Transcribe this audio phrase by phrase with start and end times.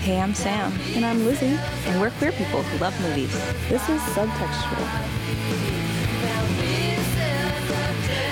[0.00, 1.58] Hey, I'm Sam, And I'm Lizzie.
[1.86, 3.30] and we're queer people who love movies.
[3.68, 4.86] This is Subtextual.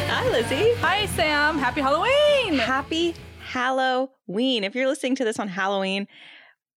[0.08, 0.72] Hi, Lizzie.
[0.80, 1.58] Hi, Sam.
[1.58, 2.58] Happy Halloween.
[2.58, 4.64] Happy Halloween.
[4.64, 6.08] If you're listening to this on Halloween,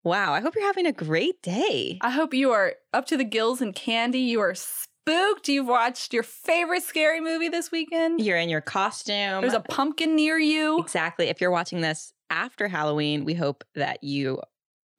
[0.03, 1.99] wow, I hope you're having a great day.
[2.01, 4.19] I hope you are up to the gills in candy.
[4.19, 4.55] You are
[5.01, 5.47] spooked.
[5.47, 8.21] You've watched your favorite scary movie this weekend.
[8.21, 9.41] You're in your costume.
[9.41, 10.79] There's a pumpkin near you.
[10.79, 11.27] Exactly.
[11.27, 14.41] If you're watching this after Halloween, we hope that you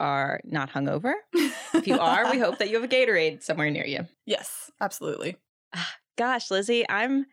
[0.00, 1.12] are not hungover.
[1.34, 4.06] If you are, we hope that you have a Gatorade somewhere near you.
[4.26, 5.36] yes, absolutely.
[5.74, 7.26] Ah, gosh, Lizzie, I'm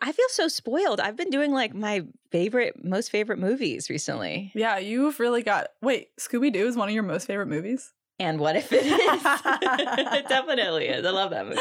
[0.00, 1.00] I feel so spoiled.
[1.00, 4.50] I've been doing like my favorite most favorite movies recently.
[4.54, 5.68] Yeah, you've really got.
[5.80, 7.92] Wait, Scooby Doo is one of your most favorite movies?
[8.22, 8.92] And what if it is?
[8.94, 11.04] it definitely is.
[11.04, 11.60] I love that movie.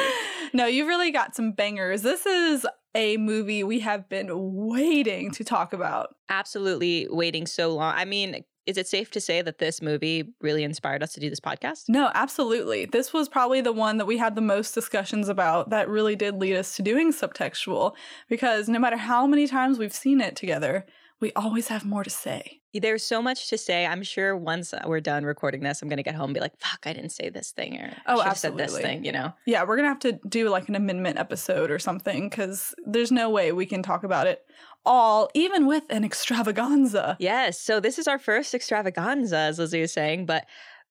[0.53, 2.03] No, you've really got some bangers.
[2.03, 6.15] This is a movie we have been waiting to talk about.
[6.29, 7.95] Absolutely waiting so long.
[7.95, 11.31] I mean, is it safe to say that this movie really inspired us to do
[11.31, 11.85] this podcast?
[11.87, 12.85] No, absolutely.
[12.85, 16.35] This was probably the one that we had the most discussions about that really did
[16.35, 17.95] lead us to doing subtextual
[18.29, 20.85] because no matter how many times we've seen it together,
[21.19, 22.60] we always have more to say.
[22.73, 23.85] There's so much to say.
[23.85, 26.39] I'm sure once uh, we're done recording this, I'm going to get home and be
[26.39, 29.33] like, fuck, I didn't say this thing or Oh, have said this thing, you know?
[29.45, 33.11] Yeah, we're going to have to do like an amendment episode or something because there's
[33.11, 34.45] no way we can talk about it
[34.85, 37.17] all, even with an extravaganza.
[37.19, 37.59] Yes.
[37.59, 40.25] So this is our first extravaganza, as Lizzie was saying.
[40.25, 40.45] But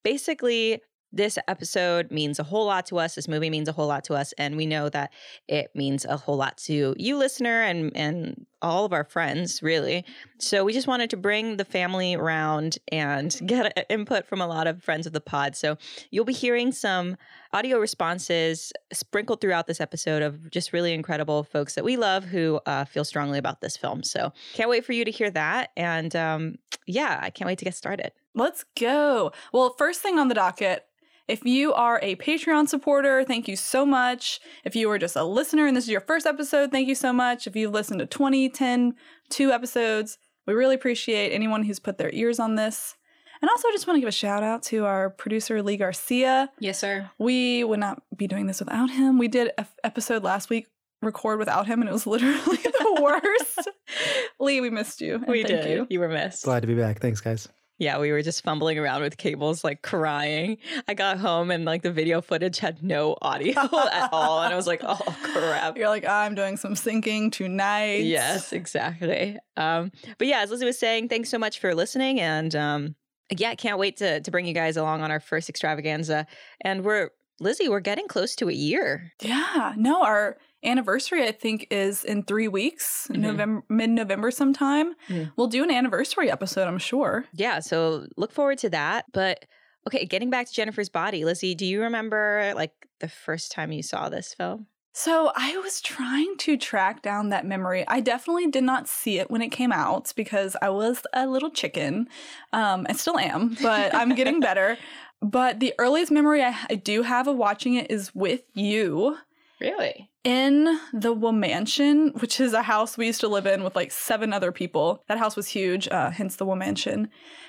[0.04, 3.14] basically, this episode means a whole lot to us.
[3.14, 4.32] This movie means a whole lot to us.
[4.38, 5.12] And we know that
[5.48, 10.04] it means a whole lot to you, listener, and, and all of our friends, really.
[10.38, 14.66] So we just wanted to bring the family around and get input from a lot
[14.66, 15.56] of friends of the pod.
[15.56, 15.76] So
[16.10, 17.16] you'll be hearing some
[17.52, 22.60] audio responses sprinkled throughout this episode of just really incredible folks that we love who
[22.66, 24.02] uh, feel strongly about this film.
[24.02, 25.70] So can't wait for you to hear that.
[25.76, 28.12] And um, yeah, I can't wait to get started.
[28.34, 29.32] Let's go.
[29.52, 30.86] Well, first thing on the docket.
[31.30, 34.40] If you are a Patreon supporter, thank you so much.
[34.64, 37.12] If you are just a listener and this is your first episode, thank you so
[37.12, 37.46] much.
[37.46, 38.94] If you've listened to 20, 10,
[39.28, 40.18] two episodes,
[40.48, 42.96] we really appreciate anyone who's put their ears on this.
[43.40, 46.50] And also, I just want to give a shout out to our producer, Lee Garcia.
[46.58, 47.08] Yes, sir.
[47.16, 49.16] We would not be doing this without him.
[49.16, 50.66] We did an episode last week,
[51.00, 53.68] record without him, and it was literally the worst.
[54.40, 55.22] Lee, we missed you.
[55.28, 55.70] We thank did.
[55.70, 55.86] you.
[55.88, 56.00] You.
[56.00, 56.42] were missed.
[56.42, 56.98] Glad to be back.
[56.98, 57.48] Thanks, guys.
[57.80, 60.58] Yeah, we were just fumbling around with cables, like crying.
[60.86, 63.58] I got home and like the video footage had no audio
[63.92, 64.42] at all.
[64.42, 65.78] And I was like, oh, crap.
[65.78, 68.04] You're like, I'm doing some syncing tonight.
[68.04, 69.38] Yes, exactly.
[69.56, 72.20] Um, but yeah, as Lizzie was saying, thanks so much for listening.
[72.20, 72.96] And um,
[73.34, 76.26] yeah, can't wait to, to bring you guys along on our first extravaganza.
[76.60, 77.08] And we're,
[77.40, 79.10] Lizzie, we're getting close to a year.
[79.22, 79.72] Yeah.
[79.78, 83.16] No, our anniversary, I think, is in three weeks, Mhm.
[83.18, 84.94] November, mid November sometime.
[85.08, 85.32] Mhm.
[85.36, 87.24] We'll do an anniversary episode, I'm sure.
[87.32, 89.06] Yeah, so look forward to that.
[89.12, 89.44] But
[89.86, 93.82] okay, getting back to Jennifer's body, Lizzie, do you remember like the first time you
[93.82, 94.66] saw this film?
[94.92, 97.84] So I was trying to track down that memory.
[97.86, 101.50] I definitely did not see it when it came out because I was a little
[101.50, 102.08] chicken.
[102.52, 104.76] Um, I still am, but I'm getting better.
[105.22, 109.16] But the earliest memory I, I do have of watching it is with you
[109.60, 110.10] Really?
[110.22, 114.32] in the Womansion, which is a house we used to live in with like seven
[114.32, 115.02] other people.
[115.08, 117.08] That house was huge, uh, hence the Womansion.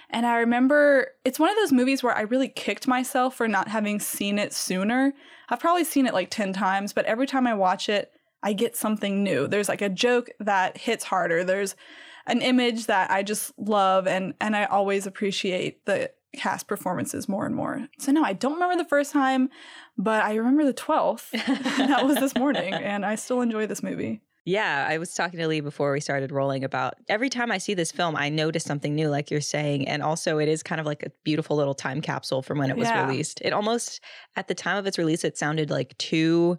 [0.10, 3.68] And I remember it's one of those movies where I really kicked myself for not
[3.68, 5.14] having seen it sooner.
[5.50, 8.12] I've probably seen it like 10 times, but every time I watch it,
[8.42, 9.48] I get something new.
[9.48, 11.44] There's like a joke that hits harder.
[11.44, 11.76] There's
[12.26, 17.46] an image that I just love and and I always appreciate the cast performances more
[17.46, 17.88] and more.
[18.00, 19.50] So no, I don't remember the first time,
[19.98, 21.32] but I remember the 12th.
[21.88, 24.22] that was this morning and I still enjoy this movie.
[24.44, 27.76] Yeah, I was talking to Lee before we started rolling about every time I see
[27.76, 29.88] this film, I notice something new, like you're saying.
[29.88, 32.78] And also, it is kind of like a beautiful little time capsule from when it
[32.78, 33.06] was Yeah.
[33.06, 33.40] released.
[33.42, 34.02] It almost,
[34.36, 36.58] at the time of its release, it sounded like too.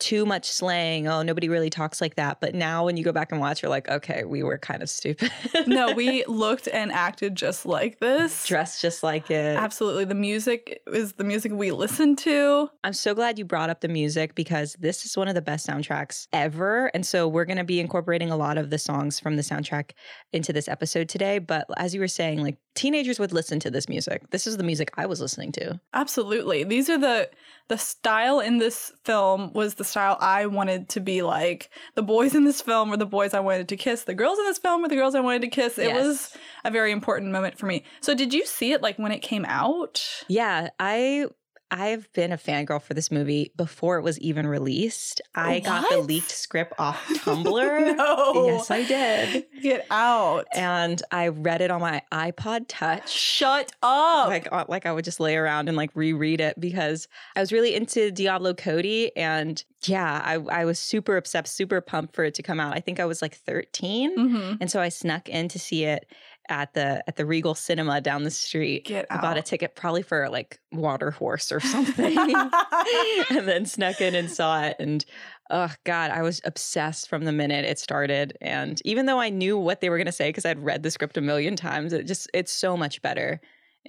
[0.00, 1.06] Too much slang.
[1.06, 2.40] Oh, nobody really talks like that.
[2.40, 4.90] But now, when you go back and watch, you're like, okay, we were kind of
[4.90, 5.30] stupid.
[5.66, 8.46] No, we looked and acted just like this.
[8.46, 9.56] dressed just like it.
[9.56, 10.06] Absolutely.
[10.06, 12.68] The music is the music we listened to.
[12.82, 15.66] I'm so glad you brought up the music because this is one of the best
[15.66, 16.86] soundtracks ever.
[16.94, 19.90] And so we're going to be incorporating a lot of the songs from the soundtrack
[20.32, 21.38] into this episode today.
[21.38, 24.30] But as you were saying, like teenagers would listen to this music.
[24.30, 25.80] This is the music I was listening to.
[25.94, 26.64] Absolutely.
[26.64, 27.30] These are the
[27.68, 31.70] the style in this film was the style I wanted to be like.
[31.94, 34.04] The boys in this film were the boys I wanted to kiss.
[34.04, 35.78] The girls in this film were the girls I wanted to kiss.
[35.78, 36.04] It Yes.
[36.04, 37.84] was a very important moment for me.
[38.00, 40.02] So did you see it like when it came out?
[40.26, 41.26] Yeah, I
[41.70, 45.20] I've been a fangirl for this movie before it was even released.
[45.34, 47.96] I got the leaked script off Tumblr.
[47.96, 48.46] no.
[48.46, 49.46] Yes, I did.
[49.62, 50.46] Get out.
[50.54, 53.08] And I read it on my iPod Touch.
[53.10, 54.28] Shut up.
[54.28, 57.52] Like, uh, like I would just lay around and like reread it because I was
[57.52, 59.14] really into Diablo Cody.
[59.16, 62.74] And yeah, I, I was super obsessed, super pumped for it to come out.
[62.76, 64.14] I think I was like 13.
[64.16, 66.10] hmm And so I snuck in to see it
[66.50, 68.84] at the at the Regal Cinema down the street.
[68.86, 72.18] Get I bought a ticket probably for like Water Horse or something.
[73.30, 75.04] and then snuck in and saw it and
[75.50, 79.58] oh god i was obsessed from the minute it started and even though i knew
[79.58, 82.06] what they were going to say because i'd read the script a million times it
[82.06, 83.40] just it's so much better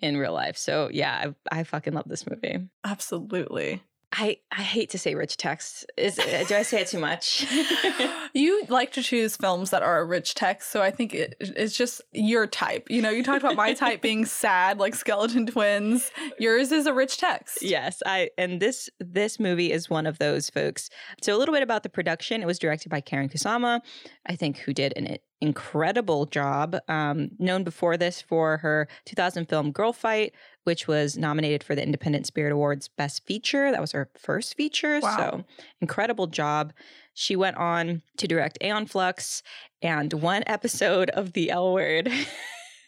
[0.01, 3.81] in real life so yeah i, I fucking love this movie Absolutely.
[4.13, 7.45] I i hate to say rich text is do i say it too much
[8.33, 11.75] you like to choose films that are a rich text, so I think it, it's
[11.75, 12.89] just your type.
[12.89, 16.11] You know, you talked about my type being sad, like Skeleton Twins.
[16.39, 17.61] Yours is a rich text.
[17.61, 20.89] Yes, I and this this movie is one of those folks.
[21.21, 22.41] So a little bit about the production.
[22.41, 23.81] It was directed by Karyn Kusama,
[24.25, 26.77] I think, who did an incredible job.
[26.87, 30.31] Um, known before this for her 2000 film Girlfight,
[30.63, 33.71] which was nominated for the Independent Spirit Awards Best Feature.
[33.71, 34.99] That was her first feature.
[35.01, 35.17] Wow.
[35.17, 35.43] So
[35.81, 36.73] incredible job.
[37.13, 39.43] She went on to direct Aeon Flux
[39.81, 42.11] and one episode of The L Word.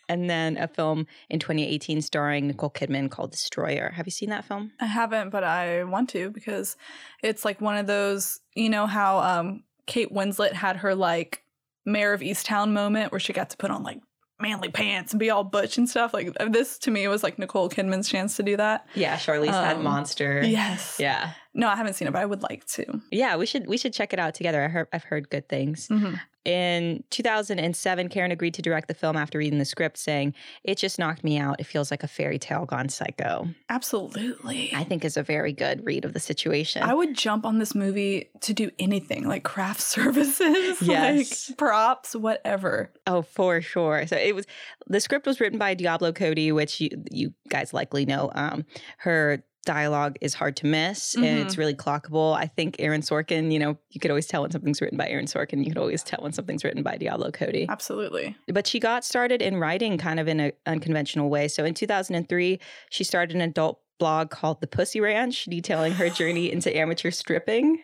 [0.10, 3.90] And then a film in 2018 starring Nicole Kidman called Destroyer.
[3.96, 4.72] Have you seen that film?
[4.80, 6.76] I haven't, but I want to because
[7.24, 11.44] it's like one of those, you know, how um, Kate Winslet had her like
[11.86, 14.02] Mare of Easttown moment where she got to put on like
[14.40, 16.14] manly pants and be all butch and stuff.
[16.14, 18.86] Like this to me was like Nicole Kidman's chance to do that.
[18.96, 20.42] Yeah, Charlize had Um, Monster.
[20.44, 20.98] Yes.
[21.00, 21.32] Yeah.
[21.54, 23.02] No, I haven't seen it, but I would like to.
[23.12, 24.64] Yeah, we should we should check it out together.
[24.64, 25.88] I heard I've heard good things.
[25.88, 26.20] Mhm.
[26.46, 31.00] In 2007, Karen agreed to direct the film after reading the script, saying, It just
[31.00, 31.60] knocked me out.
[31.60, 33.48] It feels like a fairy tale gone psycho.
[33.70, 34.72] Absolutely.
[34.76, 36.84] I think is a very good read of the situation.
[36.84, 41.50] I would jump on this movie to do anything like craft services, Yes.
[41.50, 42.92] like props, whatever.
[43.08, 44.06] Oh, for sure.
[44.08, 44.46] So it was
[44.88, 48.32] the script was written by Diablo Cody, which you you guys likely know.
[48.36, 48.66] Um,
[48.98, 51.62] her dialogue is hard to miss and it's mm-hmm.
[51.62, 52.36] really clockable.
[52.36, 55.26] I think Aaron Sorkin, you know, you could always tell when something's written by Aaron
[55.26, 55.60] Sorkin.
[55.60, 57.66] You could always tell when something's written by Diablo Cody.
[57.70, 58.36] Absolutely.
[58.48, 61.48] But she got started in writing kind of in an unconventional way.
[61.48, 66.52] So in 2003, she started an adult blog called The Pussy Ranch, detailing her journey
[66.52, 67.82] into amateur stripping.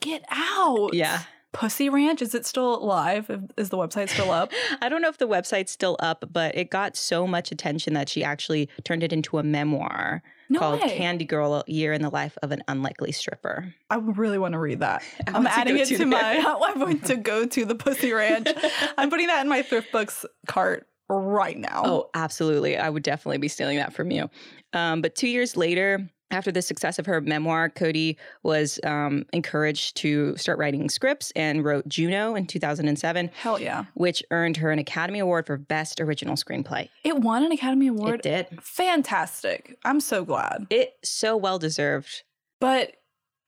[0.00, 0.94] Get out.
[0.94, 1.20] Yeah.
[1.52, 3.28] Pussy Ranch, is it still live?
[3.56, 4.52] Is the website still up?
[4.82, 8.08] I don't know if the website's still up, but it got so much attention that
[8.08, 10.96] she actually turned it into a memoir No called way.
[10.96, 13.74] Candy Girl A Year in the Life of an Unlikely Stripper.
[13.90, 15.02] I really want to read that.
[15.26, 16.44] I I'm want to adding it to to my.
[16.68, 18.48] I'm going to go to the Pussy Ranch.
[18.96, 21.82] I'm putting that in my thrift books cart right now.
[21.84, 22.76] Oh, absolutely.
[22.78, 24.30] I would definitely be stealing that from you.
[24.72, 29.96] Um, but two years later, after the success of her memoir, Cody was um, encouraged
[29.98, 33.84] to start writing scripts and wrote Juno in 2007, hell yeah!
[33.94, 36.88] which earned her an Academy Award for Best Original Screenplay.
[37.04, 38.16] It won an Academy Award?
[38.16, 38.62] It did.
[38.62, 39.78] Fantastic!
[39.84, 40.66] I'm so glad.
[40.70, 42.22] It so well deserved.
[42.60, 42.92] But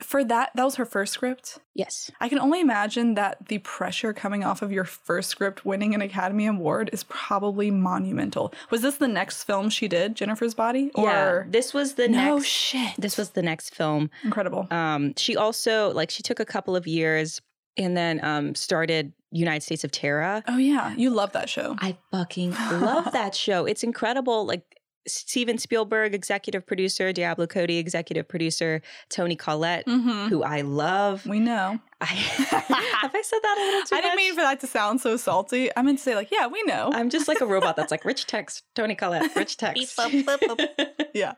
[0.03, 1.59] for that, that was her first script.
[1.75, 2.11] Yes.
[2.21, 6.03] I can only imagine that the pressure coming off of your first script winning an
[6.03, 8.53] Academy Award is probably monumental.
[8.71, 10.91] Was this the next film she did, Jennifer's Body?
[10.97, 11.25] yeah.
[11.25, 12.47] Or This was the no next.
[12.49, 12.93] shit.
[12.99, 14.11] This was the next film.
[14.25, 14.67] incredible.
[14.71, 17.41] Um, she also like she took a couple of years
[17.77, 20.43] and then um, started United States of Tara.
[20.47, 21.75] oh yeah, you love that show.
[21.79, 23.65] I fucking love that show.
[23.65, 24.45] It's incredible.
[24.45, 24.63] Like
[25.07, 30.29] Steven Spielberg, executive producer, Diablo Cody, executive producer, Toni Collette, Mm-hmm.
[30.29, 31.27] who I love.
[31.27, 31.79] We know.
[32.01, 35.01] I, have I said that a little too I didn't mean for that to sound
[35.01, 35.71] so salty.
[35.77, 36.91] I meant to say like, yeah, we know.
[36.93, 39.97] I'm just like a robot that's like rich text, Toni Collette, rich text.
[40.11, 41.35] Beep, boop, boop, yeah.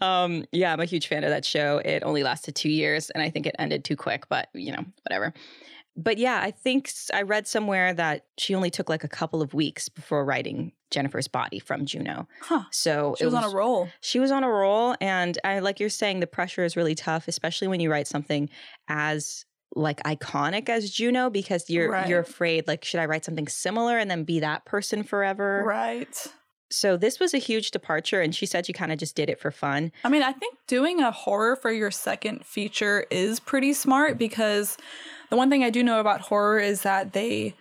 [0.00, 1.78] Um, yeah, I'm a huge fan of that show.
[1.84, 4.84] It only lasted two years and I think it ended too quick, but you know,
[5.02, 5.32] whatever.
[6.00, 9.52] But yeah, I think I read somewhere that she only took like a couple of
[9.52, 12.28] weeks before writing Jennifer's Body from Juno.
[12.40, 12.62] Huh.
[12.70, 13.88] So She it was, on a roll.
[14.00, 17.26] She was on a roll, and I like you're saying, the pressure is really tough,
[17.26, 18.48] especially when you write something
[18.86, 22.08] as like iconic as Juno, because you're Right.
[22.08, 25.62] you're afraid like, should I write something similar and then be that person forever?
[25.66, 26.26] Right.
[26.70, 29.40] So this was a huge departure, and she said she kind of just did it
[29.40, 29.90] for fun.
[30.04, 34.76] I mean, I think doing a horror for your second feature is pretty smart because
[35.30, 37.54] the one thing I do know about horror is that they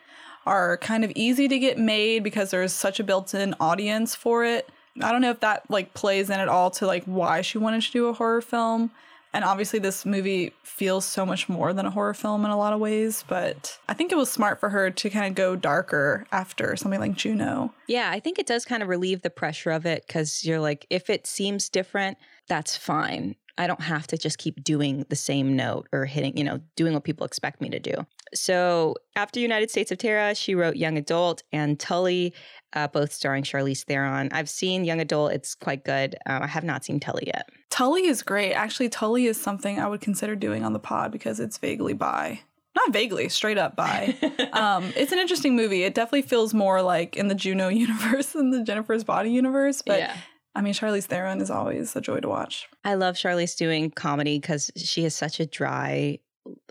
[0.46, 4.70] are kind of easy to get made because there's such a built-in audience for it.
[5.02, 7.82] I don't know if that like plays in at all to like why she wanted
[7.82, 8.92] to do a horror film,
[9.34, 12.74] And obviously, this movie feels so much more than a horror film in a lot
[12.74, 13.24] of ways.
[13.28, 17.00] But I think it was smart for her to kind of go darker after something
[17.00, 17.74] like Juno.
[17.88, 20.88] Yeah, I think it does kind of relieve the pressure of it because you're like,
[20.90, 23.36] if it seems different, that's fine.
[23.58, 26.94] I don't have to just keep doing the same note or hitting, you know, doing
[26.94, 27.94] what people expect me to do.
[28.34, 32.34] So after United States of Tara, she wrote Young Adult and Tully,
[32.74, 34.30] uh, both starring Charlize Theron.
[34.32, 36.16] I've seen Young Adult; it's quite good.
[36.26, 37.50] Um, I have not seen Tully yet.
[37.70, 38.54] Tully is great.
[38.54, 42.42] Actually, Tully is something I would consider doing on the pod because it's vaguely bi.
[42.76, 44.16] Not vaguely, straight up bi.
[44.54, 45.84] um, it's an interesting movie.
[45.84, 50.00] It definitely feels more like in the Juno universe than the Jennifer's Body universe, but
[50.00, 50.18] yeah.
[50.58, 52.68] I mean, Charlize Theron is always a joy to watch.
[52.84, 56.18] I love Charlize doing comedy because she has such a dry,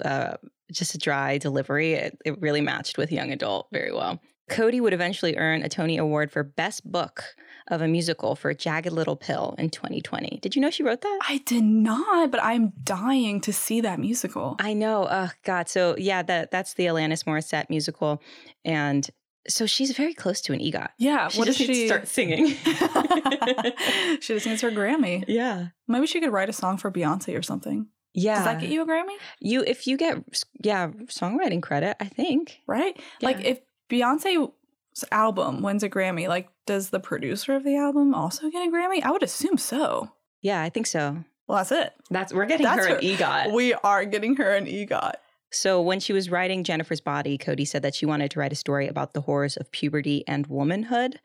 [0.04, 0.38] uh,
[0.72, 1.92] just a dry delivery.
[1.92, 4.20] It, it really matched with young adult very well.
[4.50, 7.36] Cody would eventually earn a Tony Award for Best Book
[7.68, 10.40] of a Musical for Jagged Little Pill in 2020.
[10.42, 11.18] Did you know she wrote that?
[11.28, 14.56] I did not, but I'm dying to see that musical.
[14.58, 15.06] I know.
[15.08, 15.68] Oh God.
[15.68, 18.20] So yeah, that that's the Alanis Morissette musical,
[18.64, 19.08] and
[19.48, 20.88] so she's very close to an EGOT.
[20.98, 21.28] Yeah.
[21.28, 22.46] She what just does she start singing?
[24.20, 25.24] she just needs her Grammy.
[25.28, 25.68] yeah.
[25.88, 27.86] Maybe she could write a song for Beyonce or something.
[28.14, 28.36] Yeah.
[28.36, 29.14] Does that get you a Grammy?
[29.40, 30.18] You if you get
[30.62, 32.60] yeah songwriting credit, I think.
[32.66, 32.98] Right?
[33.20, 33.60] Like if
[33.90, 34.48] Beyonce's
[35.12, 39.02] album wins a Grammy, like does the producer of the album also get a Grammy?
[39.02, 40.10] I would assume so.
[40.42, 41.24] Yeah, I think so.
[41.46, 41.92] Well, that's it.
[42.10, 43.52] That's we're getting That's her- an EGOT.
[43.52, 45.12] We are getting her an EGOT.
[45.50, 48.56] So when she was writing Jennifer's Body, Cody said that she wanted to write a
[48.56, 51.20] story about the horrors of puberty and womanhood,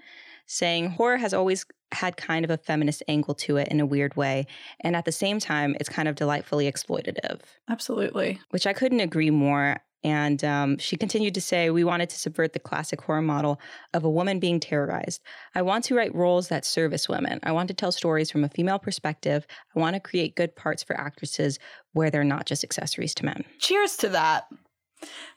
[0.46, 4.16] saying horror has always had kind of a feminist angle to it in a weird
[4.16, 4.48] way,
[4.80, 7.42] and at the same time, it's kind of delightfully exploitative.
[7.70, 8.40] Absolutely.
[8.52, 9.78] which I couldn't agree more.
[10.04, 13.60] And um, she continued to say, We wanted to subvert the classic horror model
[13.94, 15.22] of a woman being terrorized.
[15.54, 17.40] I want to write roles that service women.
[17.44, 19.46] I want to tell stories from a female perspective.
[19.76, 21.60] I want to create good parts for actresses
[21.94, 23.44] where they're not just accessories to men.
[23.60, 24.46] Cheers to that.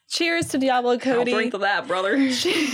[0.09, 1.51] Cheers to Diablo Cody.
[1.51, 2.19] to that, brother.
[2.33, 2.71] She,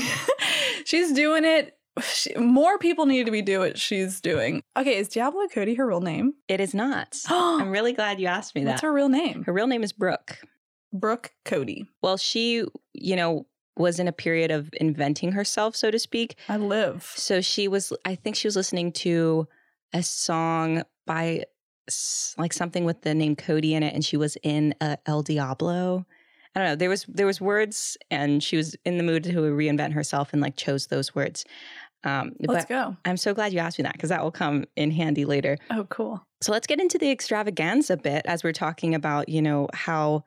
[0.85, 1.76] she's doing it.
[2.02, 4.62] She, more people need to be doing what she's doing.
[4.76, 6.35] Okay, is Diablo Cody her real name?
[6.49, 7.18] It is not.
[7.28, 8.87] I'm really glad you asked me What's that.
[8.87, 9.42] her real name?
[9.44, 10.38] Her real name is Brooke.
[10.92, 11.87] Brooke Cody.
[12.02, 16.37] Well, she, you know, was in a period of inventing herself, so to speak.
[16.49, 17.11] I live.
[17.16, 19.49] So she was, I think she was listening to
[19.92, 21.44] a song by
[22.38, 26.06] like something with the name Cody in it, and she was in uh, El Diablo.
[26.54, 26.76] I don't know.
[26.76, 30.42] There was there was words, and she was in the mood to reinvent herself, and
[30.42, 31.44] like chose those words.
[32.04, 32.97] Um, Let's go.
[33.04, 35.59] I'm so glad you asked me that because that will come in handy later.
[35.70, 36.25] Oh, cool.
[36.40, 40.25] So let's get into the extravaganza bit as we're talking about, you know, how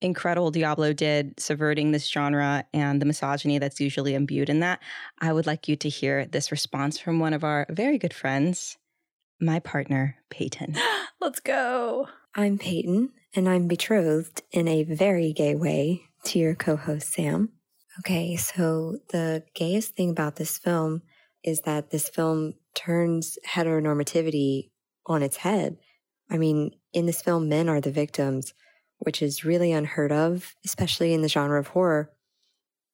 [0.00, 4.80] incredible Diablo did subverting this genre and the misogyny that's usually imbued in that.
[5.20, 8.76] I would like you to hear this response from one of our very good friends,
[9.40, 10.76] my partner, Peyton.
[11.20, 12.08] Let's go.
[12.34, 17.50] I'm Peyton, and I'm betrothed in a very gay way to your co host, Sam.
[18.00, 21.02] Okay, so the gayest thing about this film
[21.42, 24.70] is that this film turns heteronormativity
[25.06, 25.78] on its head.
[26.30, 28.52] I mean, in this film, men are the victims,
[28.98, 32.10] which is really unheard of, especially in the genre of horror.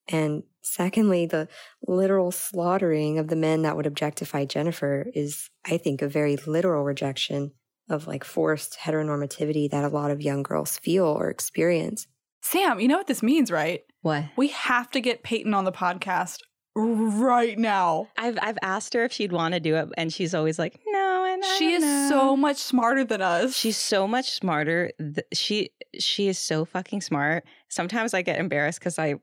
[0.09, 1.49] And secondly, the
[1.87, 6.85] literal slaughtering of the men that would objectify Jennifer is, I think, a very literal
[6.85, 7.53] rejection
[7.89, 12.07] of like forced heteronormativity that a lot of young girls feel or experience.
[12.41, 13.85] Sam, you know what this means, right?
[14.03, 14.25] What?
[14.37, 16.39] We have to get Peyton on the podcast
[16.75, 18.09] right now.
[18.17, 21.25] I've I've asked her if she'd want to do it, and she's always like, "No."
[21.25, 23.55] And I She is know." so much smarter than us.
[23.57, 24.91] She's so much smarter.
[24.99, 27.45] th- She she is so fucking smart.
[27.69, 29.15] Sometimes I get embarrassed because I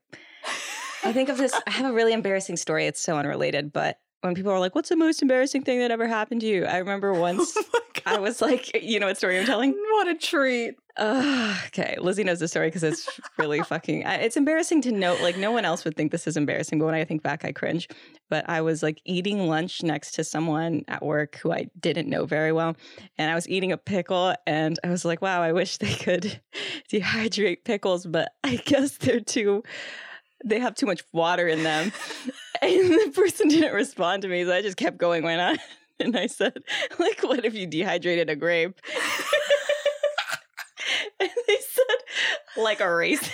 [1.03, 1.53] I think of this.
[1.67, 2.85] I have a really embarrassing story.
[2.85, 6.07] It's so unrelated, but when people are like, "What's the most embarrassing thing that ever
[6.07, 7.63] happened to you?" I remember once oh
[8.05, 10.75] I was like, "You know what story I'm telling?" What a treat.
[10.97, 13.07] Uh, okay, Lizzie knows the story because it's
[13.37, 14.05] really fucking.
[14.05, 15.21] I- It's embarrassing to note.
[15.21, 17.53] Like no one else would think this is embarrassing, but when I think back, I
[17.53, 17.87] cringe.
[18.29, 22.25] But I was like eating lunch next to someone at work who I didn't know
[22.25, 22.75] very well,
[23.17, 26.41] and I was eating a pickle, and I was like, "Wow, I wish they could
[26.91, 29.63] dehydrate pickles, but I guess they're too."
[30.45, 31.91] They have too much water in them.
[32.63, 35.57] And the person didn't respond to me, so I just kept going, went on.
[36.01, 36.63] And I said,
[36.97, 38.79] like, what if you dehydrated a grape?
[41.19, 43.33] and they said, like a raisin.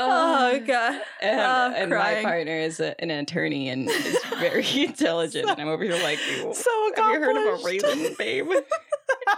[0.00, 1.00] Oh, um, God.
[1.20, 5.50] And, Oh, and my partner is a, an attorney and is very intelligent.
[5.50, 6.18] and I'm over here like,
[6.54, 8.46] So have you heard of a raisin, babe?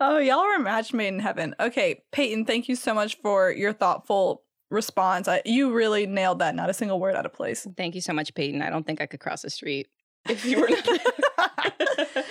[0.00, 1.54] oh, y'all are a match made in heaven.
[1.60, 5.28] Okay, Peyton, thank you so much for your thoughtful response.
[5.28, 6.54] I, you really nailed that.
[6.54, 7.66] Not a single word out of place.
[7.76, 8.62] Thank you so much, Peyton.
[8.62, 9.88] I don't think I could cross the street.
[10.28, 10.68] if you were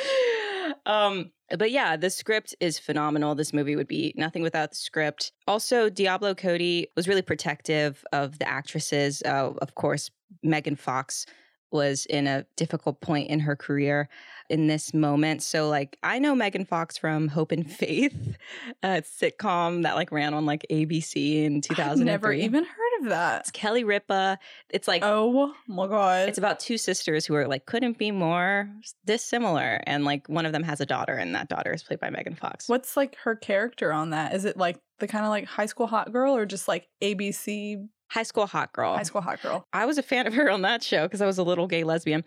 [0.90, 5.32] um but yeah the script is phenomenal this movie would be nothing without the script
[5.48, 10.12] also diablo cody was really protective of the actresses uh, of course
[10.44, 11.26] megan fox
[11.72, 14.10] was in a difficult point in her career
[14.50, 15.44] in this moment.
[15.44, 18.38] So like I know Megan Fox from Hope and Faith,
[18.84, 22.06] a sitcom that like ran on like ABC in 2003.
[22.06, 23.42] Never even heard of that.
[23.42, 24.38] It's Kelly Ripa.
[24.70, 26.30] It's like oh my god.
[26.30, 28.70] It's about two sisters who are like couldn't be more
[29.06, 32.10] dissimilar and like one of them has a daughter and that daughter is played by
[32.10, 32.70] Megan Fox.
[32.70, 34.34] What's like her character on that?
[34.34, 37.88] Is it like the kind of like high school hot girl or just like ABC
[38.10, 38.96] High School Hot Girl.
[38.96, 39.66] High School Hot Girl.
[39.72, 41.84] I was a fan of her on that show because I was a little gay
[41.84, 42.24] lesbian.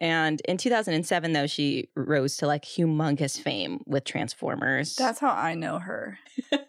[0.00, 4.94] And in 2007, though, she rose to like humongous fame with Transformers.
[4.94, 6.18] That's how I know her.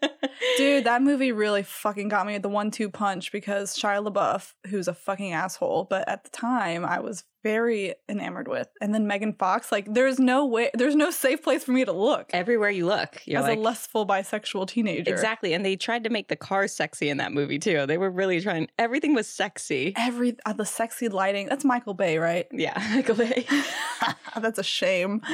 [0.56, 4.54] Dude, that movie really fucking got me at the one two punch because Shia LaBeouf,
[4.68, 8.66] who's a fucking asshole, but at the time I was very enamored with.
[8.80, 11.92] And then Megan Fox, like there's no way there's no safe place for me to
[11.92, 12.28] look.
[12.32, 15.12] Everywhere you look, as like, a lustful bisexual teenager.
[15.12, 15.52] Exactly.
[15.52, 17.86] And they tried to make the car sexy in that movie too.
[17.86, 19.92] They were really trying everything was sexy.
[19.96, 21.46] Every uh, the sexy lighting.
[21.46, 22.48] That's Michael Bay, right?
[22.50, 23.46] Yeah, Michael Bay.
[24.40, 25.22] That's a shame.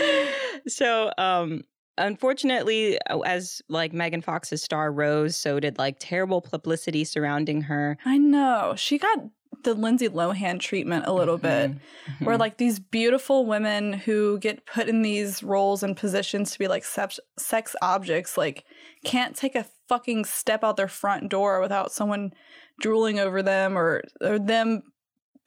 [0.68, 1.64] So, um
[1.98, 7.98] unfortunately uh, as like megan fox's star rose so did like terrible publicity surrounding her.
[8.04, 8.74] I know.
[8.76, 9.18] She got
[9.64, 12.24] the lindsay lohan treatment a little bit mm-hmm.
[12.24, 16.66] where like these beautiful women who get put in these roles and positions to be
[16.66, 18.64] like sex, sex objects like
[19.04, 22.32] can't take a fucking step out their front door without someone
[22.80, 24.82] drooling over them or or them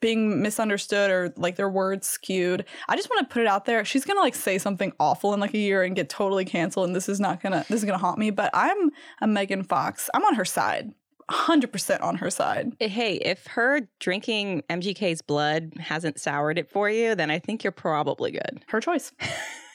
[0.00, 2.64] being misunderstood or like their words skewed.
[2.88, 3.84] I just want to put it out there.
[3.84, 6.96] She's gonna like say something awful in like a year and get totally canceled, and
[6.96, 8.30] this is not gonna this is gonna haunt me.
[8.30, 10.10] But I'm a Megan Fox.
[10.14, 10.92] I'm on her side.
[11.30, 12.76] 100% on her side.
[12.78, 17.72] Hey, if her drinking MGK's blood hasn't soured it for you, then I think you're
[17.72, 18.64] probably good.
[18.68, 19.12] Her choice.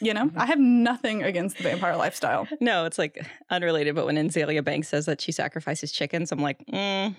[0.04, 2.48] You know, I have nothing against the vampire lifestyle.
[2.60, 3.94] No, it's like unrelated.
[3.94, 7.16] But when Azealia Banks says that she sacrifices chickens, I'm like, mm,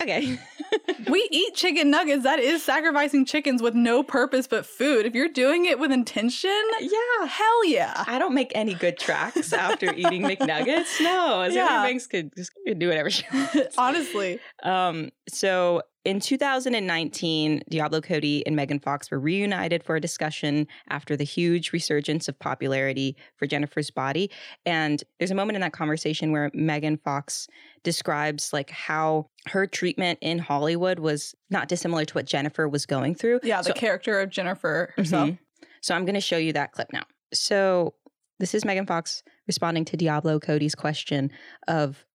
[0.00, 0.38] okay.
[1.10, 2.24] we eat chicken nuggets.
[2.24, 5.06] That is sacrificing chickens with no purpose but food.
[5.06, 8.04] If you're doing it with intention, yeah, hell yeah.
[8.06, 11.00] I don't make any good tracks after eating McNuggets.
[11.00, 11.82] No, yeah.
[11.82, 13.76] Banks could just do whatever she wants.
[13.78, 14.38] Honestly.
[14.62, 21.14] Um, so in 2019, Diablo Cody and Megan Fox were reunited for a discussion after
[21.14, 24.30] the huge resurgence of popularity for Jennifer's body.
[24.64, 27.48] And there's a moment in that conversation where Megan Fox
[27.84, 33.14] describes like how her treatment in Hollywood was not dissimilar to what Jennifer was going
[33.14, 33.40] through.
[33.42, 35.30] Yeah, the so, character of Jennifer herself.
[35.30, 35.64] Mm-hmm.
[35.82, 37.04] So I'm going to show you that clip now.
[37.34, 37.94] So
[38.38, 41.30] this is Megan Fox responding to Diablo Cody's question
[41.68, 42.06] of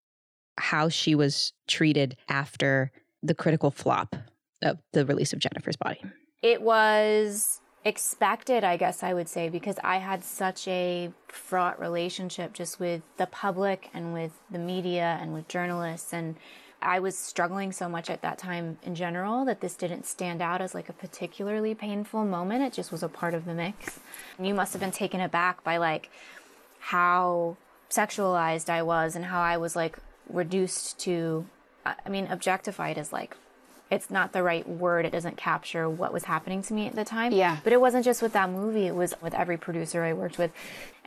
[0.57, 2.91] how she was treated after
[3.25, 4.15] the critical flop
[4.61, 6.01] of the release of Jennifer's Body?
[6.41, 12.53] It was expected, I guess I would say, because I had such a fraught relationship
[12.53, 16.13] just with the public and with the media and with journalists.
[16.13, 16.35] And
[16.81, 20.61] I was struggling so much at that time in general that this didn't stand out
[20.61, 22.63] as like a particularly painful moment.
[22.63, 23.99] It just was a part of the mix.
[24.39, 26.09] You must have been taken aback by like
[26.79, 27.57] how
[27.89, 29.97] sexualized I was and how I was like
[30.29, 31.45] reduced to
[31.85, 33.35] I mean, objectified is like,
[33.91, 35.05] it's not the right word.
[35.05, 37.31] It doesn't capture what was happening to me at the time.
[37.31, 37.57] Yeah.
[37.63, 40.51] But it wasn't just with that movie, it was with every producer I worked with.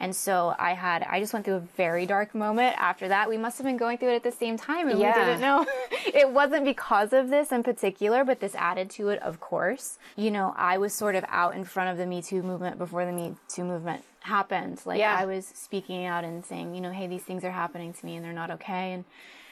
[0.00, 3.28] And so I had, I just went through a very dark moment after that.
[3.28, 5.18] We must have been going through it at the same time and yeah.
[5.18, 5.66] we didn't know.
[6.06, 9.98] it wasn't because of this in particular, but this added to it, of course.
[10.14, 13.04] You know, I was sort of out in front of the Me Too movement before
[13.04, 14.80] the Me Too movement happened.
[14.84, 15.16] Like yeah.
[15.18, 18.14] I was speaking out and saying, you know, hey, these things are happening to me
[18.14, 18.92] and they're not okay.
[18.92, 19.04] And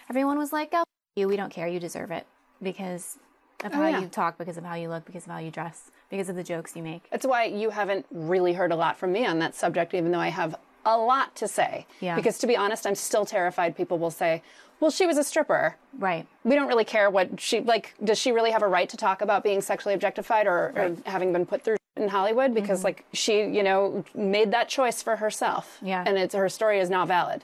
[0.08, 0.84] everyone was like, oh,
[1.16, 1.66] you, we don't care.
[1.66, 2.26] You deserve it
[2.62, 3.18] because
[3.64, 4.00] of oh, how yeah.
[4.00, 6.44] you talk, because of how you look, because of how you dress, because of the
[6.44, 7.10] jokes you make.
[7.10, 10.20] That's why you haven't really heard a lot from me on that subject, even though
[10.20, 11.86] I have a lot to say.
[12.00, 12.14] Yeah.
[12.14, 14.42] Because to be honest, I'm still terrified people will say,
[14.78, 15.76] well, she was a stripper.
[15.98, 16.26] Right.
[16.44, 19.22] We don't really care what she, like, does she really have a right to talk
[19.22, 20.90] about being sexually objectified or, right.
[20.90, 22.52] or having been put through in Hollywood?
[22.54, 22.88] Because, mm-hmm.
[22.88, 25.78] like, she, you know, made that choice for herself.
[25.80, 26.04] Yeah.
[26.06, 27.42] And it's, her story is not valid.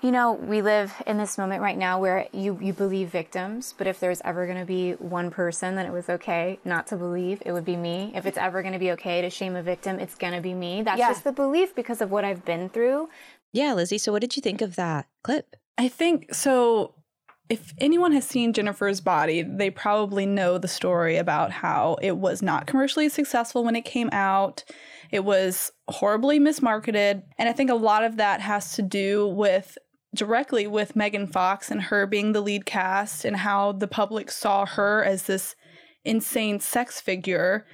[0.00, 3.88] You know, we live in this moment right now where you, you believe victims, but
[3.88, 7.42] if there's ever going to be one person that it was okay not to believe,
[7.44, 8.12] it would be me.
[8.14, 10.54] If it's ever going to be okay to shame a victim, it's going to be
[10.54, 10.82] me.
[10.82, 11.08] That's yeah.
[11.08, 13.08] just the belief because of what I've been through.
[13.52, 13.98] Yeah, Lizzie.
[13.98, 15.56] So, what did you think of that clip?
[15.76, 16.94] I think so.
[17.48, 22.42] If anyone has seen Jennifer's body, they probably know the story about how it was
[22.42, 24.64] not commercially successful when it came out.
[25.10, 27.22] It was horribly mismarketed.
[27.38, 29.78] And I think a lot of that has to do with
[30.14, 34.64] directly with Megan Fox and her being the lead cast and how the public saw
[34.64, 35.54] her as this
[36.04, 37.66] insane sex figure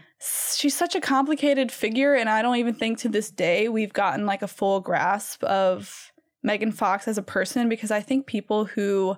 [0.57, 4.27] she's such a complicated figure and I don't even think to this day we've gotten
[4.27, 9.17] like a full grasp of Megan Fox as a person because I think people who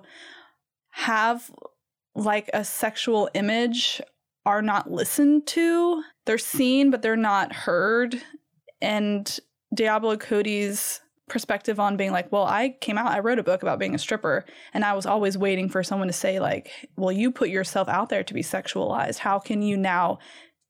[0.91, 1.51] have
[2.15, 4.01] like a sexual image
[4.45, 6.03] are not listened to.
[6.25, 8.21] They're seen, but they're not heard.
[8.81, 9.39] And
[9.73, 13.79] Diablo Cody's perspective on being like, well, I came out, I wrote a book about
[13.79, 17.31] being a stripper, and I was always waiting for someone to say, like, well, you
[17.31, 19.17] put yourself out there to be sexualized.
[19.17, 20.19] How can you now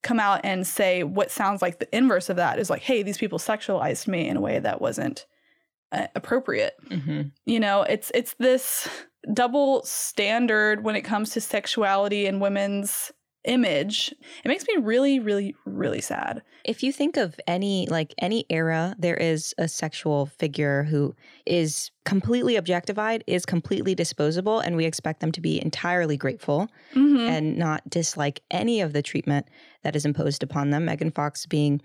[0.03, 3.17] come out and say what sounds like the inverse of that is like, hey, these
[3.17, 5.25] people sexualized me in a way that wasn't
[5.91, 6.75] uh, appropriate.
[6.89, 7.29] Mm-hmm.
[7.45, 8.87] You know, it's it's this
[9.33, 13.11] double standard when it comes to sexuality and women's
[13.47, 14.13] image.
[14.43, 16.43] It makes me really, really, really sad.
[16.63, 21.89] If you think of any like any era, there is a sexual figure who is
[22.05, 27.19] completely objectified, is completely disposable, and we expect them to be entirely grateful Mhm.
[27.29, 29.47] and not dislike any of the treatment
[29.83, 30.85] that is imposed upon them.
[30.85, 31.81] Megan Fox being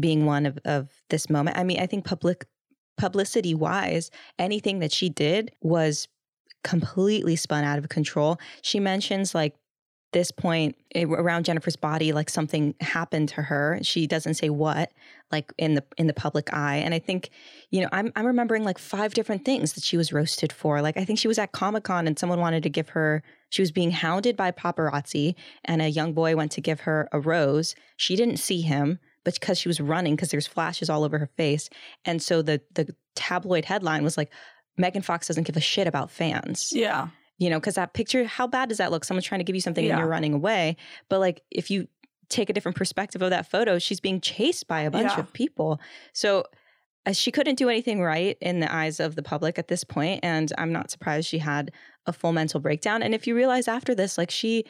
[0.00, 1.56] being one of, of this moment.
[1.56, 2.44] I mean, I think public
[2.98, 6.08] publicity wise, anything that she did was
[6.64, 8.38] completely spun out of control.
[8.62, 9.54] She mentions like
[10.16, 13.78] this point eh, around Jennifer's body, like something happened to her.
[13.82, 14.90] She doesn't say what,
[15.30, 16.76] like in the in the public eye.
[16.76, 17.28] And I think,
[17.70, 20.80] you know, I'm I'm remembering like five different things that she was roasted for.
[20.80, 23.22] Like I think she was at Comic Con and someone wanted to give her.
[23.50, 25.34] She was being hounded by paparazzi,
[25.66, 27.74] and a young boy went to give her a rose.
[27.98, 31.30] She didn't see him, but because she was running, because there's flashes all over her
[31.36, 31.68] face,
[32.06, 34.32] and so the the tabloid headline was like,
[34.78, 37.08] Megan Fox doesn't give a shit about fans Yeah.
[37.38, 39.04] You know, because that picture, how bad does that look?
[39.04, 40.76] Someone's trying to give you something and you're running away.
[41.08, 41.86] But like, if you
[42.28, 45.20] take a different perspective of that photo, she's being chased by a bunch Yeah.
[45.20, 45.80] of people.
[46.12, 46.44] So
[47.04, 50.20] uh, she couldn't do anything right in the eyes of the public at this point,
[50.24, 51.70] And I'm not surprised she had
[52.06, 53.02] a full mental breakdown.
[53.02, 54.64] And if you realize after this, like, she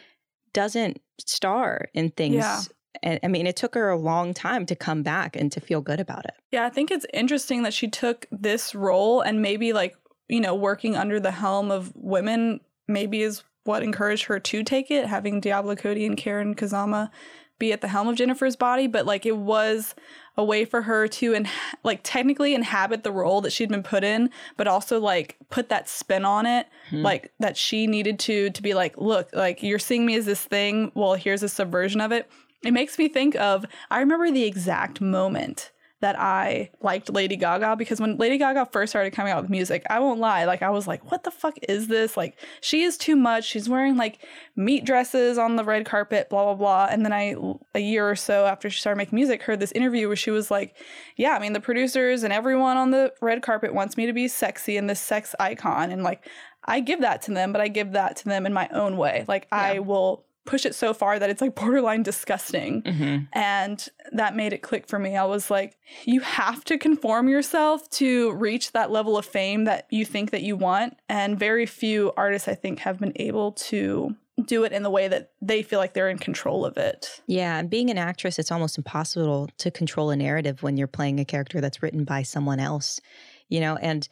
[0.53, 2.35] doesn't star in things.
[2.37, 2.61] Yeah.
[3.03, 5.81] And I mean, it took her a long time to come back and to feel
[5.83, 6.33] good about it.
[6.51, 9.95] Yeah, I think it's interesting that she took this role and maybe like,
[10.29, 14.91] you know, working under the helm of women maybe is what encouraged her to take
[14.91, 17.11] it, having Diablo Cody and Karyn Kusama
[17.59, 19.95] be at the helm of Jennifer's body, but like it was
[20.37, 21.49] a way for her to in-
[21.83, 25.89] like technically inhabit the role that she'd been put in, but also like put that
[25.89, 27.03] spin on it, hmm.
[27.03, 30.45] like that she needed to to be like, look, like you're seeing me as this
[30.45, 32.31] thing, well, here's a subversion of it.
[32.63, 37.77] It makes me think of I remember the exact moment that I liked Lady Gaga
[37.77, 40.69] because when Lady Gaga first started coming out with music, I won't lie, like I
[40.69, 42.17] was like, what the fuck is this?
[42.17, 43.45] Like she is too much.
[43.45, 44.23] She's wearing like
[44.57, 46.89] meat dresses on the red carpet, blah blah blah.
[46.91, 47.35] And then I
[47.75, 50.51] a year or so after she started making music, heard this interview where she was
[50.51, 50.77] like,
[51.17, 54.29] yeah, I mean the producers and everyone on the red carpet wants me to be
[54.29, 56.29] sexy and this sex icon and like
[56.67, 59.25] I give that to them, but I give that to them in my own way.
[59.29, 62.83] Like I will push it so far that it's like borderline disgusting.
[62.83, 63.25] Mm-hmm.
[63.33, 65.17] And that made it click for me.
[65.17, 69.87] I was like, you have to conform yourself to reach that level of fame that
[69.91, 70.97] you think that you want.
[71.09, 75.09] And very few artists, I think, have been able to do it in the way
[75.09, 77.23] that they feel like they're in control of it.
[77.27, 81.21] Yeah, and being an actress, it's almost impossible to control a narrative when you're playing
[81.21, 83.01] a character that's written by someone else,
[83.49, 83.77] you know?
[83.77, 84.07] And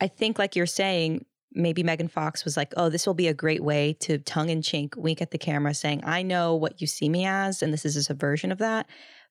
[0.00, 1.24] I think, like you're saying,
[1.56, 4.62] maybe Megan Fox was like, oh, this will be a great way to tongue in
[4.62, 7.84] cheek wink at the camera saying, I know what you see me as, and this
[7.84, 8.86] is a subversion of that.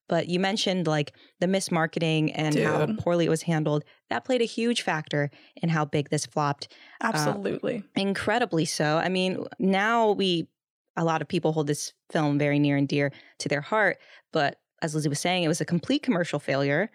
[0.07, 3.83] But you mentioned like the mismarketing and how poorly it was handled.
[4.09, 6.67] That played a huge factor in how big this flopped
[7.01, 7.83] uh, Absolutely.
[7.95, 8.97] incredibly so.
[8.97, 10.47] I mean, now we
[10.97, 13.97] a lot of people hold this film very near and dear to their heart,
[14.31, 16.89] but as Lizzie was saying, it was a complete commercial failure.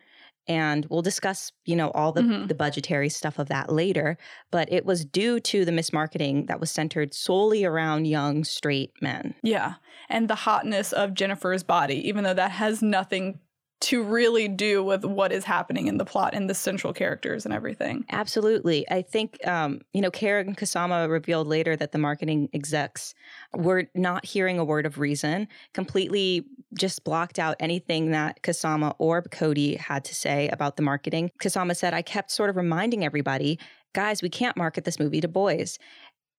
[0.49, 2.49] And we'll discuss, you know, all the, Mhm.
[2.49, 4.17] the budgetary stuff of that later.
[4.51, 9.35] But it was due to the mismarketing that was centered solely around young straight men.
[9.43, 9.75] yeah.
[10.09, 13.39] And the hotness of Jennifer's body, even though that has nothing
[13.81, 17.55] to really do with what is happening in the plot and the central characters and
[17.55, 18.05] everything.
[18.11, 18.89] Absolutely.
[18.91, 23.15] I think, um, you know, Karyn Kusama revealed later that the marketing execs
[23.55, 26.45] were not hearing a word of reason, completely
[26.79, 31.31] just blocked out anything that Kusama or Cody had to say about the marketing.
[31.43, 33.59] Kusama said, I kept sort of reminding everybody,
[33.95, 35.79] guys, we can't market this movie to boys.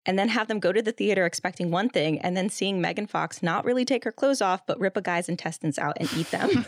[0.06, 3.06] And then have them go to the theater expecting one thing and then seeing Megan
[3.06, 6.32] Fox not really take her clothes off, but rip a guy's intestines out and eat
[6.32, 6.66] them.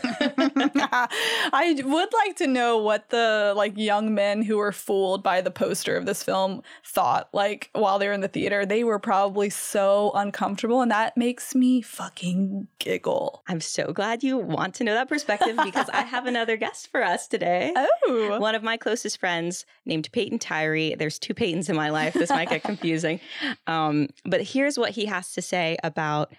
[1.52, 5.50] I would like to know what the like young men who were fooled by the
[5.50, 8.64] poster of this film thought like while they were in the theater.
[8.64, 13.42] They were probably so uncomfortable and that makes me fucking giggle.
[13.48, 17.02] I'm so glad you want to know that perspective because I have another guest for
[17.02, 17.72] us today.
[17.74, 18.38] Oh.
[18.38, 20.94] One of my closest friends named Peyton Tyree.
[20.94, 22.14] There's two Peytons in my life.
[22.14, 23.20] This might get confusing.
[23.66, 26.32] Um, but here's what he has to say about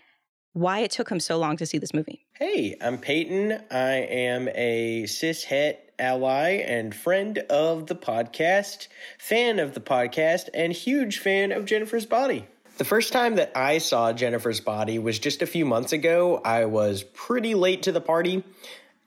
[0.54, 2.26] why it took him so long to see this movie.
[2.34, 3.62] Hey, I'm Peyton.
[3.70, 10.50] I am a cis het ally and friend of the podcast, fan of the podcast,
[10.54, 12.48] and huge fan of Jennifer's Body.
[12.78, 16.42] The first time that I saw Jennifer's Body was just a few months ago.
[16.44, 18.44] I was pretty late to the party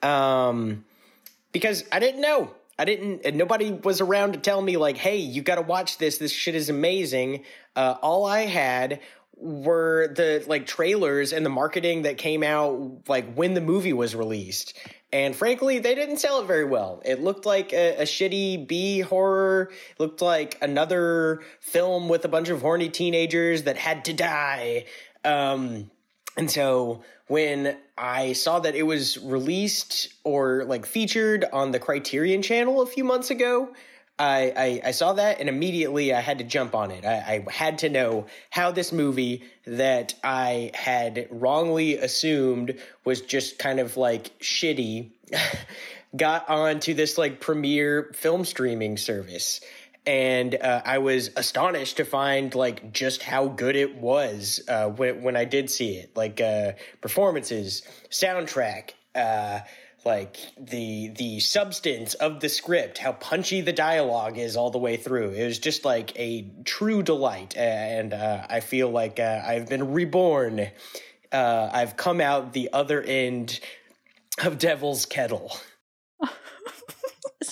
[0.03, 0.85] um,
[1.53, 2.51] because I didn't know.
[2.79, 5.99] I didn't, and nobody was around to tell me, like, hey, you got to watch
[5.99, 6.19] this.
[6.19, 7.45] This shit is amazing.
[7.75, 9.01] Uh, all I had
[9.41, 14.15] were the like trailers and the marketing that came out like when the movie was
[14.15, 14.77] released.
[15.13, 17.01] And frankly, they didn't sell it very well.
[17.05, 19.71] It looked like a, a shitty B horror.
[19.91, 24.85] It looked like another film with a bunch of horny teenagers that had to die.
[25.25, 25.91] Um,
[26.39, 32.43] and so when I saw that it was released or like featured on the Criterion
[32.43, 33.75] channel a few months ago,
[34.19, 37.05] I, I, I, saw that and immediately I had to jump on it.
[37.05, 43.59] I, I, had to know how this movie that I had wrongly assumed was just
[43.59, 45.11] kind of like shitty
[46.17, 49.61] got onto this like premiere film streaming service.
[50.09, 55.21] And uh, I was astonished to find like just how good it was uh, when
[55.21, 59.61] when I did see it, like uh, performances, soundtrack, uh,
[60.07, 64.97] like the the substance of the script, how punchy the dialogue is all the way
[64.97, 65.33] through.
[65.33, 69.93] It was just like a true delight, and uh, I feel like uh, I've been
[69.93, 70.69] reborn.
[71.31, 73.61] I've come out the other end
[74.43, 75.55] of Devil's Kettle.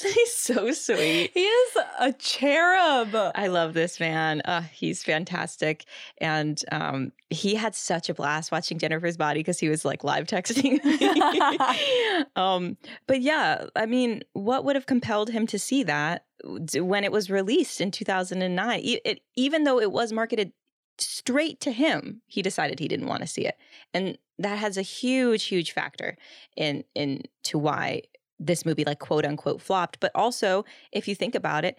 [0.02, 1.30] He's so sweet.
[1.32, 3.14] He is a cherub.
[3.34, 4.40] I love this man.
[4.44, 5.84] Uh, he's fantastic.
[6.18, 10.26] And um, he had such a blast watching Jennifer's body because he was like live
[10.26, 10.80] texting
[12.36, 17.12] um, but yeah, I mean, what would have compelled him to see that when it
[17.12, 18.80] was released in 2009?
[18.80, 20.52] It, it, even though it was marketed
[20.98, 23.56] straight to him, he decided he didn't want to see it.
[23.92, 26.16] And that has a huge, huge factor
[26.56, 28.02] in in to why
[28.38, 30.00] this movie like quote unquote flopped.
[30.00, 31.76] But also, if you think about it,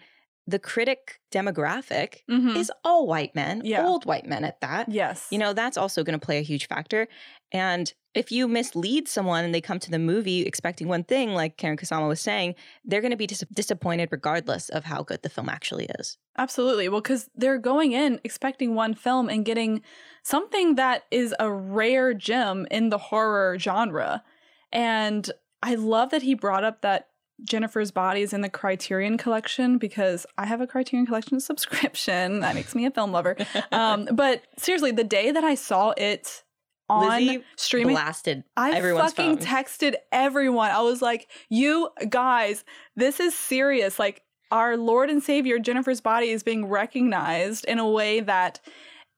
[0.48, 2.56] the critic demographic mm-hmm.
[2.56, 3.86] is all white men, yeah.
[3.86, 4.88] old white men at that.
[4.88, 5.28] Yes.
[5.30, 7.06] You know, that's also going to play a huge factor.
[7.52, 11.58] And if you mislead someone and they come to the movie expecting one thing, like
[11.58, 15.28] Karyn Kusama was saying, they're going to be dis- disappointed regardless of how good the
[15.28, 16.16] film actually is.
[16.38, 16.88] Absolutely.
[16.88, 19.82] Well, because they're going in expecting one film and getting
[20.22, 24.24] something that is a rare gem in the horror genre.
[24.72, 25.30] And
[25.62, 27.08] I love that he brought up that
[27.44, 32.40] Jennifer's Body is in the Criterion Collection because I have a Criterion Collection subscription.
[32.40, 33.36] That makes me a film lover.
[33.70, 36.42] Um, but seriously, the day that I saw it
[36.88, 39.46] on Lizzie streaming, blasted I fucking phone.
[39.46, 40.70] texted everyone.
[40.70, 42.64] I was like, "You guys,
[42.96, 43.98] this is serious.
[43.98, 48.60] Like, our Lord and Savior Jennifer's Body is being recognized in a way that."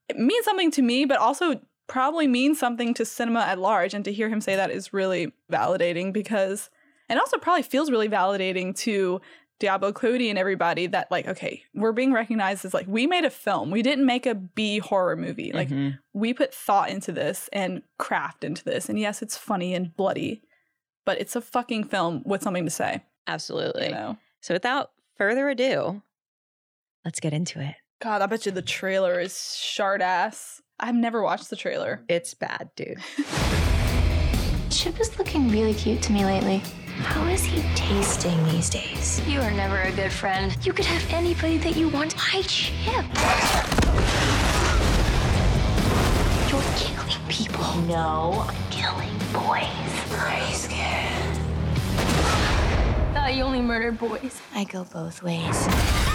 [0.08, 3.94] It means something to me, but also probably means something to cinema at large.
[3.94, 6.70] And to hear him say that is really validating because,
[7.08, 9.20] and also probably feels really validating to
[9.58, 13.30] Diablo Cody and everybody that, like, okay, we're being recognized as like, we made a
[13.30, 13.72] film.
[13.72, 15.50] We didn't make a B horror movie.
[15.52, 15.96] Like, mm-hmm.
[16.12, 18.88] we put thought into this and craft into this.
[18.88, 20.42] And yes, it's funny and bloody,
[21.04, 23.02] but it's a fucking film with something to say.
[23.26, 23.86] Absolutely.
[23.86, 24.16] You know?
[24.40, 26.02] So without further ado,
[27.04, 27.74] let's get into it.
[28.00, 30.62] God, I bet you the trailer is shard ass.
[30.82, 32.02] I've never watched the trailer.
[32.08, 32.96] It's bad, dude.
[34.70, 36.62] Chip is looking really cute to me lately.
[37.02, 39.20] How is he tasting these days?
[39.28, 40.56] You are never a good friend.
[40.64, 42.14] You could have anybody that you want.
[42.14, 43.04] Why Chip?
[46.48, 47.82] You're killing people.
[47.82, 49.68] No, I'm killing boys.
[50.18, 51.36] Are you scared?
[53.12, 54.40] Thought you only murdered boys.
[54.54, 56.09] I go both ways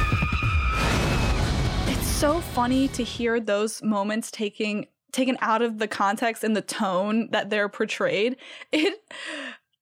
[2.15, 7.29] so funny to hear those moments taking taken out of the context and the tone
[7.31, 8.37] that they're portrayed.
[8.71, 9.01] It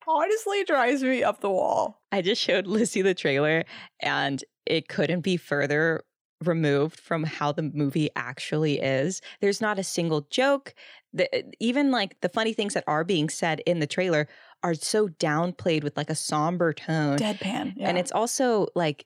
[0.07, 2.01] honestly drives me up the wall.
[2.11, 3.63] I just showed Lizzie the trailer
[4.01, 6.03] and it couldn't be further
[6.43, 9.21] removed from how the movie actually is.
[9.39, 10.73] There's not a single joke.
[11.13, 14.27] The, even like the funny things that are being said in the trailer
[14.63, 17.17] are so downplayed with like a somber tone.
[17.17, 17.73] Deadpan.
[17.75, 17.89] Yeah.
[17.89, 19.05] And it's also like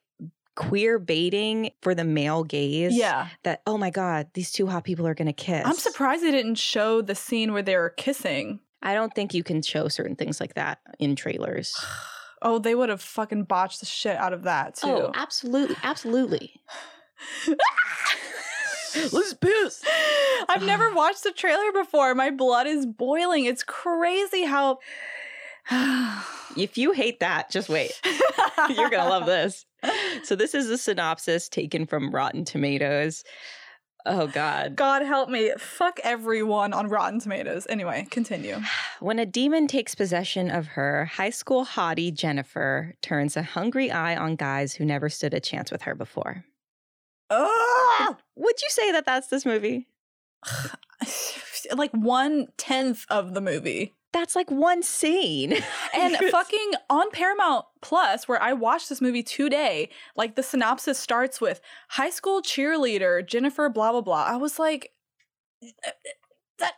[0.57, 2.93] queer baiting for the male gaze.
[2.93, 3.27] Yeah.
[3.43, 5.63] That, oh my God, these two hot people are going to kiss.
[5.65, 8.59] I'm surprised they didn't show the scene where they were kissing.
[8.81, 11.73] I don't think you can show certain things like that in trailers.
[12.41, 14.87] oh, they would have fucking botched the shit out of that too.
[14.87, 15.77] Oh, absolutely.
[15.83, 16.61] Absolutely.
[19.11, 19.83] Let's piss.
[20.49, 22.15] I've never watched the trailer before.
[22.15, 23.45] My blood is boiling.
[23.45, 24.79] It's crazy how.
[26.57, 27.99] if you hate that, just wait.
[28.69, 29.65] You're going to love this.
[30.23, 33.23] So, this is a synopsis taken from Rotten Tomatoes.
[34.07, 34.77] Oh God.
[34.77, 35.51] God help me.
[35.57, 37.67] Fuck everyone on Rotten Tomatoes.
[37.69, 38.59] Anyway, continue.
[38.99, 44.15] When a demon takes possession of her, high school hottie Jennifer turns a hungry eye
[44.15, 46.45] on guys who never stood a chance with her before.
[47.29, 48.15] Ugh!
[48.35, 49.87] Would you say that that's this movie?
[51.75, 53.93] like one tenth of the movie.
[54.13, 55.55] That's like one scene.
[55.93, 61.41] And fucking on Paramount Plus, where I watched this movie today, like the synopsis starts
[61.41, 64.23] with high school cheerleader Jennifer, blah, blah, blah.
[64.23, 64.91] I was like,
[65.63, 65.91] eh, eh,
[66.59, 66.73] that.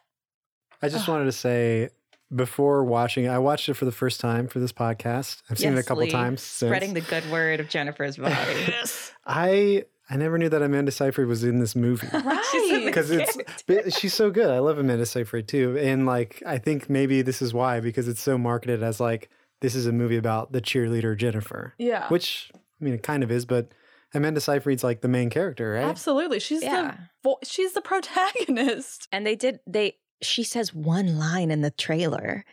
[0.82, 1.89] I just wanted to say
[2.34, 5.42] before watching I watched it for the first time for this podcast.
[5.50, 6.42] I've seen it a couple Lee, times.
[6.42, 6.70] Since.
[6.70, 8.36] Spreading the good word of Jennifer's body.
[8.68, 9.12] yes.
[9.26, 12.82] I I never knew that Amanda Seyfried was in this movie Right.
[12.86, 14.50] because it's she's so good.
[14.50, 18.22] I love Amanda Seyfried too, and like I think maybe this is why because it's
[18.22, 19.30] so marketed as like
[19.62, 22.08] this is a movie about the cheerleader Jennifer, yeah.
[22.10, 23.72] which I mean it kind of is, but
[24.13, 25.84] Amanda Seyfried's like the main character, right?
[25.84, 26.39] Absolutely.
[26.39, 26.91] She's Yeah.
[26.91, 29.08] the vo- she's the protagonist.
[29.12, 32.43] and they did they she says one line in the trailer.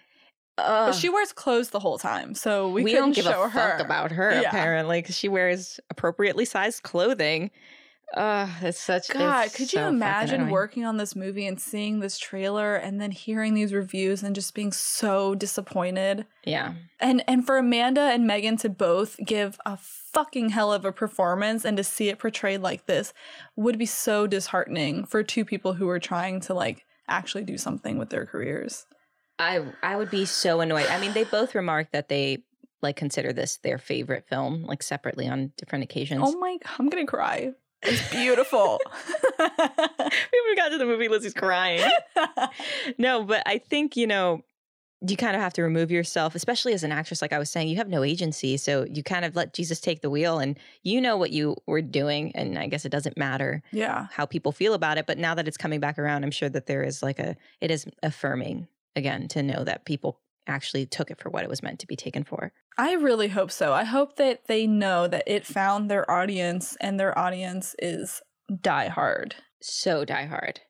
[0.56, 3.70] But she wears clothes the whole time, so we, we, don't give show a her
[3.76, 4.48] fuck about her Yeah.
[4.48, 7.50] apparently because she wears appropriately sized clothing.
[8.14, 9.08] Uh, it's such.
[9.10, 13.00] God, it's could so you imagine working on this movie and seeing this trailer and
[13.00, 16.24] then hearing these reviews and just being so disappointed?
[16.44, 20.92] Yeah, And and for Amanda and Megan to both give a fucking hell of a
[20.92, 23.12] performance and to see it portrayed like this
[23.56, 27.98] would be so disheartening for two people who are trying to like actually do something
[27.98, 28.86] with their careers.
[29.38, 30.86] I I would be so annoyed.
[30.86, 32.44] I mean, they both remarked that they
[32.82, 36.22] like consider this their favorite film, like separately on different occasions.
[36.24, 37.52] Oh my I'm gonna cry.
[37.82, 38.80] It's beautiful.
[39.38, 41.08] we haven't got to the movie.
[41.08, 41.88] Lizzie's crying.
[42.98, 44.42] no, but I think you know
[45.06, 47.20] you kind of have to remove yourself, especially as an actress.
[47.20, 50.00] Like I was saying, you have no agency, so you kind of let Jesus take
[50.00, 52.32] the wheel, and you know what you were doing.
[52.34, 54.06] And I guess it doesn't matter yeah.
[54.10, 55.06] how people feel about it.
[55.06, 57.70] But now that it's coming back around, I'm sure that there is like a it
[57.70, 61.80] is affirming again to know that people actually took it for what it was meant
[61.80, 62.52] to be taken for.
[62.78, 63.72] I really hope so.
[63.72, 68.22] I hope that they know that it found their audience and their audience is
[68.60, 69.36] die hard.
[69.60, 70.60] So die hard.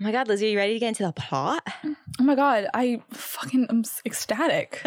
[0.00, 1.66] Oh my God, Lizzie, are you ready to get into the plot?
[1.82, 4.80] Mm, oh my god, I fucking am ecstatic.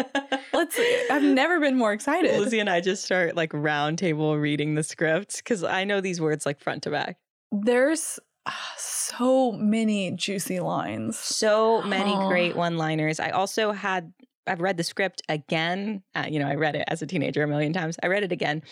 [0.54, 1.06] Let's see.
[1.10, 2.40] I've never been more excited.
[2.40, 6.18] Lizzie and I just start like round table reading the script because I know these
[6.18, 7.18] words like front to back.
[7.50, 8.18] There's
[8.76, 11.18] so many juicy lines.
[11.18, 12.28] So many Oh.
[12.28, 13.20] great one liners.
[13.20, 14.12] I also had,
[14.46, 16.02] I've read the script again.
[16.14, 17.96] Uh, you know, I read it as a teenager a million times.
[18.02, 18.62] I read it again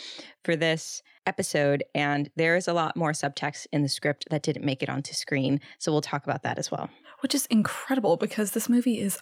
[0.44, 4.64] for this episode, and there is a lot more subtext in the script that didn't
[4.64, 5.60] make it onto screen.
[5.78, 6.88] So we'll talk about that as well.
[7.20, 9.18] Which is incredible because this movie is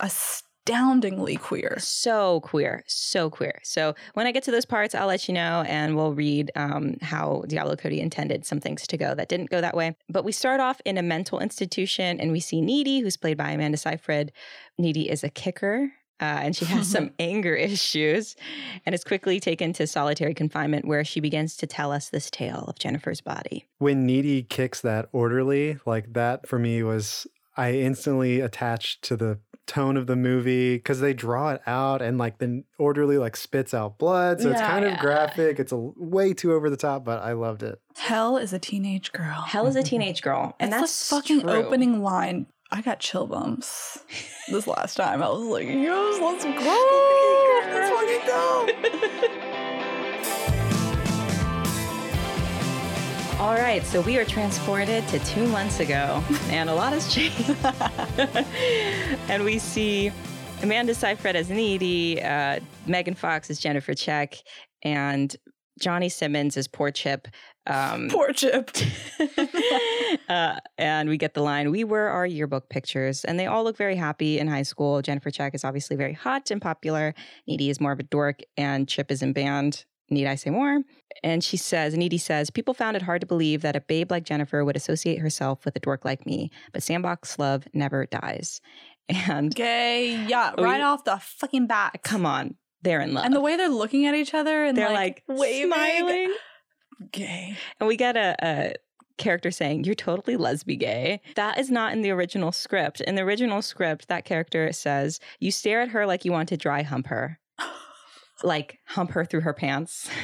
[0.66, 1.76] astoundingly queer.
[1.78, 3.58] So queer, so queer.
[3.62, 6.96] So when I get to those parts, I'll let you know and we'll read um,
[7.00, 9.96] how Diablo Cody intended some things to go that didn't go that way.
[10.08, 13.50] But we start off in a mental institution and we see Needy, who's played by
[13.50, 14.32] Amanda Seyfried.
[14.76, 15.90] Needy is a kicker.
[16.20, 18.34] Uh, and she has some anger issues
[18.84, 22.64] and is quickly taken to solitary confinement where she begins to tell us this tale
[22.66, 23.66] of Jennifer's body.
[23.78, 29.38] when Needy kicks that orderly, like that for me was I instantly attached to the
[29.68, 33.72] tone of the movie because they draw it out and like the orderly like spits
[33.72, 34.68] out blood, so it's Yeah.
[34.68, 35.60] kind of graphic.
[35.60, 37.80] It's a way too over the top, but I loved it.
[37.96, 39.42] Hell is a teenage girl.
[39.46, 40.56] Hell is a teenage girl.
[40.58, 41.50] And It's that's the fucking true.
[41.52, 42.46] opening line.
[42.70, 44.04] I got chill bumps
[44.50, 45.22] this last time.
[45.22, 46.50] I was like, yes, let's go.
[47.70, 49.44] Let's fucking go.
[53.38, 57.54] All right, so we are transported to two months ago, and a lot has changed.
[59.28, 60.10] and we see
[60.60, 64.34] Amanda Seyfried as Needy, uh, Megan Fox as Jennifer Check,
[64.82, 65.36] and
[65.78, 67.28] Johnny Simmons as Poor Chip.
[67.68, 68.72] Um, Poor Chip.
[70.28, 73.24] uh, and we get the line, We were our yearbook pictures.
[73.24, 75.00] And they all look very happy in high school.
[75.00, 77.14] Jennifer Check is obviously very hot and popular.
[77.46, 79.84] Needy is more of a dork, and Chip is in band.
[80.10, 80.80] Need I say more?
[81.22, 84.24] And she says, Needy says, People found it hard to believe that a babe like
[84.24, 88.60] Jennifer would associate herself with a dork like me, but sandbox love never dies.
[89.10, 90.16] And Gay.
[90.26, 92.00] Yeah, Oh, right you- off the fucking bat.
[92.02, 93.24] come on, they're in love.
[93.24, 95.72] And the way they're looking at each other and they're like, like, waving.
[95.72, 96.34] smiling.
[97.12, 97.56] Gay.
[97.80, 98.72] And we get a, a
[99.16, 101.20] character saying, You're totally lesbigay.
[101.36, 103.00] That is not in the original script.
[103.00, 106.56] In the original script, that character says, You stare at her like you want to
[106.56, 107.38] dry hump her.
[108.42, 110.08] Like hump her through her pants.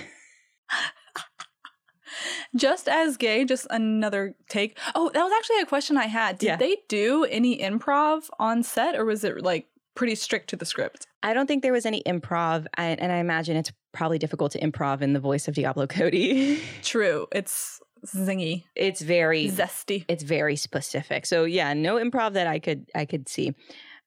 [2.56, 4.78] Just as gay, just another take.
[4.94, 6.38] Oh, that was actually a question I had.
[6.38, 6.56] Did Yeah.
[6.56, 11.08] they do any improv on set or was it like pretty strict to the script?
[11.24, 14.60] I don't think there was any improv, I, and I imagine it's probably difficult to
[14.60, 16.60] improv in the voice of Diablo Cody.
[16.82, 17.26] True.
[17.32, 20.04] It's zingy, It's very zesty.
[20.08, 21.26] it's very specific.
[21.26, 23.54] So yeah, no improv that I could I could see.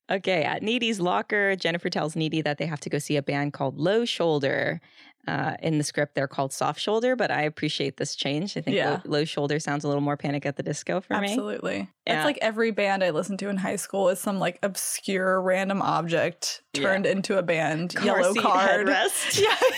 [0.10, 3.53] Okay, at Needy's locker, Jennifer tells Needy that they have to go see a band
[3.53, 4.80] called Low Shoulder.
[5.28, 8.55] Uh, in the script, they're called Soft Shoulder, but I appreciate this change.
[8.55, 9.01] I think Yeah.
[9.03, 11.28] low, low Shoulder sounds a little more Panic at the Disco for me.
[11.28, 11.89] Absolutely.
[12.05, 12.20] Yeah.
[12.20, 15.82] It's like every band I listened to in high school is some like obscure random
[15.82, 16.84] object Yeah.
[16.84, 17.93] turned into a band.
[17.93, 18.86] Car Yellowcard.
[18.86, 19.41] headrest.
[19.41, 19.78] yeah.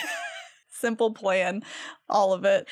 [0.80, 1.62] Simple plan.
[2.10, 2.68] All of it.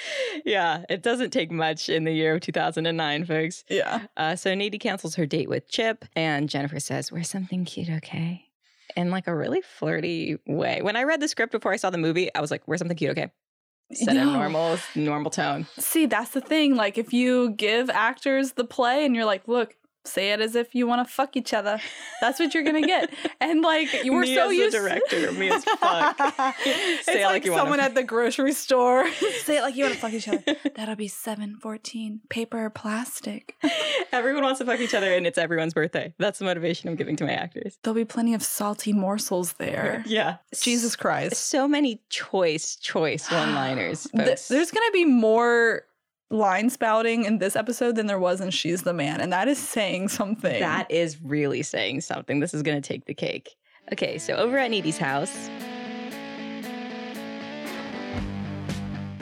[0.46, 3.64] yeah, it doesn't take much in the year of 2009, folks.
[3.70, 4.08] Yeah.
[4.16, 8.46] Uh, so Needy cancels her date with Chip, and Jennifer says, Wear something cute, okay?
[8.96, 10.82] In like a really flirty way.
[10.82, 12.98] When I read the script before I saw the movie, I was like, Wear something
[12.98, 13.32] cute, okay?
[13.94, 15.66] Set a normal, normal tone.
[15.78, 16.76] See, that's the thing.
[16.76, 19.77] Like, if you give actors the play and you're like, look,
[20.08, 21.80] say it as if you want to fuck each other,
[22.22, 23.10] that's what you're going to get.
[23.40, 26.16] And like, you were Me so as the used director, me as fuck.
[26.66, 29.10] it's Say it like, like someone at the grocery store.
[29.44, 30.44] say it like you want to fuck each other.
[30.76, 32.22] That'll be 714.
[32.30, 33.56] Paper or plastic.
[34.12, 36.14] Everyone wants to fuck each other, and it's everyone's birthday.
[36.18, 37.78] That's the motivation I'm giving to my actors.
[37.84, 40.04] There'll be plenty of salty morsels there.
[40.08, 40.38] Yeah.
[40.60, 41.36] Jesus Christ.
[41.36, 44.08] So many choice, choice one liners.
[44.16, 45.84] Th- there's going to be more
[46.30, 49.22] line spouting in this episode than there was in She's the Man.
[49.22, 50.60] And that is saying something.
[50.60, 52.40] That is really saying something.
[52.40, 53.56] This is going to take the cake.
[53.94, 55.50] Okay, so over at Needy's house,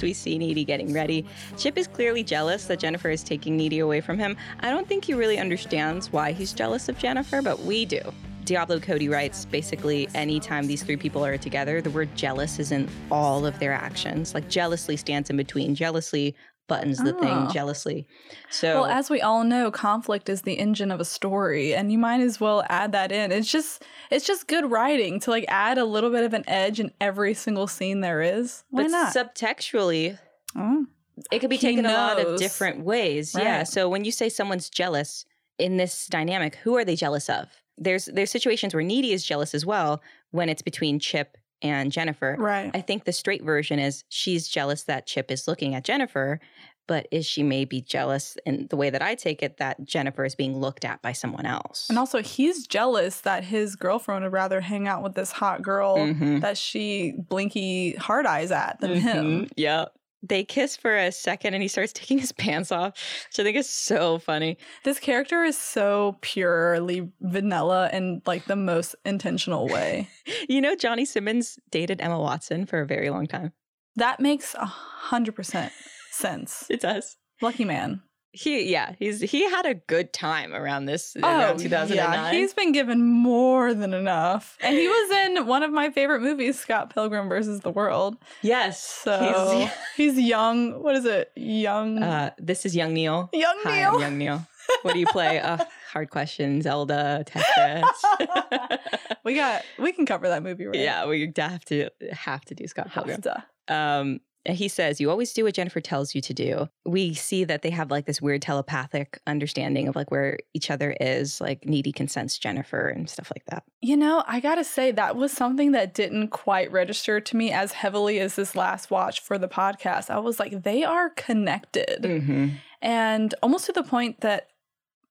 [0.02, 1.26] we see Needy getting ready.
[1.58, 4.36] Chip is clearly jealous that Jennifer is taking Needy away from him.
[4.60, 8.02] I don't think he really understands why he's jealous of Jennifer, but we do.
[8.44, 12.88] Diablo Cody writes basically anytime these three people are together, the word jealous is in
[13.10, 14.36] all of their actions.
[14.36, 16.36] Like jealously stands in between, jealously
[16.68, 17.20] buttons the Oh.
[17.20, 18.08] thing, jealously.
[18.50, 21.98] So Well, as we all know, conflict is the engine of a story, and you
[21.98, 23.32] might as well add that in.
[23.32, 26.80] It's just it's just good writing to like add a little bit of an edge
[26.80, 28.64] in every single scene there is.
[28.70, 29.14] Why but not?
[29.16, 30.18] subtextually,
[30.56, 30.86] Oh.
[31.32, 33.36] it could be He taken a lot of different ways.
[33.38, 33.64] Yeah.
[33.64, 35.26] So when you say someone's jealous
[35.58, 37.48] in this dynamic, who are they jealous of?
[37.78, 40.02] There's there's situations where Needy is jealous as well
[40.32, 42.36] when it's between Chip and Jennifer.
[42.38, 42.72] Right.
[42.74, 46.40] I think the straight version is she's jealous that Chip is looking at Jennifer,
[46.88, 50.36] but is she maybe jealous in the way that I take it that Jennifer is
[50.36, 51.88] being looked at by someone else?
[51.90, 55.98] And also, he's jealous that his girlfriend would rather hang out with this hot girl
[55.98, 56.42] Mhm.
[56.42, 59.26] that she blinky hard eyes at than him.
[59.46, 59.52] Mhm.
[59.56, 59.86] Yeah.
[60.28, 62.94] They kiss for a second and he starts taking his pants off,
[63.30, 64.58] which I think is so funny.
[64.84, 70.08] This character is so purely vanilla in like the most intentional way.
[70.50, 73.52] You know, Johnny Simmons dated Emma Watson for a very long time.
[73.96, 75.72] that makes a hundred percent
[76.12, 76.66] sense.
[76.70, 77.18] It does.
[77.42, 78.02] Lucky man.
[78.36, 81.98] He, yeah, he's he had a good time around this around 2009.
[81.98, 85.90] Oh, yeah, he's been given more than enough, and he was in one of my
[85.90, 88.18] favorite movies, Scott Pilgrim versus the World.
[88.42, 88.82] yes.
[88.82, 90.84] So he's, young.
[90.84, 91.32] What is it?
[91.36, 92.04] Young.
[92.04, 93.30] Uh, this is Young Neil.
[93.32, 93.92] young Hi, Neil.
[93.92, 94.48] I'm Young Neil.
[94.82, 95.40] What do you play?
[95.42, 98.80] uh, hard questions Zelda, Tetris.
[99.24, 99.64] we got.
[99.80, 100.76] We can cover that movie, right?
[100.76, 103.22] yeah, we have to have to do Scott Pilgrim.
[103.68, 107.62] Um he says you always do what jennifer tells you to do we see that
[107.62, 111.92] they have like this weird telepathic understanding of like where each other is like needy
[111.92, 115.94] consents jennifer and stuff like that You know, I gotta say that was something that
[115.94, 120.10] didn't quite register to me as heavily as this last watch for the podcast.
[120.10, 122.02] I was like, they are connected.
[122.02, 122.48] mm-hmm.
[122.82, 124.50] And almost to the point that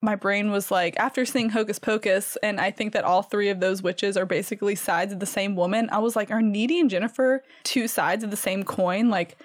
[0.05, 3.61] my brain was like, after seeing Hocus Pocus, and I think that all three of
[3.61, 6.91] those witches are basically sides of the same woman, I was like, are Needy and
[6.91, 9.09] Jennifer two sides of the same coin?
[9.09, 9.39] Like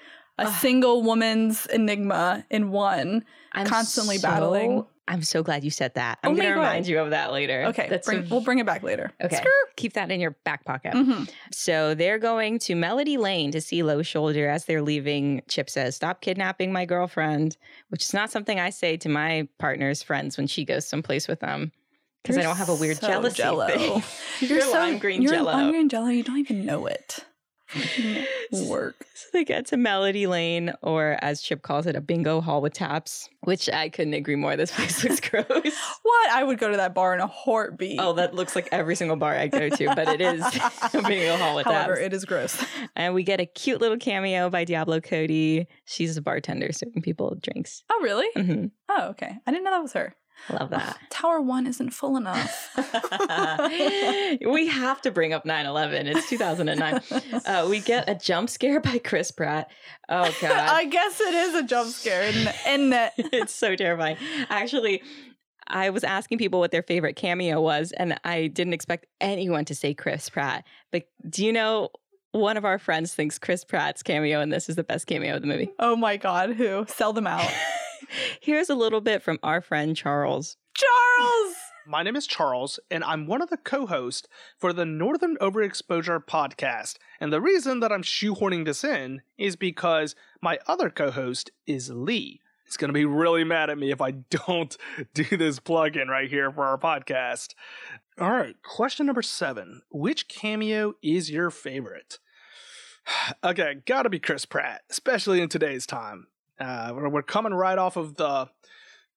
[0.47, 3.23] a single woman's enigma in one,
[3.65, 4.85] constantly battling.
[5.07, 7.87] i'm so glad you said that i'm Oh gonna remind you of that later Okay,
[7.89, 9.11] that's bring, a- we'll bring it back later.
[9.23, 9.43] okay
[9.75, 11.29] keep that in your back pocket Mhm.
[11.51, 15.41] So they're going to Melody Lane to see Low Shoulder as they're leaving.
[15.49, 17.57] Chip says, Stop kidnapping my girlfriend,
[17.89, 21.39] which is not something I say to my partner's friends when she goes someplace with
[21.39, 21.71] them.
[22.21, 23.67] Because I don't have a weird so jealousy jello.
[23.67, 24.03] thing.
[24.49, 25.51] You're, so lime green you're jello.
[25.53, 26.07] lime green jello.
[26.09, 27.19] You don't even know it.
[28.51, 29.05] Work.
[29.13, 32.73] So they get to Melody Lane, or as Chip calls it, a bingo hall with
[32.73, 34.55] taps, which I couldn't agree more.
[34.55, 35.45] This place looks gross.
[36.01, 36.31] What?
[36.31, 37.99] I would go to that bar in a heartbeat.
[37.99, 40.41] Oh, that looks like every single bar I go to, but it is
[40.93, 42.05] a bingo hall with However, taps.
[42.05, 42.63] it is gross.
[42.95, 45.67] And we get a cute little cameo by Diablo Cody.
[45.85, 47.83] She's a bartender serving people drinks.
[47.91, 48.27] Oh, really?
[48.35, 49.37] hmm Oh, okay.
[49.45, 50.15] I didn't know that was her.
[50.49, 50.97] Love that.
[51.09, 52.75] Tower One isn't full enough.
[52.77, 56.07] we have to bring up 9 11.
[56.07, 57.01] It's 2009.
[57.45, 59.69] Uh, we get a jump scare by Chris Pratt.
[60.07, 60.51] Oh, God.
[60.51, 62.55] I guess it is a jump scare, isn't it?
[62.67, 63.11] Isn't it?
[63.33, 64.17] it's so terrifying.
[64.49, 65.03] Actually,
[65.67, 69.75] I was asking people what their favorite cameo was, and I didn't expect anyone to
[69.75, 70.65] say Chris Pratt.
[70.91, 71.89] But do you know
[72.31, 75.41] one of our friends thinks Chris Pratt's cameo in this is the best cameo of
[75.41, 75.71] the movie.
[75.79, 76.85] Oh my God, who?
[76.87, 77.49] Sell them out.
[78.41, 80.57] Here's a little bit from our friend Charles.
[80.75, 81.55] Charles!
[81.87, 84.27] My name is Charles, and I'm one of the co hosts
[84.57, 86.97] for the Northern Overexposure podcast.
[87.19, 91.89] And the reason that I'm shoehorning this in is because my other co host is
[91.89, 92.41] Lee.
[92.65, 94.77] He's going to be really mad at me if I don't
[95.15, 97.55] do this plug in right here for our podcast.
[98.19, 102.19] All right, question number seven Which cameo is your favorite?
[103.43, 106.27] okay, gotta be Chris Pratt, especially in today's time.
[106.59, 108.49] Uh, we're, we're coming right off of the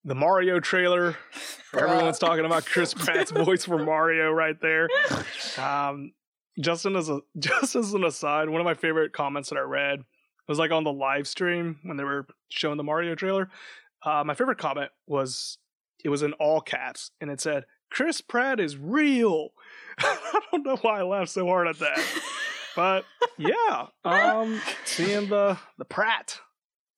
[0.04, 1.16] the Mario trailer.
[1.74, 4.88] Everyone's talking about Chris Pratt's voice for Mario right there.
[5.58, 6.12] Um,
[6.60, 10.00] Justin, as a just as an aside, one of my favorite comments that I read
[10.48, 13.48] was like on the live stream when they were showing the Mario trailer.
[14.04, 15.58] Uh, my favorite comment was
[16.04, 19.50] it was in all caps and it said, "Chris Pratt is real."
[19.98, 22.04] I don't know why I laughed so hard at that,
[22.74, 23.04] but
[23.38, 26.40] yeah, um, seeing the the Pratt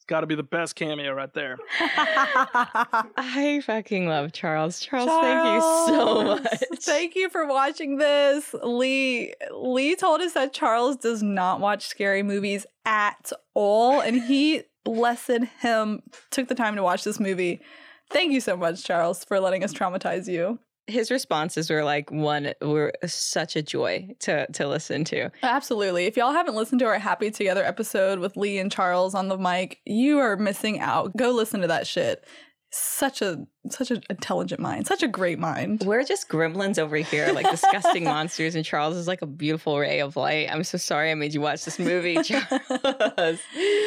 [0.04, 1.56] it's got to be the best cameo right there.
[1.80, 4.78] I fucking love Charles.
[4.78, 6.62] Charles, thank you so much.
[6.82, 8.54] Thank you for watching this.
[8.62, 14.64] Lee Lee told us that Charles does not watch scary movies at all and he
[14.84, 17.62] blessed him took the time to watch this movie.
[18.10, 20.58] Thank you so much Charles for letting us traumatize you.
[20.86, 25.30] His responses were like one were such a joy to to listen to.
[25.42, 26.06] Absolutely.
[26.06, 29.38] If y'all haven't listened to our Happy Together episode with Lee and Charles on the
[29.38, 31.16] mic, you are missing out.
[31.16, 32.24] Go listen to that shit.
[32.70, 35.84] Such a such an intelligent mind, such a great mind.
[35.86, 40.00] We're just gremlins over here, like disgusting monsters, and Charles is like a beautiful ray
[40.00, 40.48] of light.
[40.50, 43.38] I'm so sorry I made you watch this movie, Charles.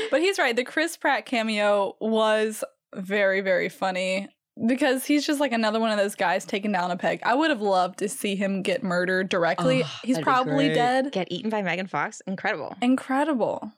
[0.10, 0.56] But he's right.
[0.56, 2.64] The Chris Pratt cameo was
[2.96, 4.30] very, very funny
[4.66, 7.22] because he's just like another one of those guys taken down a peg.
[7.24, 9.84] I would have loved to see him get murdered directly.
[9.84, 11.12] Oh, he's probably dead.
[11.12, 12.22] Get eaten by Megan Fox.
[12.28, 12.76] Incredible.
[12.82, 13.72] Incredible.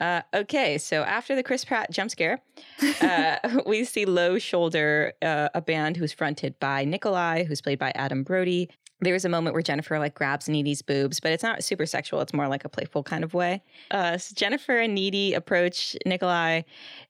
[0.00, 2.40] Uh, okay, so after the Chris Pratt jump scare,
[3.00, 7.92] uh, we see Low Shoulder, uh, a band who's fronted by Nikolai, who's played by
[7.94, 8.68] Adam Brody.
[9.00, 12.22] There's a moment where Jennifer like grabs Needy's boobs, but it's not super sexual.
[12.22, 13.62] It's more like a playful kind of way.
[13.90, 16.62] Uh, so Jennifer and Needy approach Nikolai,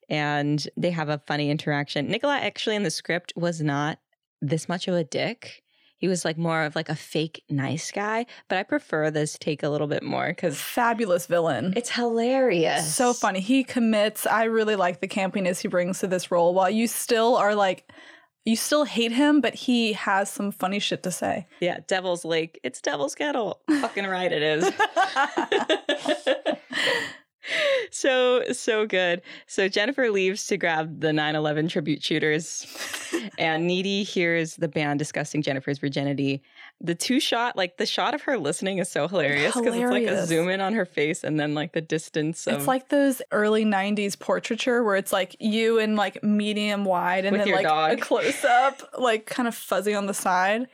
[0.08, 2.08] and they have a funny interaction.
[2.08, 3.98] Nikolai actually in the script was not
[4.40, 5.62] this much of a dick.
[5.98, 9.62] He was like more of like a fake nice guy, but I prefer this take
[9.62, 11.72] a little bit more because Fabulous villain.
[11.74, 12.94] it's hilarious.
[12.94, 13.40] so funny.
[13.40, 14.26] He commits.
[14.26, 16.52] I really like the campiness he brings to this role.
[16.52, 17.90] While you still are like,
[18.44, 21.46] you still hate him, but he has some funny shit to say.
[21.60, 22.60] Yeah, Devil's Lake.
[22.62, 23.60] It's Devil's Kettle.
[23.80, 24.70] Fucking right it is.
[27.90, 29.22] so so good.
[29.46, 32.66] So Jennifer leaves to grab the 9/11 tribute shooters
[33.38, 36.42] and Needy hears the band discussing Jennifer's virginity.
[36.80, 40.06] The two shot like the shot of her listening is so hilarious because it's like
[40.06, 43.22] a zoom in on her face and then like the distance of It's like those
[43.32, 48.00] early '90s portraiture where it's like you in like medium wide, and then like a
[48.00, 50.66] close up, like kind of fuzzy on the side.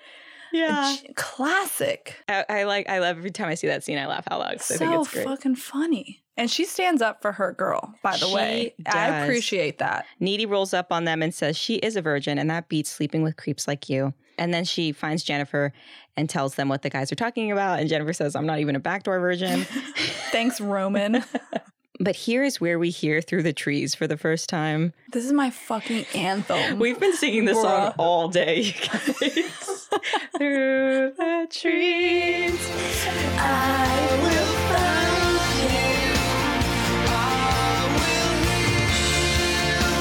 [0.53, 0.97] Yeah.
[1.17, 2.15] Classic.
[2.29, 4.59] I, I like I love every time I see that scene I laugh out loud
[4.59, 5.25] 'cause I think So it's great.
[5.27, 6.23] fucking funny.
[6.37, 8.75] And she stands up for her girl, by the She way.
[8.87, 10.07] I appreciate that.
[10.19, 13.23] Needy rolls up on them and says she is a virgin and that beats sleeping
[13.23, 14.15] with creeps like you.
[14.39, 15.73] And then she finds Jennifer
[16.17, 17.81] and tells them what the guys are talking about.
[17.81, 19.65] And Jennifer says, I'm not even a backdoor virgin.
[20.33, 21.23] Thanks, Roman.
[22.03, 24.93] but here is where we hear Through the Trees for the first time.
[25.11, 26.79] this is my fucking anthem.
[26.79, 29.89] We've been singing this song all day, you guys.
[30.37, 32.59] Through the trees.
[33.39, 35.83] I will find you.
[37.07, 39.93] I will heal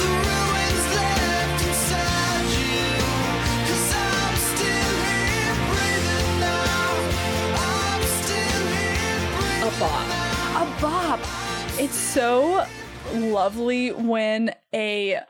[0.00, 2.88] the ruins left inside you.
[3.66, 6.88] 'Cause I'm still here breathing now.
[7.60, 10.06] I'm still here breathing A bop.
[10.56, 11.20] a bop.
[11.76, 12.64] It's so
[13.12, 15.20] lovely when a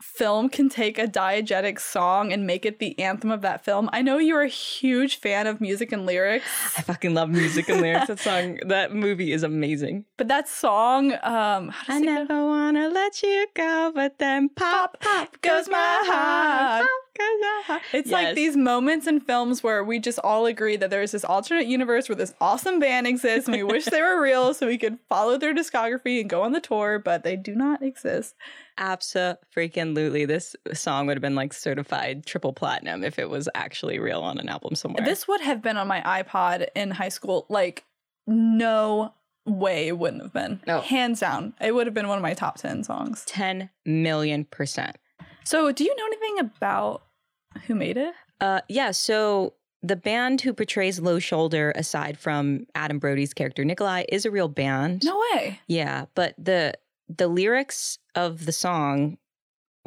[0.00, 3.90] film can take a diegetic song and make it the anthem of that film.
[3.92, 6.44] I know you're a huge fan of music and lyrics,
[6.78, 8.06] I fucking love music and lyrics.
[8.08, 10.06] That song, that movie is amazing.
[10.16, 12.12] but that song, um, how does I it go?
[12.14, 16.86] never wanna let you go, but then pop, pop goes my heart.
[16.86, 17.82] Pop goes my heart.
[17.92, 21.66] It's like these moments in films where we just all agree that there's this alternate
[21.66, 24.98] universe where this awesome band exists and we wish they were real so we could
[25.08, 28.34] follow their discography and go on the tour, but they do not exist.
[28.78, 30.24] Abso-freaking-lutely.
[30.24, 34.38] This song would have been like certified triple platinum if it was actually real on
[34.38, 35.04] an album somewhere.
[35.04, 37.46] This would have been on my iPod in high school.
[37.48, 37.84] Like,
[38.26, 39.12] no
[39.46, 40.60] way it wouldn't have been.
[40.66, 40.80] No.
[40.80, 41.54] Hands down.
[41.60, 43.24] It would have been one of my top 10 songs.
[43.26, 44.96] 10 million percent.
[45.44, 47.02] So, do you know anything about
[47.66, 48.14] who made it?
[48.40, 54.04] Uh, yeah, so the band who portrays Low Shoulder, aside from Adam Brody's character Nikolai,
[54.08, 55.04] is a real band.
[55.04, 55.60] No way.
[55.66, 56.74] Yeah, but the
[57.08, 59.18] the lyrics of the song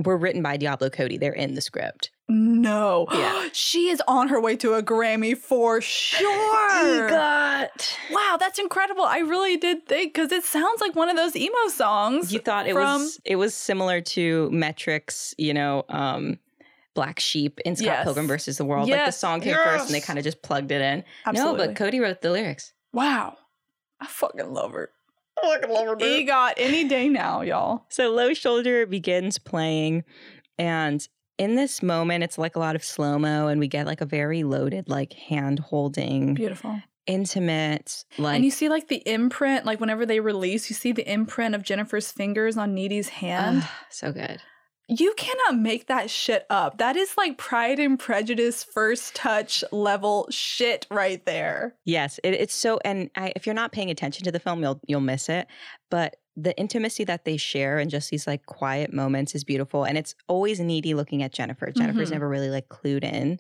[0.04, 1.18] were written by Diablo Cody.
[1.18, 2.12] They're in the script.
[2.28, 3.06] No.
[3.12, 3.50] Yeah.
[3.54, 7.10] she is on her way to a Grammy for sure.
[7.10, 7.98] Got.
[8.12, 9.04] Wow, that's incredible.
[9.04, 12.34] I really did think because it sounds like one of those emo songs.
[12.34, 16.40] You thought it from- was it was similar to Metric's, you know, um,
[16.96, 18.04] Black Sheep in Scott Yes.
[18.04, 18.90] Pilgrim versus the World.
[18.90, 21.04] Like the song came first, and they kind of just plugged it in.
[21.26, 21.58] Absolutely.
[21.60, 22.74] No, but Cody wrote the lyrics.
[22.94, 23.38] Wow.
[24.00, 24.90] I fucking love her.
[25.42, 25.96] I fucking love her.
[25.96, 27.86] EGOT any day now, y'all.
[27.90, 30.04] So Low Shoulder begins playing,
[30.60, 31.08] and
[31.40, 34.06] in this moment, it's like a lot of slow mo, and we get like a
[34.06, 36.80] very loaded, like hand holding, Beautiful.
[37.08, 41.10] intimate, like and you see like the imprint, like whenever they release, you see the
[41.12, 43.62] imprint of Jennifer's fingers on Needy's hand.
[43.64, 44.40] ah, so good.
[44.90, 46.78] You cannot make that shit up.
[46.78, 51.76] That is like Pride and Prejudice first touch level shit right there.
[51.86, 52.80] Yes, it, it's so.
[52.84, 55.48] And I, if you're not paying attention to the film, you'll you'll miss it.
[55.90, 59.84] But the intimacy that they share and just these like quiet moments is beautiful.
[59.84, 61.72] And it's always needy looking at Jennifer.
[61.72, 62.14] Jennifer's Mhm.
[62.14, 63.40] never really like clued in.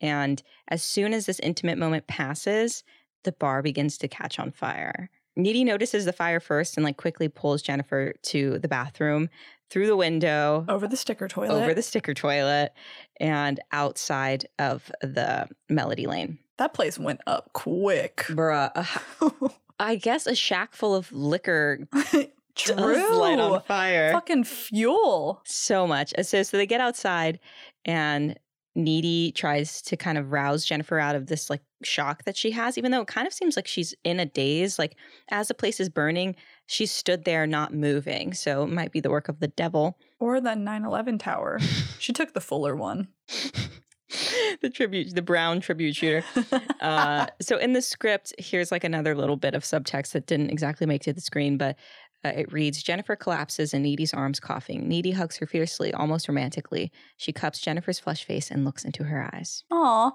[0.00, 2.82] And as soon as this intimate moment passes,
[3.24, 5.08] the bar begins to catch on fire.
[5.36, 9.28] Needy notices the fire first and like quickly pulls Jennifer to the bathroom
[9.70, 11.62] through the window Over the sticker toilet.
[11.62, 12.72] over the sticker toilet
[13.20, 16.38] and outside of the Melody Lane.
[16.58, 18.16] that place went up quick.
[18.28, 19.48] Bruh, uh,
[19.78, 22.26] I guess a shack full of liquor True.
[22.76, 24.12] does light on fire.
[24.12, 25.42] Fucking fuel.
[25.46, 26.14] So much.
[26.16, 27.38] Uh, So, so they get outside,
[27.84, 28.38] and
[28.74, 32.76] Needy tries to kind of rouse Jennifer out of this like shock that she has,
[32.78, 34.78] even though it kind of seems like she's in a daze.
[34.78, 34.96] Like
[35.30, 36.36] as the place is burning,
[36.66, 38.34] she stood there not moving.
[38.34, 39.98] So it might be the work of the devil.
[40.18, 41.58] Or the 9 11 tower.
[41.98, 43.08] she took the fuller one.
[44.60, 46.24] the tribute, the brown tribute shooter.
[46.80, 50.86] uh, so in the script, here's like another little bit of subtext that didn't exactly
[50.86, 51.76] make it to the screen, but
[52.24, 54.88] uh, it reads Jennifer collapses in Needy's arms, coughing.
[54.88, 56.90] Needy hugs her fiercely, almost romantically.
[57.16, 59.64] She cups Jennifer's flushed face and looks into her eyes.
[59.70, 60.10] Aw.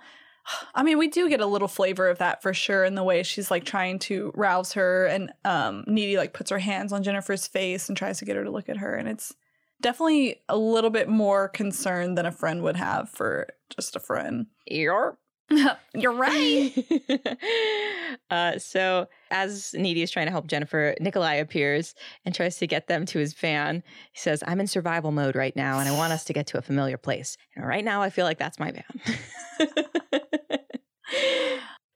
[0.75, 3.23] I mean, we do get a little flavor of that for sure in the way
[3.23, 7.47] she's like trying to rouse her and um Needy like puts her hands on Jennifer's
[7.47, 9.33] face and tries to get her to look at her and it's
[9.81, 14.45] definitely a little bit more concern than a friend would have for just a friend.
[14.67, 15.17] You're
[15.93, 16.73] You're right.
[18.29, 21.93] uh, so as Needy is trying to help Jennifer, Nikolai appears
[22.25, 23.83] and tries to get them to his van.
[24.13, 26.57] He says, I'm in survival mode right now and I want us to get to
[26.57, 27.37] a familiar place.
[27.55, 29.69] And right now I feel like that's my van.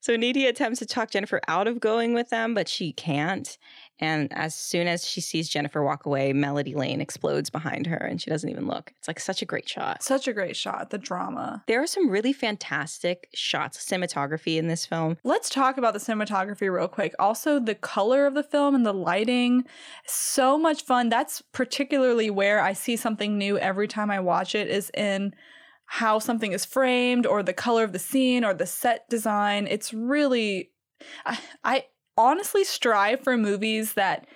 [0.06, 3.58] so Needy attempts to talk Jennifer out of going with them, but she can't.
[3.98, 8.22] And as soon as she sees Jennifer walk away, Melody Lane explodes behind her and
[8.22, 8.94] she doesn't even look.
[9.00, 10.04] It's like such a great shot.
[10.04, 11.64] Such a great shot, the drama.
[11.66, 15.18] There are some really fantastic shots, cinematography in this film.
[15.24, 17.16] Let's talk about the cinematography real quick.
[17.18, 19.64] Also, the color of the film and the lighting,
[20.06, 21.10] so much fun.
[21.10, 25.34] That's particularly where I see something new every time I watch it is in
[25.86, 29.68] how something is framed or the color of the scene or the set design.
[29.68, 30.72] It's really
[31.26, 31.86] I, I
[32.18, 34.28] honestly strive for movies that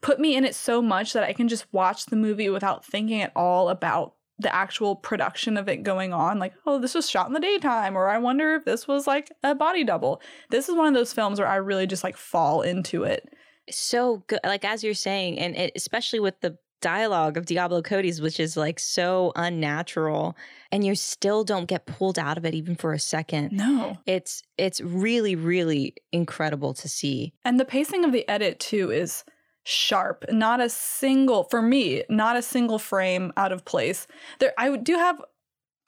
[0.00, 3.20] put me in it so much that I can just watch the movie without thinking
[3.20, 6.38] at all about the actual production of it going on.
[6.38, 9.30] Like oh this was shot in the daytime or i wonder if this was like
[9.42, 10.20] a body double.
[10.50, 13.28] This is one of those films where i really just like fall into it.
[13.70, 18.20] So good like as you're saying and it, especially with the dialogue of diablo cody's
[18.20, 20.36] which is like so unnatural
[20.72, 23.52] and you still don't get pulled out of it even for a second.
[23.52, 23.98] No.
[24.06, 27.32] It's it's really really incredible to see.
[27.44, 29.24] And the pacing of the edit too is
[29.64, 30.24] sharp.
[30.30, 34.06] Not a single for me not a single frame out of place.
[34.38, 35.20] There i do have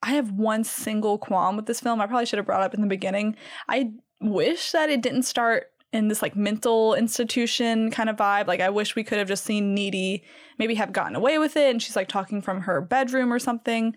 [0.02, 2.00] i have one single qualm with this film.
[2.00, 3.36] I probably should have brought up in the beginning.
[3.68, 8.46] I wish that it didn't start in this like mental institution kind of vibe.
[8.46, 10.24] Like I wish we could have just seen Needy
[10.58, 13.94] maybe have gotten away with it and she's like talking from her bedroom or something.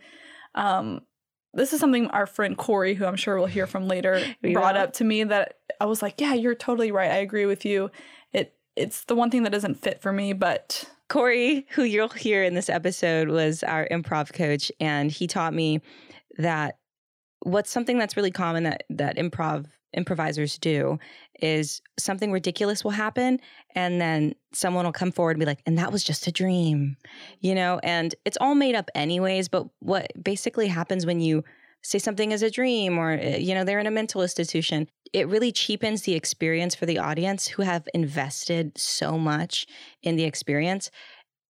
[0.54, 1.02] Um
[1.54, 4.22] this is something our friend Corey, who I'm sure we'll hear from later,
[4.54, 7.12] brought up to me that I was like, yeah, you're totally right.
[7.12, 7.90] I agree with you.
[8.34, 12.44] It it's the one thing that doesn't fit for me, but Corey, who you'll hear
[12.44, 15.82] in this episode, was our improv coach, and he taught me
[16.38, 16.78] that
[17.42, 19.66] what's something that's really common that that improv
[19.96, 21.00] improvisers do
[21.42, 23.40] is something ridiculous will happen
[23.74, 26.96] and then someone will come forward and be like and that was just a dream
[27.40, 31.44] you know and it's all made up anyways but what basically happens when you
[31.82, 35.28] say something is a dream or uh, you know they're in a mental institution it
[35.28, 39.66] really cheapens the experience for the audience who have invested so much
[40.04, 40.90] in the experience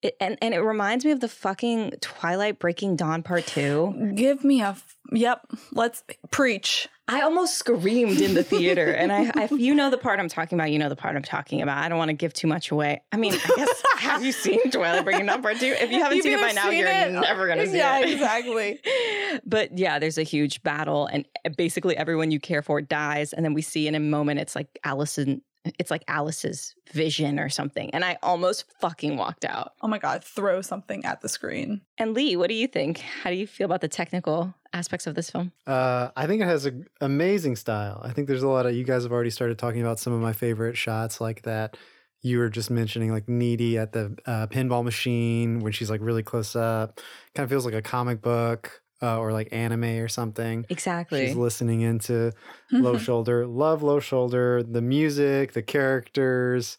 [0.02, 4.44] it, and, and it reminds me of the fucking twilight breaking dawn part two give
[4.44, 6.88] me a f- yep, let's preach.
[7.08, 8.91] I almost screamed in the theater.
[8.91, 11.22] And I, if you know the part I'm talking about, you know the part I'm
[11.22, 11.78] talking about.
[11.78, 13.01] I don't want to give too much away.
[13.12, 15.66] I mean, I guess, have you seen Twilight Breaking Dawn Part 2?
[15.66, 18.08] If you haven't seen it by now, you're never going to see yeah, it.
[18.08, 18.80] Yeah, exactly.
[19.45, 23.34] but yeah, there's a huge battle, and eh, basically everyone you care for dies.
[23.34, 25.41] And then we see in a moment, it's like Allison.
[25.80, 27.89] It's like Alice's vision or something.
[27.89, 29.74] And I almost fucking walked out.
[29.82, 31.82] Oh my god, throw something at the screen.
[31.97, 32.99] And Lee, what do you think?
[32.99, 35.52] How do you feel about the technical aspects of this film?
[35.66, 38.02] Uh, I think it has an amazing style.
[38.04, 40.20] I think there's a lot of you guys have already started talking about some of
[40.22, 41.78] my favorite shots like that.
[42.22, 46.24] You were just mentioning like Needy at the uh, pinball machine when she's like really
[46.24, 47.00] close up.
[47.36, 50.66] Kind of feels like a comic book uh, or like anime or something.
[50.70, 51.20] Exactly.
[51.26, 52.32] She's listening into
[52.72, 53.46] Low Shoulder.
[53.46, 54.64] Love Low Shoulder.
[54.64, 55.62] The music, the
[56.06, 56.78] characters.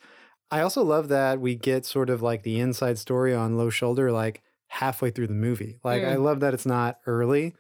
[0.50, 4.12] I also love that we get sort of like the inside story on Low Shoulder
[4.12, 5.78] like halfway through the movie.
[5.84, 6.22] Like I Mm.
[6.24, 7.54] love that it's not early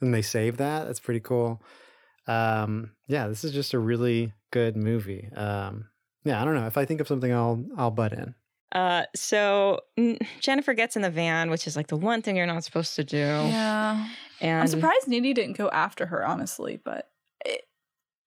[0.00, 0.86] and they save that.
[0.86, 1.62] That's pretty cool.
[2.26, 5.28] Um, yeah, this is just a really good movie.
[5.34, 5.86] Um,
[6.24, 6.66] yeah, I don't know.
[6.66, 8.34] If I think of something, I'll I'll butt in.
[8.72, 9.80] Uh, so
[10.40, 13.02] Jennifer gets in the van, which is like the one thing you're not supposed to
[13.04, 13.16] do.
[13.16, 14.06] Yeah.
[14.40, 17.10] And I'm surprised Needy didn't go after her, honestly, but
[17.44, 17.62] it,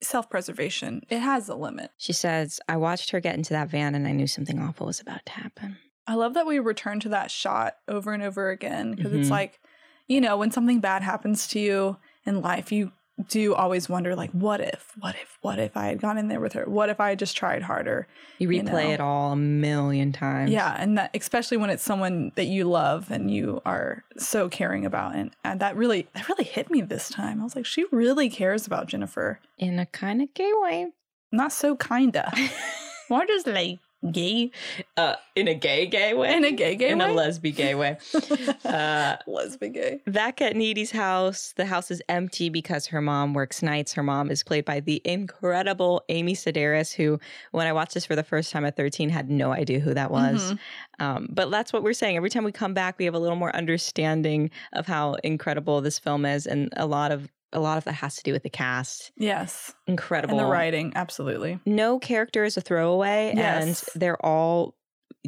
[0.02, 1.92] self-preservation, it has a limit.
[1.98, 5.00] She says, I watched her get into that van and I knew something awful was
[5.00, 5.78] about to happen.
[6.06, 9.22] I love that we return to that shot over and over again because Mhm.
[9.22, 9.60] it's like,
[10.08, 12.92] you know, when something bad happens to you in life, you
[13.30, 16.40] do always wonder, like, what if, what if, what if I had gone in there
[16.40, 16.66] with her?
[16.66, 18.08] What if I had just tried harder?
[18.40, 18.90] You You replay know.
[18.92, 20.50] it all a million times.
[20.50, 24.84] Yeah, and that especially when it's someone that you love and you are so caring
[24.86, 27.40] about, and, and that really that really hit me this time.
[27.40, 30.88] I was like, she really cares about Jennifer, In a kind of gay way.
[31.32, 32.32] not so kinda.
[33.10, 33.80] More just like
[34.12, 34.52] gay
[34.98, 36.34] Uh, in a gay, gay way.
[36.36, 36.92] in a gay gay way.
[36.92, 37.10] in way.
[37.10, 37.98] a lesbian gay way.
[38.66, 40.00] uh, lesbian gay.
[40.08, 43.94] back at Needy's house, the house is empty because her mom works nights.
[43.94, 47.20] Her mom is played by the incredible Amy Sedaris, who,
[47.52, 50.12] when I watched this for the first time at 13, had no idea who that
[50.12, 50.54] was.
[50.54, 50.60] Mhm.
[51.00, 52.18] Um, but that's what we're saying.
[52.18, 55.98] Every time we come back, we have a little more understanding of how incredible this
[56.00, 58.50] film is, and a lot of a lot of that has to do with the
[58.50, 59.12] cast.
[59.16, 60.38] Yes, Incredible.
[60.38, 61.60] and the writing, absolutely.
[61.66, 63.64] No character is a throwaway, Yes.
[63.94, 64.76] and they're all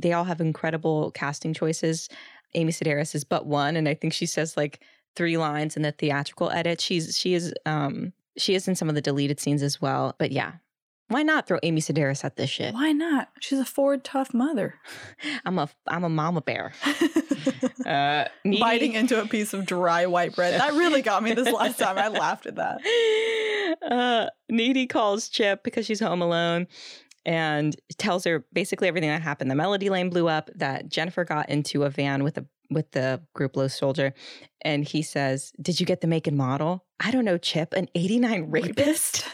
[0.01, 2.09] they all have incredible casting choices.
[2.53, 4.81] Amy Sedaris is but one, and I think she says like
[5.15, 6.81] three lines in the theatrical edit.
[6.81, 10.13] She's she is um she is in some of the deleted scenes as well.
[10.19, 10.53] But yeah,
[11.07, 12.73] why not throw Amy Sedaris at this shit?
[12.73, 13.29] Why not?
[13.39, 14.75] She's a Ford tough mother,
[15.45, 16.73] I'm a I'm a mama bear.
[17.85, 18.27] Uh,
[18.59, 20.59] biting into a piece of dry white bread.
[20.59, 21.99] That really got me this last time.
[21.99, 23.77] I laughed at that.
[23.91, 26.65] uh, Needy calls Chip because she's home alone
[27.25, 29.51] and tells her basically everything that happened.
[29.51, 33.21] The Melody Lane blew up, that Jennifer got into a van with a with the
[33.35, 34.15] group Low Shoulder,
[34.61, 36.85] and he says, Did you get the make and model?
[36.99, 39.25] I don't know, Chip, an 89 rapist.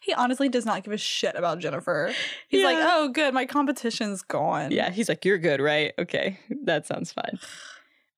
[0.00, 2.12] He honestly does not give a shit about Jennifer.
[2.48, 4.70] He's like, oh, good, my competition's gone.
[4.70, 5.92] Yeah, he's like, You're good, right?
[5.98, 7.38] Okay, that sounds fine.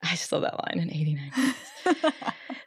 [0.02, 1.54] I just love that line, in 89.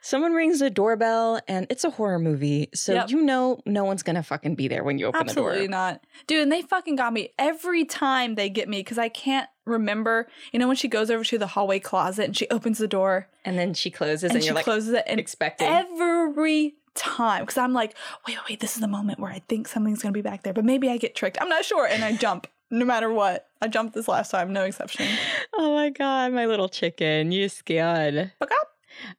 [0.02, 2.68] Someone rings the doorbell and it's a horror movie.
[2.74, 3.10] So Yep.
[3.10, 5.48] you know no one's gonna fucking be there when you open the door.
[5.50, 6.04] Absolutely not.
[6.26, 10.28] Dude, and they fucking got me every time they get me because I can't remember.
[10.52, 13.28] You know, when she goes over to the hallway closet and she opens the door
[13.44, 15.66] And then she closes and, and, she you're like closes it and expecting.
[15.66, 17.94] every time because I'm like,
[18.26, 20.52] wait, wait, wait, this is the moment where I think something's gonna be back there,
[20.52, 21.38] but maybe I get tricked.
[21.40, 23.46] I'm not sure, and I jump no matter what.
[23.60, 25.06] I jumped this last time, no exception.
[25.54, 28.32] oh my god, my little chicken, you're scared.
[28.38, 28.68] Fuck up.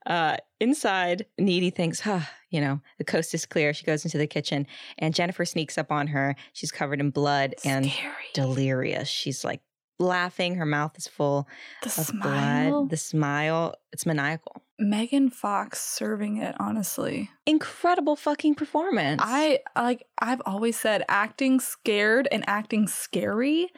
[0.06, 3.74] Uh, inside, Needy thinks, huh, you know, the coast is clear.
[3.74, 4.68] She goes into the kitchen
[4.98, 6.36] and Jennifer sneaks up on her.
[6.54, 7.92] She's covered in blood and
[8.34, 9.10] delirious.
[9.10, 9.62] She's like
[10.00, 10.56] laughing.
[10.56, 11.48] Her mouth is full
[11.84, 12.70] The of smile.
[12.72, 12.90] blood.
[12.90, 14.64] The smile, it's maniacal.
[14.78, 17.30] Megan Fox serving it, honestly.
[17.46, 19.22] Incredible fucking performance.
[19.24, 23.70] I like I've always said acting scared and acting scary.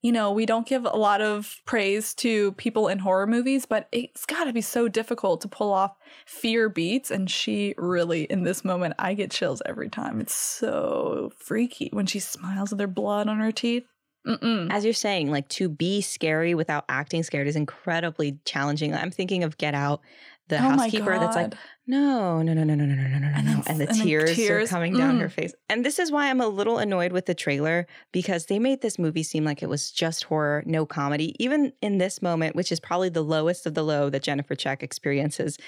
[0.00, 3.88] You know, we don't give a lot of praise to people in horror movies, but
[3.92, 8.42] it's got to be so difficult to pull off fear beats and she really in
[8.42, 10.20] this moment I get chills every time.
[10.20, 13.86] It's so freaky when she smiles with her blood on her teeth.
[14.26, 14.70] Mm-mm.
[14.72, 18.94] as you're saying, like to be scary without acting scared is incredibly challenging.
[18.94, 20.00] I'm thinking of Get Out,
[20.48, 21.58] the Oh housekeeper that's like, God.
[21.86, 23.52] no, no, no, no, no, no, no, no, no, And no.
[23.52, 24.68] then- And the and then tears, tears.
[24.68, 25.32] are coming down her Mm.
[25.32, 25.54] face.
[25.68, 28.98] And this is why I'm a little annoyed with the trailer because they made this
[28.98, 31.34] movie seem like it was just horror, no comedy.
[31.42, 34.82] Even in this moment, which is probably the lowest of the low that Jennifer Check
[34.82, 35.58] experiences,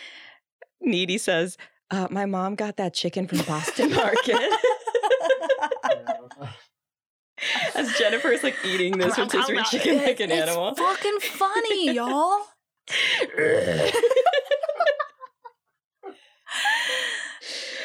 [0.80, 1.56] Needy says,
[1.90, 4.36] uh, my mom got that chicken from Boston Market.
[7.74, 10.74] As Jennifer is like eating this rotisserie chicken like an It's animal.
[10.74, 12.40] fucking funny, y'all.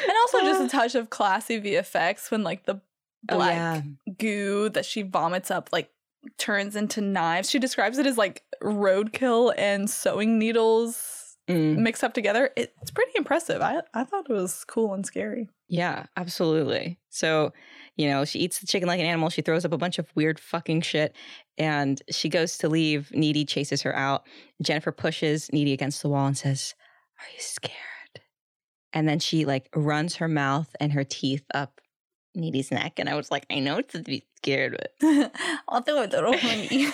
[0.02, 2.80] And also just a touch of classy VFX when like the
[3.28, 4.12] Oh, black yeah.
[4.18, 5.90] goo that she vomits up like
[6.38, 7.50] turns into knives.
[7.50, 11.16] She describes it as like roadkill and sewing needles
[11.48, 11.78] Mm.
[11.78, 12.50] mixed up together.
[12.56, 13.60] It, it's pretty impressive.
[13.60, 15.48] I I thought it was cool and scary.
[15.68, 16.98] Yeah, absolutely.
[17.08, 17.52] So,
[18.00, 19.28] you know, she eats the chicken like an animal.
[19.28, 21.14] She throws up a bunch of weird fucking shit
[21.58, 23.10] and she goes to leave.
[23.12, 24.26] Needy chases her out.
[24.62, 26.74] Jennifer pushes Needy against the wall and says,
[27.18, 27.74] Are you scared?
[28.94, 31.82] And then she like runs her mouth and her teeth up
[32.34, 32.98] Needy's neck.
[32.98, 35.32] And I was like, I know it's to be scared, but
[35.68, 36.88] Although it's a little funny.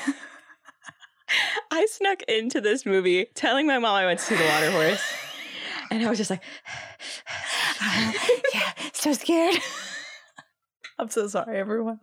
[1.71, 5.05] I snuck into this movie telling my mom I went to see the water horse.
[5.93, 6.43] And I was just like,
[8.55, 9.55] yeah, so scared.
[10.99, 12.01] I'm so sorry, everyone.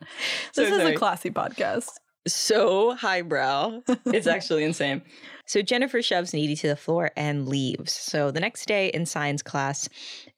[0.51, 0.93] So This is sorry.
[0.93, 1.89] a classy podcast.
[2.27, 3.81] so highbrow.
[4.05, 5.01] It's actually insane.
[5.45, 7.91] So Jennifer shoves Needy to the floor and leaves.
[7.91, 9.89] So the next day in science class,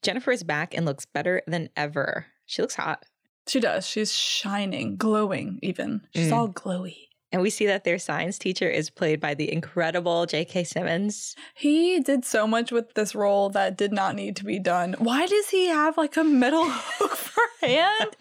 [0.02, 2.26] Jennifer is back and looks better than ever.
[2.48, 3.04] She looks hot.
[3.48, 3.86] She does.
[3.86, 6.02] She's shining, glowing, even.
[6.16, 6.34] She's Mm.
[6.36, 7.05] all glowy.
[7.36, 10.64] And we see that their science teacher is played by the incredible J.K.
[10.64, 11.36] Simmons.
[11.54, 14.96] He did so much with this role that did not need to be done.
[15.00, 18.16] Why does he have like a metal hook for hand?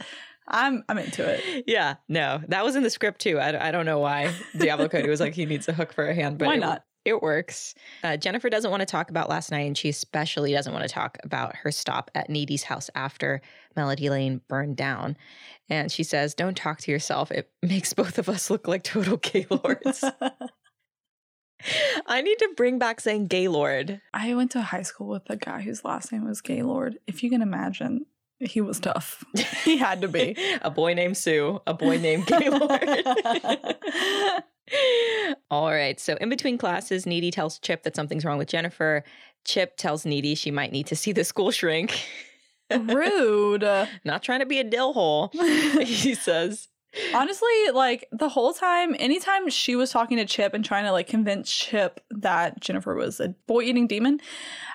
[0.49, 1.62] I'm I'm into it.
[1.69, 3.39] Yeah, no, that was in the script too.
[3.39, 6.15] I, I don't know why Diablo Cody was like, he needs a hook for a
[6.15, 6.83] hand, but Why not?
[7.05, 7.75] It works.
[8.03, 10.93] Uh, Jennifer doesn't want to talk about last night, and she especially doesn't want to
[10.93, 13.43] talk about her stop at Needy's house after
[13.77, 15.17] Melody Lane burned down.
[15.69, 17.31] And she says, Don't talk to yourself.
[17.31, 20.05] It makes both of us look like total gaylords.
[22.07, 24.01] I need to bring back saying gaylord.
[24.13, 26.99] I went to high school with a guy whose last name was Gaylord.
[27.07, 28.05] If you can imagine,
[28.39, 29.25] he was tough.
[29.65, 30.37] he had to be.
[30.61, 33.07] a boy named Sue, a boy named Gaylord.
[35.51, 35.99] All right.
[36.01, 39.05] So in between classes, Needy tells Chip that something's wrong with Jennifer.
[39.45, 42.01] Chip tells Needy she might need to see the school shrink.
[42.71, 43.62] Rude.
[44.05, 46.69] Not trying to be a dill hole, he says.
[47.12, 51.09] Honestly, like the whole time, anytime she was talking to Chip and trying to like
[51.09, 54.21] convince Chip that Jennifer was a boy eating demon,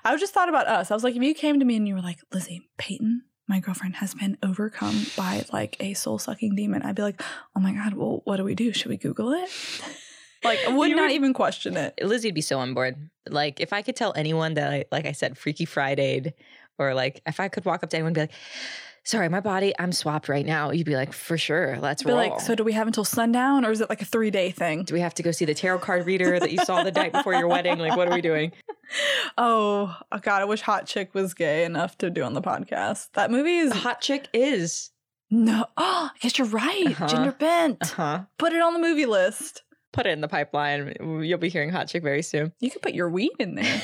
[0.03, 0.91] I just thought about us.
[0.91, 3.59] I was like, if you came to me and you were like, Lizzie, Peyton, my
[3.59, 7.21] girlfriend has been overcome by like a soul sucking demon, I'd be like,
[7.55, 8.71] oh my God, well, what do we do?
[8.71, 9.49] Should we Google it?
[10.41, 11.95] Like, I would You not were- even question it.
[12.01, 13.09] Lizzie'd be so on board.
[13.27, 16.33] Like if I could tell anyone that, I, like I said, Freaky Friday,
[16.77, 18.31] or like if I could walk up to anyone and be like,
[19.03, 22.17] "Sorry, my body, I'm swapped right now," you'd be like, "For sure, let's Be roll."
[22.17, 24.83] like, so do we have until sundown or is it like a three day thing?
[24.83, 27.11] Do we have to go see the tarot card reader that you saw the night
[27.13, 27.77] before your wedding?
[27.79, 28.51] Like, what are we doing?
[29.37, 33.09] Oh, oh God, I wish Hot Chick was gay enough to do on the podcast.
[33.13, 34.89] That movie is Hot chick is.
[35.29, 35.67] no.
[35.77, 36.87] Oh, I guess you're right.
[36.87, 37.07] Uh-huh.
[37.07, 37.77] Gender bent.
[37.83, 38.19] Uh huh.
[38.39, 39.61] Put it on the movie list.
[39.93, 40.95] Put it in the pipeline.
[40.99, 42.51] You'll be hearing hot chick very soon.
[42.59, 43.81] You could put your weed in there.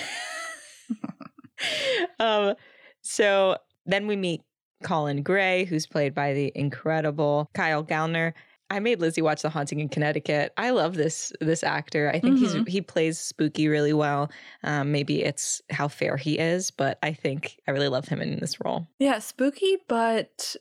[2.19, 2.55] um,
[3.01, 4.41] so then we meet
[4.83, 8.33] Colin Gray, who's played by the incredible Kyle Gallner.
[8.71, 10.51] I made Lizzie watch The Haunting in Connecticut.
[10.57, 12.09] I love this this actor.
[12.13, 12.39] I think Mhm.
[12.39, 14.31] he's he plays spooky really well.
[14.63, 18.39] Um, maybe it's how fair he is, but I think I really love him in
[18.39, 18.87] this role.
[18.99, 20.55] yeah, spooky, but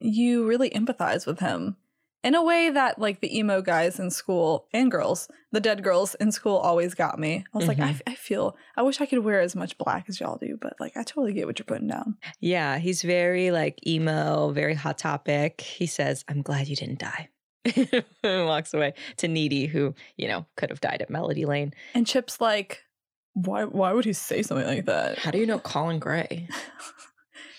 [0.00, 1.76] you really empathize with him
[2.22, 6.14] in a way that like the emo guys in school and girls, the dead girls
[6.16, 7.44] in school always got me.
[7.54, 8.02] I was like, I, Mhm.
[8.06, 10.96] I feel, I wish I could wear as much black as y'all do, but like,
[10.96, 12.16] I totally get what you're putting down.
[12.40, 15.60] Yeah, he's very like emo, very hot topic.
[15.60, 17.28] He says, "I'm glad you didn't die."
[18.22, 21.74] and walks away to Needy, who you know could have died at Melody Lane.
[21.94, 22.82] And Chip's like,
[23.34, 25.18] why, why would he say something like that?
[25.18, 26.48] How do you know Colin Gray?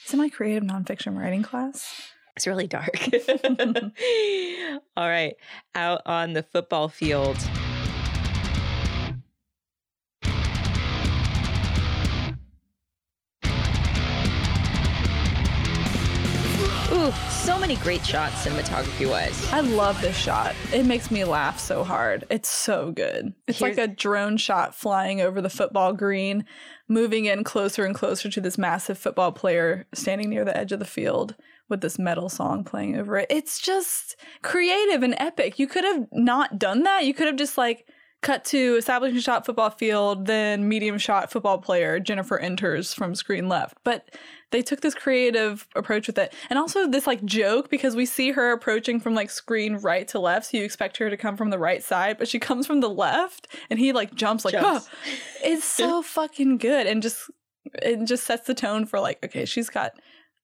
[0.03, 2.12] It's in my creative nonfiction writing class.
[2.36, 2.98] It's really dark.
[4.98, 5.36] All right.
[5.76, 7.38] Out on the football field.
[16.94, 19.52] Ooh, so many great shots cinematography wise.
[19.52, 20.54] I love this shot.
[20.74, 22.26] It makes me laugh so hard.
[22.30, 23.34] It's so good.
[23.48, 26.46] It's like a drone shot flying over the football green,
[26.90, 30.80] moving in closer and closer to this massive football player standing near the edge of
[30.80, 31.36] the field
[31.72, 33.28] with this metal song playing over it.
[33.30, 35.57] It's just creative and epic.
[35.57, 37.05] You could have not done that.
[37.05, 37.88] You could have just like
[38.22, 41.99] cut to establishing shot football field, then medium shot football player.
[41.99, 43.78] Jennifer enters from screen left.
[43.84, 44.09] But
[44.51, 46.34] they took this creative approach with it.
[46.49, 50.19] And also this like joke because we see her approaching from like screen right to
[50.19, 50.47] left.
[50.47, 52.89] So you expect her to come from the right side, but she comes from the
[52.89, 54.88] left and he like jumps like, Jumps.
[54.88, 55.11] "Oh."
[55.43, 56.86] it's so fucking good.
[56.86, 57.32] And just,
[57.82, 59.93] it just sets the tone for like, okay, she's got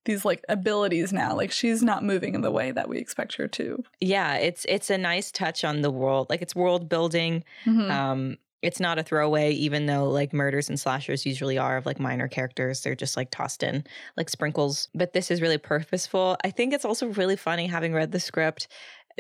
[0.08, 1.36] these like abilities now.
[1.36, 3.84] Like she's not moving in the way that we expect her to.
[4.01, 6.32] Yeah, it's it's a nice touch on the world.
[6.32, 7.43] Like it's world building.
[7.66, 7.91] Mhm.
[7.91, 11.99] Um it's not a throwaway, even though like murders and slashers usually are of like
[11.99, 12.82] minor characters.
[12.82, 13.84] They're just like tossed in
[14.18, 14.89] like sprinkles.
[14.95, 16.38] But this is really purposeful.
[16.43, 18.68] I think it's also really funny having read the script.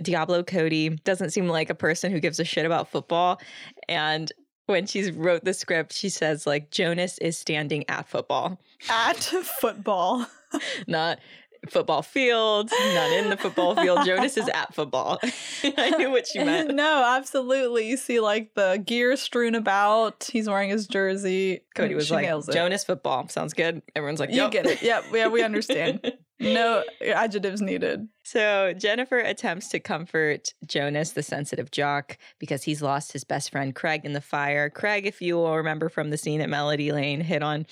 [0.01, 3.39] Diablo Cody doesn't seem like a person who gives a shit about football.
[3.87, 4.31] And
[4.65, 8.59] when she wrote the script, she says like Jonas is standing at football.
[8.89, 10.25] At football.
[10.87, 11.19] Not
[11.69, 14.05] football field, not in the football field.
[14.05, 15.19] Jonas is at football.
[15.63, 16.73] I knew what you meant.
[16.73, 17.89] no, absolutely.
[17.89, 20.29] You see like the gear strewn about.
[20.31, 21.61] He's wearing his jersey.
[21.75, 22.29] Cody mm, was She like.
[22.51, 23.27] Jonas football.
[23.29, 23.81] Sounds good.
[23.95, 24.81] Everyone's like, You get it.
[24.81, 25.05] Yep.
[25.13, 26.13] Yeah, we understand.
[26.39, 28.07] no adjectives needed.
[28.23, 33.73] So Jennifer attempts to comfort Jonas, the sensitive jock, because he's lost his best friend
[33.73, 34.69] Craig in the fire.
[34.69, 37.65] Craig, if you will remember from the scene at Melody Lane, hit on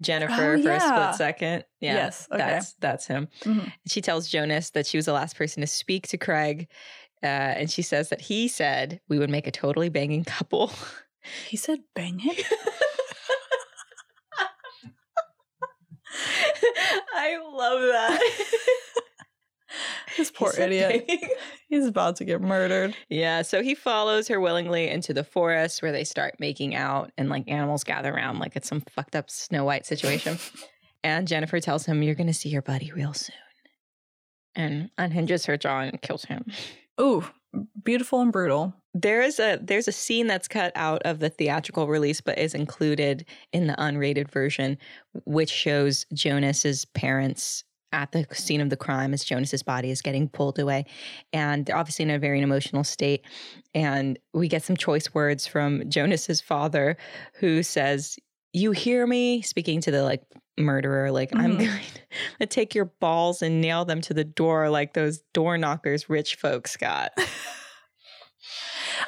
[0.00, 1.64] Jennifer Oh, for a split second.
[1.80, 2.38] Yeah, Yes, okay.
[2.38, 3.28] that's that's him.
[3.42, 3.72] Mhm.
[3.88, 6.68] She tells Jonas that she was the last person to speak to Craig,
[7.22, 10.70] uh, and she says that he said we would make a totally banging couple.
[11.48, 12.46] He said bang it.
[17.14, 18.20] I love that.
[20.16, 21.10] This poor He said idiot.
[21.68, 22.94] He's about to get murdered.
[23.08, 27.28] Yeah, so he follows her willingly into the forest where they start making out and
[27.28, 30.38] like animals gather around like it's some fucked up Snow White situation.
[31.04, 33.36] and Jennifer tells him, You're gonna see your buddy real soon.
[34.54, 36.44] And unhinges her jaw and kills him.
[37.00, 37.24] Ooh,
[37.82, 38.74] beautiful and brutal.
[38.94, 42.54] There is a there's a scene that's cut out of the theatrical release but is
[42.54, 44.76] included in the unrated version,
[45.24, 47.64] which shows Jonas's parents
[47.94, 50.86] at the scene of the crime as Jonas's body is getting pulled away.
[51.32, 53.22] And they're obviously in a very emotional state.
[53.74, 56.96] And we get some choice words from Jonas's father
[57.34, 58.18] who says,
[58.54, 59.42] You hear me?
[59.42, 60.22] Speaking to the like
[60.58, 61.58] murderer, like, I'm Mhm.
[61.58, 61.80] going
[62.40, 66.36] to take your balls and nail them to the door like those door knockers rich
[66.36, 67.12] folks got.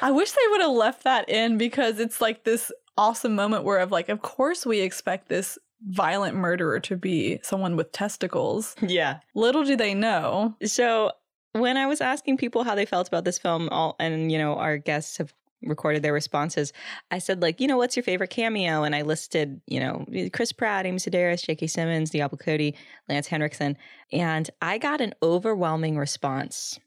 [0.01, 3.79] I wish they would have left that in because it's like this awesome moment where
[3.79, 8.75] of like, of course we expect this violent murderer to be someone with testicles.
[8.81, 9.19] yeah.
[9.33, 10.55] Little do they know.
[10.63, 11.11] So
[11.53, 14.55] when I was asking people how they felt about this film, all and you know,
[14.55, 16.73] our guests have recorded their responses.
[17.11, 18.83] I said, like, you know, what's your favorite cameo?
[18.83, 21.67] And I listed, you know, Chris Pratt, Amy Sedaris, J.K.
[21.67, 22.75] Simmons, Diablo Cody,
[23.09, 23.77] Lance Henriksen,
[24.11, 26.79] and I got an overwhelming response.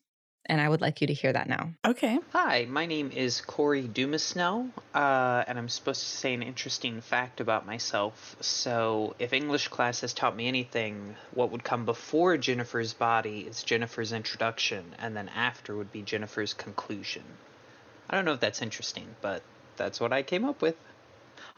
[0.48, 1.74] And I would like you to hear that now.
[1.86, 2.18] Okay.
[2.32, 7.40] Hi, my name is Corey Dumasnow, uh, and I'm supposed to say an interesting fact
[7.40, 8.34] about myself.
[8.40, 13.62] So, if English class has taught me anything, what would come before Jennifer's body is
[13.62, 17.24] Jennifer's introduction, and then after would be Jennifer's conclusion.
[18.08, 19.42] I don't know if that's interesting, but
[19.76, 20.76] that's what I came up with.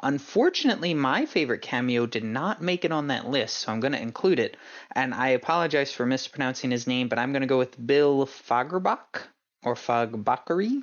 [0.02, 4.00] Unfortunately, my favorite cameo did not make it on that list, so I'm going to
[4.00, 4.56] include it.
[4.94, 9.22] And I apologize for mispronouncing his name, but I'm going to go with Bill Fagerbach
[9.62, 10.82] or Fagbachary.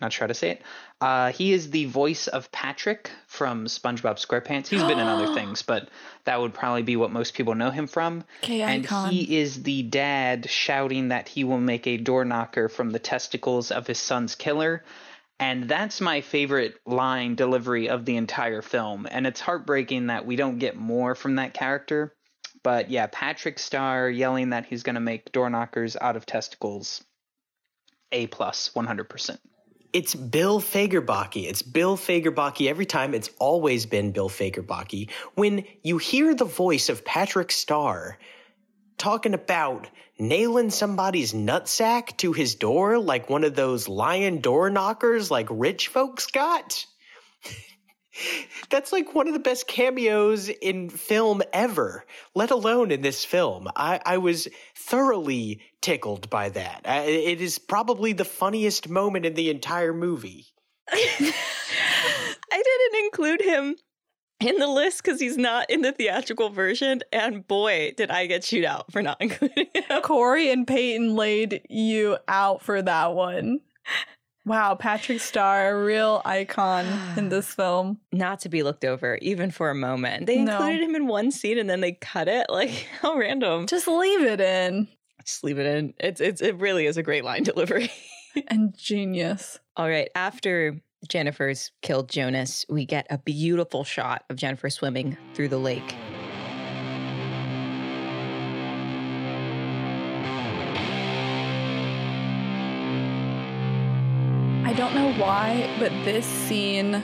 [0.00, 0.62] Not sure how to say it.
[1.02, 4.68] Uh, he is the voice of Patrick from SpongeBob SquarePants.
[4.68, 5.88] He's been in other things, but
[6.24, 8.24] that would probably be what most people know him from.
[8.42, 12.90] Okay, and he is the dad shouting that he will make a door knocker from
[12.90, 14.82] the testicles of his son's killer.
[15.40, 19.08] And that's my favorite line delivery of the entire film.
[19.10, 22.14] And it's heartbreaking that we don't get more from that character.
[22.62, 27.02] But yeah, Patrick Starr yelling that he's going to make door knockers out of testicles.
[28.12, 29.38] A plus, 100%.
[29.94, 31.48] It's Bill Fagerbakke.
[31.48, 33.14] It's Bill Fagerbakke every time.
[33.14, 35.08] It's always been Bill Fagerbakke.
[35.36, 38.18] When you hear the voice of Patrick Starr
[39.00, 39.88] talking about
[40.18, 45.88] nailing somebody's nutsack to his door like one of those lion door knockers like rich
[45.88, 46.84] folks got.
[48.70, 53.68] That's like one of the best cameos in film ever, let alone in this film.
[53.74, 56.82] I, I was thoroughly tickled by that.
[56.84, 60.44] I, it is probably the funniest moment in the entire movie.
[60.92, 61.32] I
[62.52, 63.76] didn't include him
[64.40, 67.00] in the list because he's not in the theatrical version.
[67.12, 70.02] And boy, did I get chewed out for not including him.
[70.02, 73.60] Corey and Peyton laid you out for that one.
[74.46, 76.86] Wow, Patrick Starr, a real icon
[77.16, 77.98] in this film.
[78.12, 80.26] Not to be looked over, even for a moment.
[80.26, 80.52] They No.
[80.56, 82.46] included him in one scene and then they cut it.
[82.50, 83.66] Like, how random.
[83.66, 84.88] Just leave it in.
[85.24, 85.92] Just leave it in.
[86.00, 87.90] It's it's it really is a great line delivery.
[88.46, 89.58] And genius.
[89.76, 90.08] All right.
[90.14, 95.94] After Jennifer's killed Jonas, we get a beautiful shot of Jennifer swimming through the lake.
[104.64, 107.02] I don't know why, but this scene,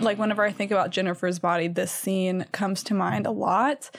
[0.00, 3.90] like whenever I think about Jennifer's body, this scene comes to mind a lot.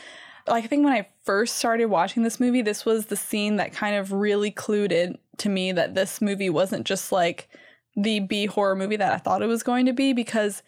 [0.47, 3.73] Like I think when I first started watching this movie, this was the scene that
[3.73, 7.49] kind of really clued in to me that this movie wasn't just like
[7.97, 10.61] the B horror movie that I thought it was going to be because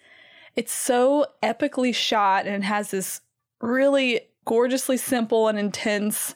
[0.55, 3.21] it's so epically shot and has this
[3.61, 6.35] really gorgeously simple and intense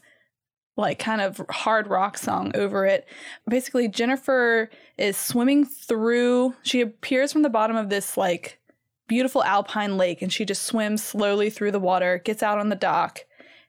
[0.75, 3.07] like kind of hard rock song over it.
[3.47, 8.59] Basically, Jennifer is swimming through, she appears from the bottom of this like
[9.07, 12.75] beautiful alpine lake and she just swims slowly through the water, gets out on the
[12.75, 13.19] dock,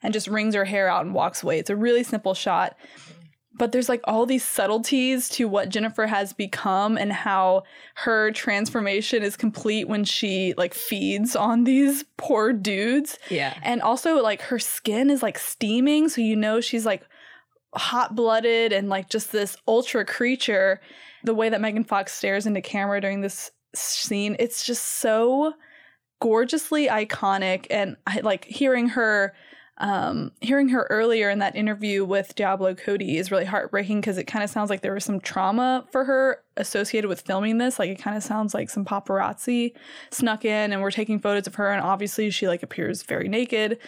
[0.03, 1.59] and just wrings her hair out and walks away.
[1.59, 2.77] It's a really simple shot.
[3.57, 7.63] But there's like all these subtleties to what Jennifer has become and how
[7.95, 13.19] her transformation is complete when she like feeds on these poor dudes.
[13.31, 13.57] Yeah.
[13.63, 17.07] And also like her skin is like steaming, so you know she's like
[17.75, 20.81] hot blooded and like just this ultra creature.
[21.23, 25.55] The way that Megan Fox stares into camera during this scene, it's just so
[26.21, 27.67] gorgeously iconic.
[27.71, 29.35] And I like hearing her
[29.79, 34.25] um, hearing her earlier in that interview with Diablo Cody is really heartbreaking because it
[34.25, 37.79] kind of sounds like there was some trauma for her associated with filming this.
[37.79, 39.73] Like it kind of sounds like some paparazzi
[40.11, 43.79] snuck in and were taking photos of her, and obviously she like appears very naked.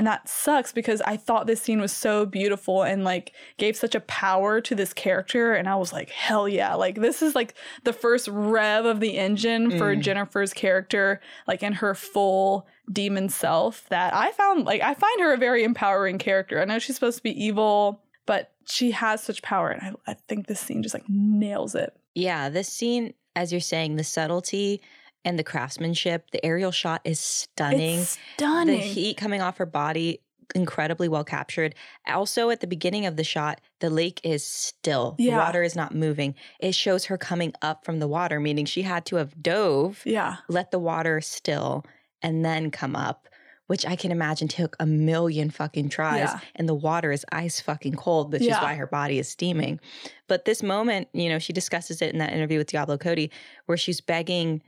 [0.00, 3.94] And that sucks because I thought this scene was so beautiful and like gave such
[3.94, 5.52] a power to this character.
[5.52, 6.72] And I was like, hell yeah.
[6.72, 7.52] Like, this is like
[7.84, 10.00] the first rev of the engine for Mm.
[10.00, 13.86] Jennifer's character, like in her full demon self.
[13.90, 16.62] That I found, like, I find her a very empowering character.
[16.62, 19.68] I know she's supposed to be evil, but she has such power.
[19.68, 21.92] And I, I think this scene just like nails it.
[22.14, 24.80] Yeah, this scene, as you're saying, the subtlety
[25.24, 28.00] and the craftsmanship, the aerial shot is stunning.
[28.00, 28.78] It's stunning.
[28.80, 30.20] The heat coming off her body,
[30.54, 31.74] incredibly well captured.
[32.08, 35.14] Also, at the beginning of the shot, the lake is still.
[35.18, 35.36] The Yeah.
[35.38, 36.34] water is not moving.
[36.58, 40.36] It shows her coming up from the water, meaning she had to have dove, Yeah.
[40.48, 41.84] let the water still,
[42.22, 43.26] and then come up.
[43.68, 46.40] Which I can imagine took a million fucking tries, Yeah.
[46.56, 49.78] and the water is ice fucking cold, which is why her body is steaming.
[50.26, 53.30] But this moment, you know, she discusses it in that interview with Diablo Cody,
[53.66, 54.60] where she's begging,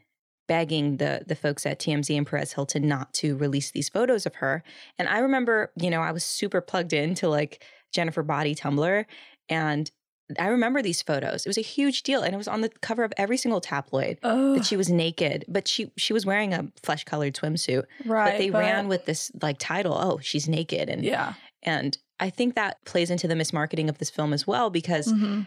[0.56, 4.34] begging the the folks at TMZ and Perez Hilton not to release these photos of
[4.36, 4.62] her.
[4.98, 9.04] And I remember, you know, I was super plugged into like Jennifer Body Tumblr,
[9.48, 9.90] and
[10.38, 11.46] I remember these photos.
[11.46, 14.18] It was a huge deal, and it was on the cover of every single tabloid
[14.22, 17.84] Oh, that she was naked, but she she was wearing a flesh colored swimsuit.
[18.04, 18.32] right.
[18.32, 21.32] but they ran with this like title, "Oh, she's naked," and Yeah.
[21.62, 25.46] and I think that plays into the mismarketing of this film as well because Mhm.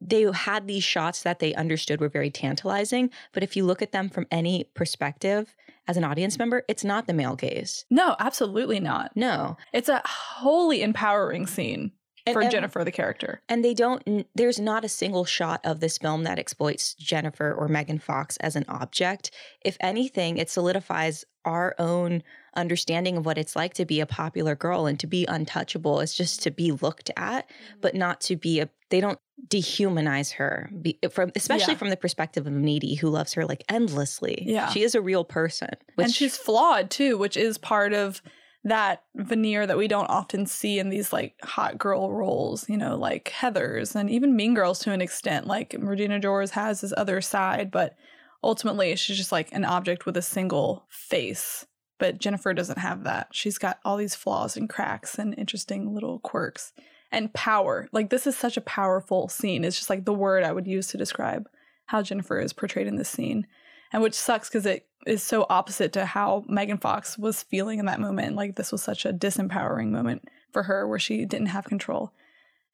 [0.00, 3.10] They had these shots that they understood were very tantalizing.
[3.32, 5.54] But if you look at them from any perspective
[5.88, 7.84] as an audience member, it's not the male gaze.
[7.90, 9.16] No, absolutely not.
[9.16, 9.56] No.
[9.72, 11.92] It's a wholly empowering scene
[12.26, 13.42] And- for and- Jennifer, the character.
[13.48, 17.68] And they don't, there's not a single shot of this film that exploits Jennifer or
[17.68, 19.30] Megan Fox as an object.
[19.64, 22.22] If anything, it solidifies our own
[22.56, 26.00] understanding of what it's like to be a popular girl and to be untouchable.
[26.00, 27.80] It's just to be looked at, mm-hmm.
[27.82, 29.18] but not to be a, they don't
[29.48, 31.78] dehumanize her be, from especially Yeah.
[31.78, 34.68] from the perspective of needy who loves her like endlessly Yeah.
[34.70, 38.22] she is a real person which and she's flawed too, which is part of
[38.66, 42.96] that veneer that we don't often see in these like hot girl roles, you know,
[42.96, 45.46] like Heather's and even Mean Girls to an extent.
[45.46, 47.94] Like Regina George has this other side, but
[48.42, 51.66] ultimately she's just like an object with a single face.
[51.98, 53.28] But Jennifer doesn't have that.
[53.32, 56.72] She's got all these flaws and cracks and interesting little quirks
[57.14, 57.88] and power.
[57.92, 59.64] Like this is such a powerful scene.
[59.64, 61.48] It's just like the word I would use to describe
[61.86, 63.46] how Jennifer is portrayed in this scene.
[63.92, 67.86] And which sucks because it is so opposite to how Megan Fox was feeling in
[67.86, 68.36] that moment.
[68.36, 72.12] Like this was such a disempowering moment for her where she didn't have control.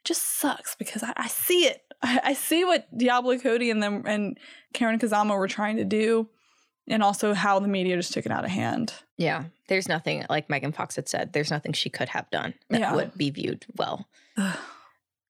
[0.01, 1.83] It just sucks because I, I see it.
[2.03, 4.39] I, I see what Diablo Cody and them and
[4.75, 6.29] Karyn Kusama were trying to do,
[6.89, 8.93] and also how the media just took it out of hand.
[9.17, 12.81] yeah there's nothing like megan fox had said there's nothing she could have done that
[12.81, 12.95] Yeah.
[12.95, 14.07] would be viewed well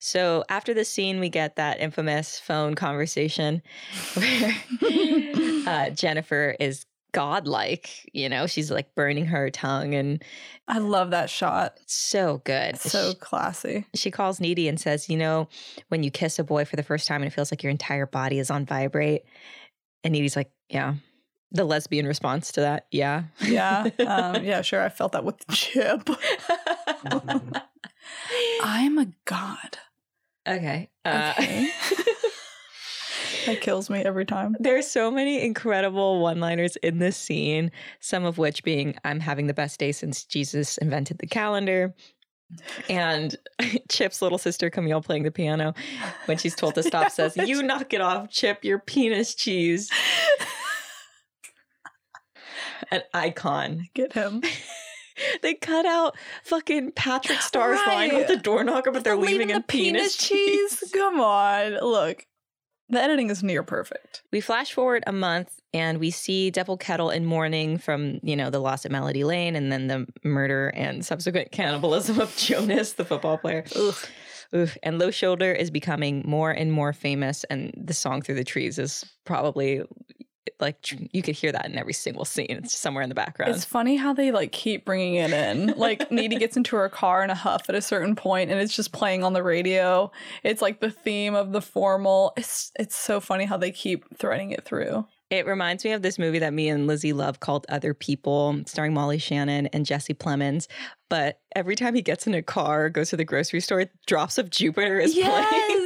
[0.02, 3.60] So after the scene, we get that infamous phone conversation
[4.14, 4.54] where
[5.66, 8.08] uh, Jennifer is godlike.
[8.14, 10.24] You know, she's like burning her tongue, and
[10.66, 11.74] I love that shot.
[11.86, 12.78] so good.
[12.78, 13.84] So She, classy.
[13.94, 15.48] she calls Needy and says, "You know,
[15.88, 18.06] when you kiss a boy for the first time, and it feels like your entire
[18.06, 19.24] body is on vibrate."
[20.02, 20.94] And Needy's like, "Yeah."
[21.52, 23.88] The lesbian response to that, yeah, Yeah.
[24.06, 24.82] Um, yeah, sure.
[24.82, 26.08] I felt that with Chip.
[28.62, 29.78] I'm a god.
[30.46, 30.90] okay.
[31.04, 31.70] Uh, Okay.
[33.46, 34.54] that kills me every time.
[34.60, 37.70] There's so many incredible one-liners in this scene,
[38.00, 41.94] some of which being I'm having the best day since Jesus invented the calendar.
[42.88, 43.36] And
[43.88, 45.72] Chip's little sister Camille playing the piano
[46.26, 49.88] when she's told to stop says, "You knock it off, Chip, your penis cheese."
[52.90, 53.88] An icon.
[53.94, 54.42] Get him.
[55.42, 59.56] They cut out fucking Patrick Starr's line with the door knocker, but they're leaving, in
[59.56, 60.82] the penis, cheese.
[60.94, 61.74] Come on.
[61.74, 62.24] Look,
[62.88, 64.22] The editing is near perfect.
[64.32, 68.48] We flash forward a month and we see Devil Kettle in mourning from, you know,
[68.48, 73.04] the loss of Melody Lane and then the murder and subsequent cannibalism of Jonas, the
[73.04, 73.64] football player.
[73.76, 74.10] Oof.
[74.54, 74.78] Oof.
[74.82, 77.44] And Low Shoulder is becoming more and more famous.
[77.44, 79.82] And the song Through the Trees is probably
[80.60, 82.46] like you could hear that in every single scene.
[82.48, 83.54] It's somewhere in the background.
[83.54, 85.74] It's funny how they like keep bringing it in.
[85.80, 88.76] Like Needy gets into her car in a huff at a certain point, and it's
[88.76, 90.12] just playing on the radio.
[90.42, 92.34] It's like the theme of the formal.
[92.36, 95.06] It's it's so funny how they keep threading it through.
[95.30, 98.92] It reminds me of this movie that me and Lizzie love called Other People, starring
[98.92, 100.66] Molly Shannon and Jesse Plemons.
[101.08, 104.50] But every time he gets in a car, goes to the grocery store, Drops of
[104.50, 105.79] Jupiter is playing.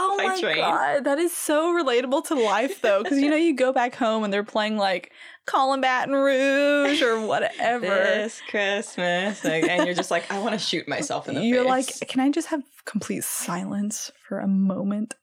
[0.00, 0.56] Oh my train.
[0.56, 4.24] god, that is so relatable to life though, because you know you go back home
[4.24, 5.12] and they're playing like
[5.46, 7.86] Callin' Baton Rouge or whatever.
[7.86, 9.42] This Christmas.
[9.44, 11.48] Like, and you're just like, I want to shoot myself in the face.
[11.48, 12.00] You're face.
[12.00, 15.14] like, can I just have complete silence for a moment?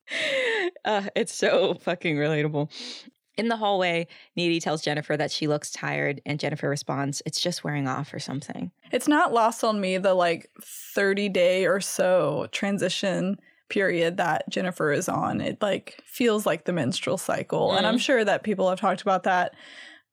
[0.85, 2.71] uh, it's so fucking relatable.
[3.37, 7.63] In the hallway, Needy tells Jennifer that she looks tired, and Jennifer responds, It's just
[7.63, 8.71] wearing off or something.
[8.91, 13.37] It's not lost on me the like 30 day or so transition
[13.69, 15.41] period that Jennifer is on.
[15.41, 17.73] It like feels like the menstrual cycle.
[17.75, 18.01] And I'm Mhm.
[18.01, 19.53] sure that people have talked about that,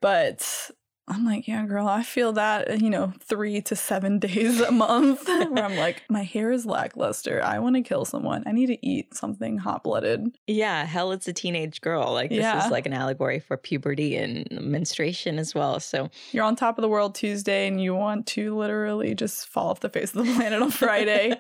[0.00, 0.70] but
[1.08, 5.26] I'm like, yeah, girl, I feel that, you know, three to seven days a month
[5.26, 7.42] where I'm like, my hair is lackluster.
[7.44, 8.44] I want to kill someone.
[8.46, 10.28] I need to eat something hot blooded.
[10.46, 12.12] Yeah, hell, it's a teenage girl.
[12.12, 12.64] Like, this Yeah.
[12.64, 15.80] is like an allegory for puberty and menstruation as well.
[15.80, 19.70] So, You're on top of the world Tuesday and you want to literally just fall
[19.70, 21.34] off the face of the planet on Friday.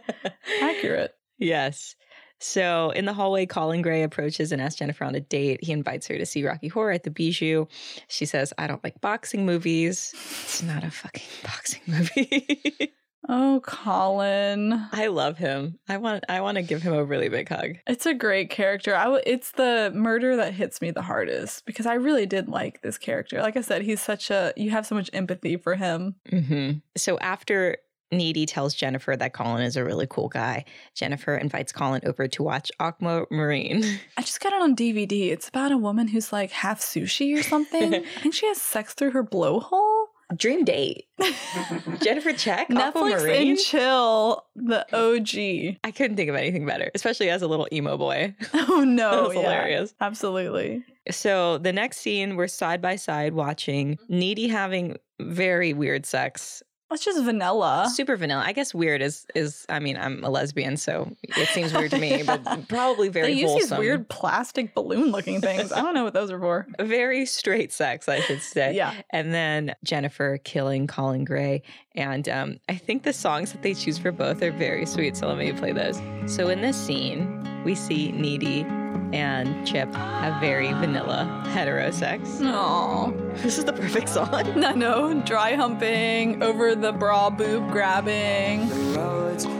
[0.60, 1.14] Accurate.
[1.42, 1.96] Yes.
[2.40, 5.62] So in the hallway, Colin Gray approaches and asks Jennifer on a date.
[5.62, 7.66] He invites her to see Rocky Horror at the Bijou.
[8.08, 10.12] She says, I don't like boxing movies.
[10.42, 12.92] It's not a fucking boxing movie.
[13.28, 14.72] Oh, Colin.
[14.90, 15.78] I love him.
[15.88, 17.76] I want I want to give him a really big hug.
[17.86, 18.96] It's a great character.
[18.96, 22.82] I w- it's the murder that hits me the hardest because I really did like
[22.82, 23.40] this character.
[23.40, 26.16] Like I said, he's such a you have so much empathy for him.
[26.28, 27.76] hmm So after
[28.12, 30.64] Needy tells Jennifer that Colin is a really cool guy,
[30.94, 33.84] Jennifer invites Colin over to watch Aquamarine.
[34.16, 35.30] I just got it on DVD.
[35.30, 37.94] It's about a woman who's like half sushi or something.
[38.16, 40.06] I think she has sex through her blowhole.
[40.36, 41.08] Dream date.
[42.02, 45.76] Jennifer Check, Netflix and chill, the OG.
[45.84, 48.34] I couldn't think of anything better, especially as a little emo boy.
[48.54, 49.40] Oh no, That's yeah.
[49.42, 49.94] hilarious.
[50.00, 50.82] Absolutely.
[51.10, 56.62] So the next scene, we're side by side watching Needy having very weird sex.
[56.92, 57.90] It's just vanilla.
[57.94, 58.42] Super vanilla.
[58.44, 59.66] I guess weird is is.
[59.68, 63.40] I mean, I'm a lesbian, so it seems weird to me, but probably very they
[63.40, 63.70] use wholesome.
[63.70, 65.72] these weird plastic balloon looking things.
[65.72, 66.66] I don't know what those are for.
[66.80, 68.74] very straight sex, I should say.
[68.74, 68.94] Yeah.
[69.10, 71.62] And then Jennifer killing Colin Gray.
[71.94, 75.16] And um, I think the songs that they choose for both are very sweet.
[75.16, 76.00] So let me play those.
[76.26, 78.64] So in this scene, we see Needy
[79.12, 82.40] and Chip have very vanilla heterosex.
[82.40, 83.14] No.
[83.36, 84.28] This is the perfect song.
[84.64, 85.20] I know.
[85.22, 88.68] Dry humping, over the bra boob grabbing,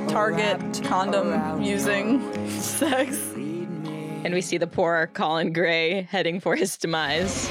[0.09, 3.33] Target condom using sex.
[4.25, 7.51] And we see the poor Colin Gray heading for his demise.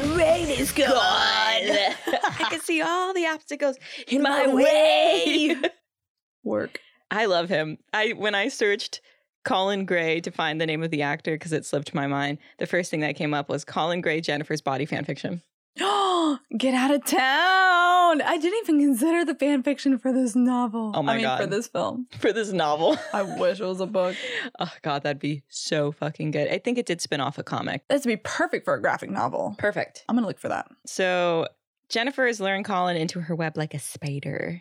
[0.00, 0.88] The rain is gone.
[0.88, 3.76] I can see all the obstacles
[4.08, 5.56] in my way.
[6.44, 6.80] Work.
[7.10, 7.78] I love him.
[7.92, 9.00] I when I searched
[9.44, 12.66] Colin Gray to find the name of the actor because it slipped my mind, the
[12.66, 15.42] first thing that came up was Colin Gray Jennifer's body fan fiction.
[15.80, 18.22] Oh, get out of town!
[18.22, 20.92] I didn't even consider the fan fiction for this novel.
[20.94, 21.40] Oh my I mean, God.
[21.40, 22.06] for this film.
[22.18, 22.96] For this novel.
[23.12, 24.16] I wish it was a book.
[24.58, 26.48] oh god, that'd be so fucking good.
[26.48, 27.82] I think it did spin off a comic.
[27.88, 29.54] That'd be perfect for a graphic novel.
[29.58, 30.04] Perfect.
[30.08, 30.66] I'm gonna look for that.
[30.86, 31.48] So
[31.88, 34.60] Jennifer is luring Colin into her web like a spider.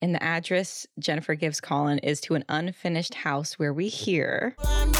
[0.00, 4.94] And the address Jennifer gives Colin is to an unfinished house where we hear God,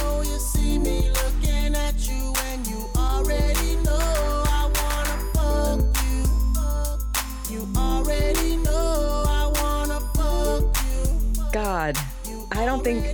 [12.59, 13.05] I don't think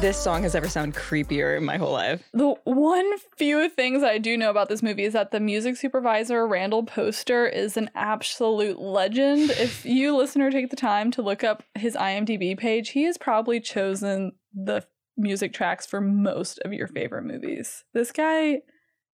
[0.00, 2.26] this song has ever sounded creepier in my whole life.
[2.32, 6.46] The one few things I do know about this movie is that the music supervisor,
[6.46, 9.50] Randall Poster, is an absolute legend.
[9.50, 13.60] if you listener take the time to look up his IMDb page, he has probably
[13.60, 14.86] chosen the
[15.18, 17.84] music tracks for most of your favorite movies.
[17.92, 18.62] This guy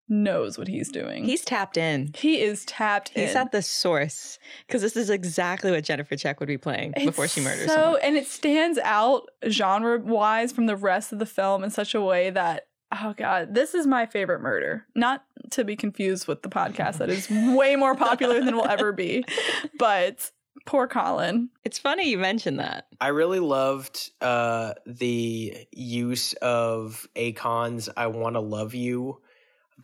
[0.08, 1.24] knows what he's doing.
[1.24, 2.12] He's tapped in.
[2.16, 3.26] he is tapped He's in.
[3.28, 7.28] He's at the source because this is exactly what Jennifer Check would be playing before
[7.28, 8.00] she murders so, someone.
[8.02, 12.00] and it stands out genre wise from the rest of the film in such a
[12.00, 12.66] way that
[13.02, 14.86] oh god, this is my favorite murder.
[14.94, 18.92] Not to be confused with the podcast that is way more popular than we'll ever
[18.92, 19.24] be.
[19.78, 20.30] But
[20.66, 21.50] poor Colin.
[21.64, 22.86] It's funny you mentioned that.
[23.00, 29.20] I really loved uh, the use of Akon's "I Want to Love You"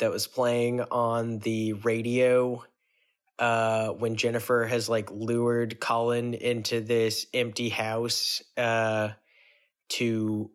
[0.01, 2.62] that was playing on the radio
[3.39, 9.10] uh, when Jennifer has like lured Colin into this empty house uh,
[9.89, 10.51] to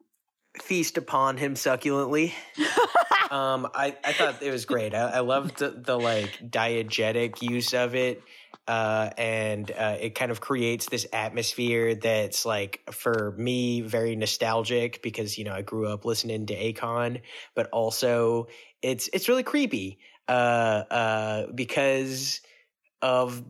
[0.62, 2.34] feast upon him succulently.
[3.32, 4.94] um, I, I thought it was great.
[4.94, 8.22] I, I loved the, the like diegetic use of it.
[8.68, 15.02] Uh, and uh, it kind of creates this atmosphere that's like for me very nostalgic
[15.03, 17.22] because you know I grew up listening to Akon,
[17.53, 18.48] but also
[18.82, 22.41] it's it's really creepy uh, uh, because
[23.02, 23.44] of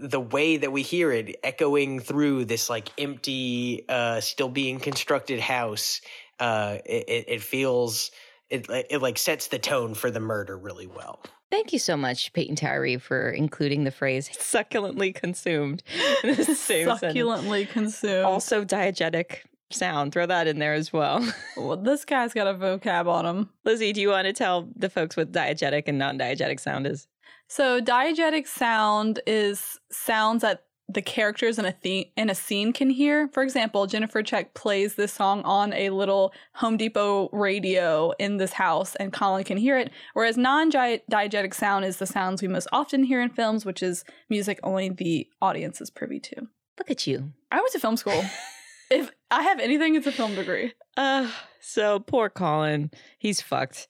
[0.00, 5.40] the way that we hear it echoing through this like empty, uh, still being constructed
[5.40, 6.00] house.
[6.38, 8.10] Uh, it, it, it feels
[8.50, 11.22] it it like sets the tone for the murder really well.
[11.50, 15.82] Thank you so much, Peyton Tyree, for including the phrase succulently consumed
[16.22, 18.24] in the same Succulently consumed.
[18.24, 19.38] Also, diegetic
[19.72, 20.12] sound.
[20.12, 21.26] Throw that in there as well.
[21.56, 23.50] well, this guy's got a vocab on him.
[23.64, 27.08] Lizzie, do you want to tell the folks what diegetic and non diegetic sound is?
[27.48, 32.90] So, diegetic sound is sounds that the characters in a theme in a scene can
[32.90, 33.28] hear.
[33.28, 38.52] For example, Jennifer Check plays this song on a little Home Depot radio in this
[38.52, 39.90] house, and Colin can hear it.
[40.14, 44.58] Whereas non-diegetic sound is the sounds we most often hear in films, which is music
[44.62, 46.48] only the audience is privy to.
[46.78, 47.32] Look at you.
[47.50, 48.24] I went to film school.
[48.90, 50.72] if I have anything, it's a film degree.
[50.96, 51.30] Uh,
[51.60, 53.88] so poor Colin, he's fucked.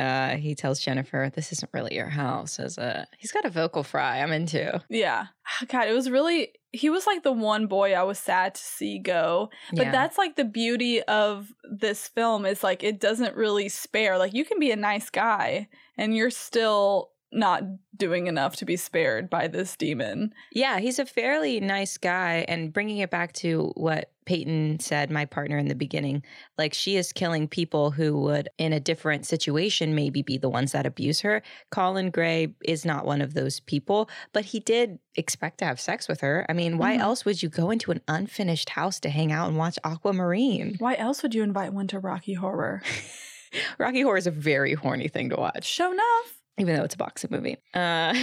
[0.00, 3.82] Uh, he tells Jennifer, "This isn't really your house." As a, he's got a vocal
[3.82, 4.20] fry.
[4.20, 4.82] I'm into.
[4.88, 5.26] Yeah,
[5.68, 6.52] God, it was really.
[6.72, 9.50] He was like the one boy I was sad to see go.
[9.72, 9.90] But Yeah.
[9.92, 14.18] that's like the beauty of this film is like it doesn't really spare.
[14.18, 15.68] Like you can be a nice guy
[15.98, 17.62] and you're still not
[17.96, 20.32] doing enough to be spared by this demon.
[20.52, 22.44] Yeah, he's a fairly nice guy.
[22.48, 26.22] And bringing it back to what Peyton said, my partner in the beginning,
[26.58, 30.72] like she is killing people who would, in a different situation, maybe be the ones
[30.72, 31.42] that abuse her.
[31.70, 36.08] Colin Gray is not one of those people, but he did expect to have sex
[36.08, 36.46] with her.
[36.48, 37.00] I mean, why Mhm.
[37.00, 40.76] else would you go into an unfinished house to hang out and watch Aquamarine?
[40.78, 42.82] Why else would you invite one to Rocky Horror?
[43.78, 45.64] Rocky Horror is a very horny thing to watch.
[45.64, 46.39] Show enough.
[46.60, 47.56] Even though it's a boxing movie.
[47.74, 48.14] Uh,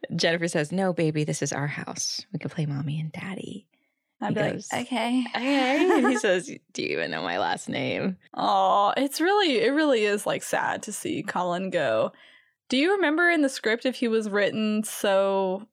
[0.16, 2.24] Jennifer says, "No, baby, this is our house.
[2.32, 3.66] We can play mommy and daddy."
[4.22, 5.24] I'd be goes, like, okay.
[5.34, 9.70] Okay, and he says, "Do you even know my last name?" Oh, it's really, it
[9.70, 12.12] really is like sad to see Colin go.
[12.68, 15.66] Do you remember in the script if he was written so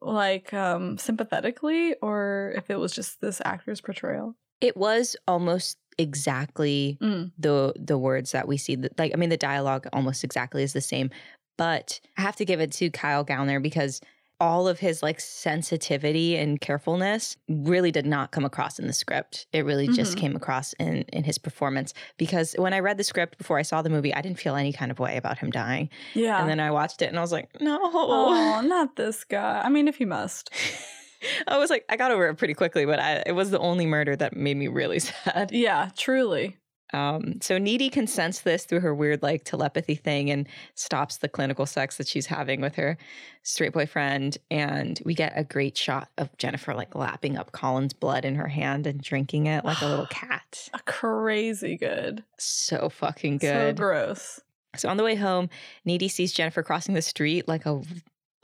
[0.00, 4.34] like um sympathetically or if it was just this actor's portrayal?
[4.60, 7.32] It was almost exactly Mm.
[7.38, 8.74] the the words that we see.
[8.76, 11.10] That- Like, I mean, the dialogue almost exactly is the same.
[11.58, 14.00] But I have to give it to Kyle Gallner because
[14.40, 19.46] all of his like sensitivity and carefulness really did not come across in the script.
[19.52, 20.20] It really just Mhm.
[20.20, 21.94] came across in in his performance.
[22.16, 24.72] Because when I read the script before I saw the movie, I didn't feel any
[24.72, 25.90] kind of way about him dying.
[26.14, 26.40] Yeah.
[26.40, 27.78] And then I watched it and I was like, no.
[27.82, 29.60] oh, not this guy.
[29.64, 30.50] I mean, if he must.
[31.46, 33.86] I was like, I got over it pretty quickly, but I, it was the only
[33.86, 35.50] murder that made me really sad.
[35.52, 36.58] Yeah, truly.
[36.92, 41.28] Um, so Needy can sense this through her weird like telepathy thing and stops the
[41.28, 42.98] clinical sex that she's having with her
[43.42, 44.38] straight boyfriend.
[44.50, 48.48] And we get a great shot of Jennifer like lapping up Colin's blood in her
[48.48, 50.68] hand and drinking it like a little cat.
[50.74, 52.24] A Crazy good.
[52.38, 53.76] So fucking good.
[53.78, 54.40] So gross.
[54.76, 55.50] So on the way home,
[55.84, 57.82] Needy sees Jennifer crossing the street like a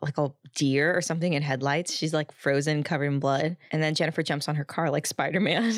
[0.02, 1.94] like a deer or something in headlights.
[1.94, 3.56] She's like frozen, covered in blood.
[3.72, 5.74] And then Jennifer jumps on her car like Spider-Man.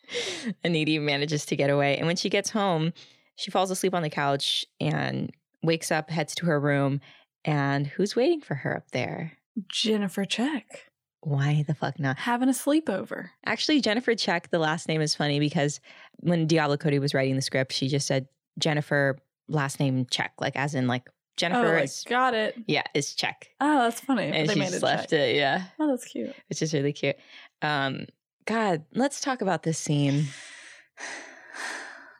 [0.64, 1.96] and Needy manages to get away.
[1.96, 2.92] And when she gets home,
[3.36, 5.30] she falls asleep on the couch and
[5.62, 7.00] wakes up, heads to her room,
[7.44, 9.32] and who's waiting for her up there?
[9.68, 12.18] Jennifer Check Why the fuck not?
[12.18, 13.30] having a sleepover.
[13.44, 15.80] Actually, Jennifer Check, the last name is funny because
[16.18, 18.26] when Diablo Cody was writing the script, she just said
[18.58, 19.18] Jennifer
[19.48, 22.54] last name Check, like as in like Jennifer oh, is got it.
[22.66, 23.48] yeah, is Check.
[23.60, 24.24] Oh, that's funny.
[24.24, 25.64] And they she made just it left it, yeah.
[25.78, 26.34] Oh, that's cute.
[26.48, 27.16] Which is really cute.
[27.62, 28.06] Um,
[28.46, 30.26] God, let's talk about this scene.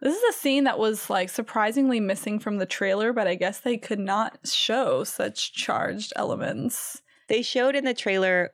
[0.03, 3.61] This is a scene that was like surprisingly missing from the trailer, but I guess
[3.61, 7.03] they could not show such charged elements.
[7.29, 8.51] They showed in the trailer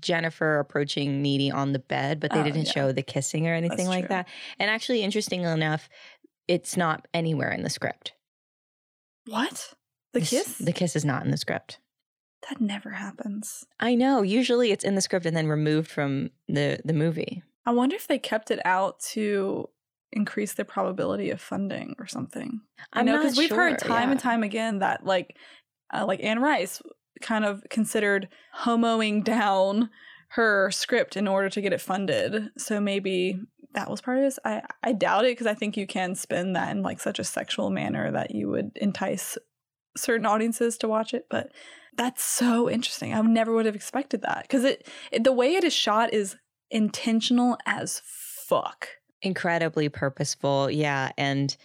[0.00, 2.72] Jennifer approaching Needy on the bed, but they Oh, didn't yeah.
[2.72, 4.08] show the kissing or anything That's like true.
[4.16, 4.28] that.
[4.58, 5.88] And actually, interestingly enough,
[6.48, 8.12] it's not anywhere in the script.
[9.26, 9.72] What?
[10.14, 10.58] The kiss?
[10.58, 11.78] The kiss is not in the script.
[12.48, 13.64] that never happens.
[13.80, 14.22] I know.
[14.22, 17.42] Usually it's in the script and then removed from the the movie.
[17.66, 19.68] I wonder if they kept it out to
[20.12, 22.60] increase the probability of funding or something.
[22.92, 25.36] I I'm know because we've heard sure, time and time again that like
[25.92, 26.82] uh, like Anne Rice
[27.20, 28.28] kind of considered
[28.62, 29.90] homoing down
[30.30, 32.50] her script in order to get it funded.
[32.58, 33.40] So maybe
[33.72, 34.38] that was part of this.
[34.44, 37.24] I I doubt it because I think you can spin that in like such a
[37.24, 39.38] sexual manner that you would entice
[39.96, 41.52] certain audiences to watch it, but
[41.96, 43.14] that's so interesting.
[43.14, 46.36] I never would have expected that because it, it the way it is shot is
[46.70, 48.88] intentional as fuck.
[49.22, 51.56] incredibly purposeful yeah and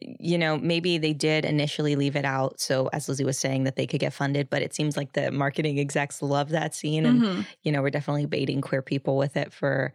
[0.00, 3.76] you know maybe they did initially leave it out so as lizzie was saying that
[3.76, 7.22] they could get funded but it seems like the marketing execs love that scene and
[7.22, 7.46] Mhm.
[7.62, 9.92] you know we're definitely baiting queer people with it for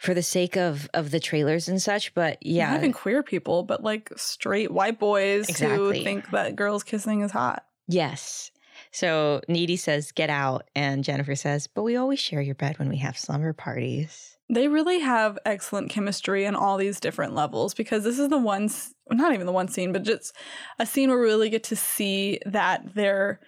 [0.00, 3.62] for the sake of of the trailers and such but yeah Not even queer people,
[3.62, 5.76] but like straight white boys Exactly.
[5.98, 7.64] who think that girls kissing is hot.
[7.86, 8.50] yes
[8.92, 12.88] so needy says get out and jennifer says but we always share your bed when
[12.88, 18.02] we have slumber parties They really have excellent chemistry on all these different levels because
[18.02, 18.68] this is the one,
[19.10, 20.34] not even the one scene, but just
[20.80, 23.38] a scene where we really get to see that their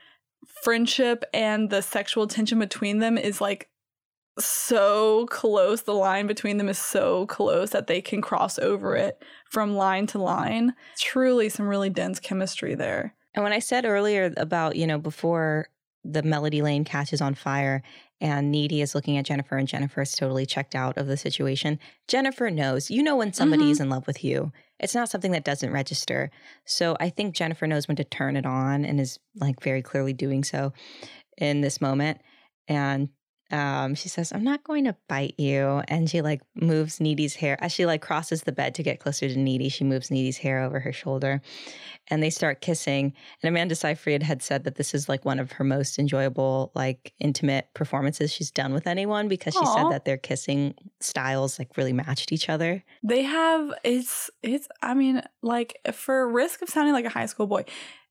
[0.63, 3.69] friendship and the sexual tension between them is like
[4.39, 5.83] so close.
[5.83, 10.07] The line between them is so close that they can cross over it from line
[10.09, 10.75] to line.
[10.99, 13.15] Truly, some really dense chemistry there.
[13.35, 15.69] And when I said earlier about, you know, before
[16.05, 17.83] the Melody Lane catches on fire
[18.21, 21.79] and Needy is looking at Jennifer and Jennifer is totally checked out of the situation,
[22.09, 22.91] Jennifer knows.
[22.91, 23.85] You know when somebody is mm-hmm.
[23.85, 24.53] in love with you.
[24.81, 26.31] It's not something that doesn't register.
[26.65, 30.13] So I think Jennifer knows when to turn it on and is like very clearly
[30.13, 30.73] doing so
[31.39, 32.21] in this moment.
[32.69, 33.09] And
[33.53, 35.83] um, she says, I'm not going to bite you.
[35.89, 39.29] And she like moves Needy's hair as she like crosses the bed to get closer
[39.29, 39.69] to Needy.
[39.69, 41.43] She moves Needy's hair over her shoulder
[42.09, 43.13] and they start kissing.
[43.43, 47.13] And Amanda Seyfried had said that this is like one of her most enjoyable, like
[47.19, 51.93] intimate performances she's done with anyone because she said that their kissing styles like really
[51.93, 52.83] matched each other.
[53.03, 57.47] They have it's it's I mean like for risk of sounding like a high school
[57.47, 57.65] boy,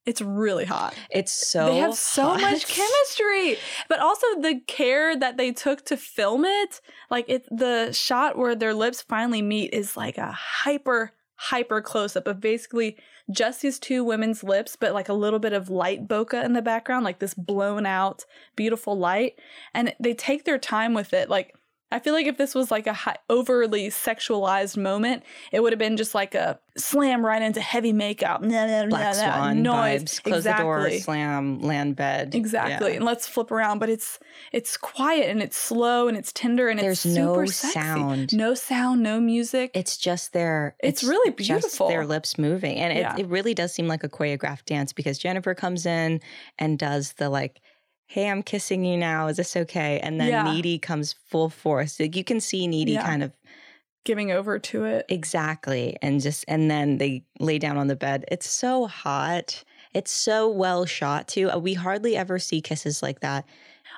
[0.05, 0.95] it's really hot.
[1.11, 2.41] It's so they have so hot.
[2.41, 3.57] much chemistry,
[3.87, 6.81] but also the care that they took to film it.
[7.09, 12.15] Like it, the shot where their lips finally meet is like a hyper hyper close
[12.15, 12.95] up of basically
[13.31, 16.61] just these two women's lips, but like a little bit of light bokeh in the
[16.61, 18.25] background, like this blown out
[18.55, 19.39] beautiful light,
[19.73, 21.29] and they take their time with it.
[21.29, 21.55] Like
[21.91, 25.79] I feel like if this was like a high, overly sexualized moment, it would have
[25.79, 30.03] been just like a slam right into heavy makeup, nah, nah, Black nah, Swan noise,
[30.03, 30.23] vibes.
[30.23, 30.63] Close exactly.
[30.63, 32.33] the door, slam, land bed.
[32.33, 32.91] Exactly.
[32.91, 32.95] Yeah.
[32.97, 34.19] And let's flip around, but it's
[34.53, 37.79] it's quiet and it's slow and it's tender and There's it's super no sexy.
[37.79, 38.33] sound.
[38.35, 39.71] No sound, no music.
[39.73, 40.75] It's just their.
[40.79, 41.89] It's really Just beautiful.
[41.89, 43.15] their lips moving, and Yeah.
[43.15, 46.21] it, it really does seem like a choreographed dance because Jennifer comes in
[46.57, 47.61] and does the like,
[48.11, 49.27] "Hey, I'm kissing you now.
[49.27, 50.43] Is this okay?" And then Yeah.
[50.53, 51.99] Needy comes full force.
[51.99, 53.05] Like you can see Needy Yeah.
[53.05, 53.31] kind of
[54.03, 55.05] Giving over to it.
[55.09, 58.25] exactly, and just and then they lay down on the bed.
[58.31, 59.63] It's so hot.
[59.93, 61.51] It's so well shot too.
[61.51, 63.45] Uh, We hardly ever see kisses like that.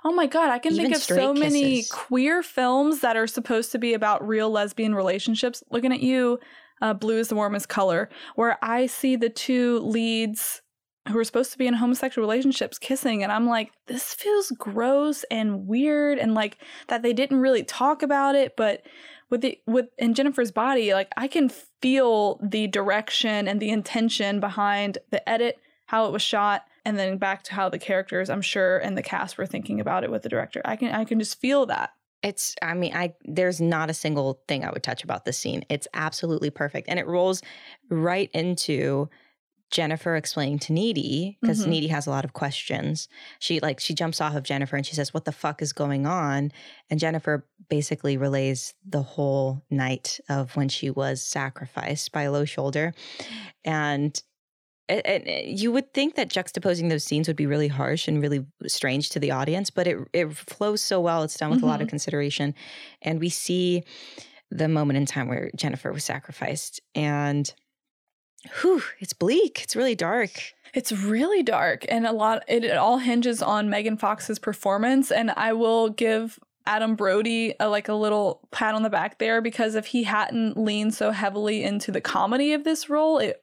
[0.04, 1.92] Oh my god, I can Even think of so straight many kisses.
[1.92, 5.64] queer films that are supposed to be about real lesbian relationships.
[5.72, 6.40] Looking at you,
[6.82, 10.62] uh, Blue is the warmest color, where I see the two leads
[11.08, 15.24] who are supposed to be in homosexual relationships kissing, and I'm like, this feels gross
[15.30, 16.58] and weird, and like
[16.88, 18.84] that they didn't really talk about it, but
[19.30, 21.50] with the with in Jennifer's body, like I can
[21.82, 25.58] feel the direction and the intention behind the edit,
[25.88, 29.02] how it was shot, and then back to how the characters, I'm sure, and the
[29.02, 30.62] cast were thinking about it with the director.
[30.64, 31.92] I can I can just feel that.
[32.22, 35.66] It's I mean, I there's not a single thing I would touch about this scene.
[35.68, 36.88] It's absolutely perfect.
[36.88, 37.42] And it rolls
[37.90, 39.10] right into
[39.74, 41.70] Jennifer explaining to Needy, because Mhm.
[41.70, 43.10] Needy has a lot of questions.
[43.40, 46.06] She like she jumps off of Jennifer and she says, What the fuck is going
[46.06, 46.52] on?
[46.92, 52.94] And Jennifer basically relays the whole night of when she was sacrificed by Low Shoulder.
[53.66, 54.22] And
[54.90, 58.46] and- and you would think that juxtaposing those scenes would be really harsh and really
[58.68, 61.24] strange to the audience, but it it flows so well.
[61.24, 62.54] It's done with a lot of consideration,
[63.02, 63.84] and we see
[64.52, 67.52] the moment in time where Jennifer was sacrificed, and
[68.62, 69.62] whew, it's bleak.
[69.64, 70.32] It's really dark.
[70.74, 75.30] It's really dark and a lot it, it all hinges on Megan Fox's performance and
[75.32, 79.76] I will give Adam Brody a, like a little pat on the back there because
[79.76, 83.43] if he hadn't leaned so heavily into the comedy of this role, it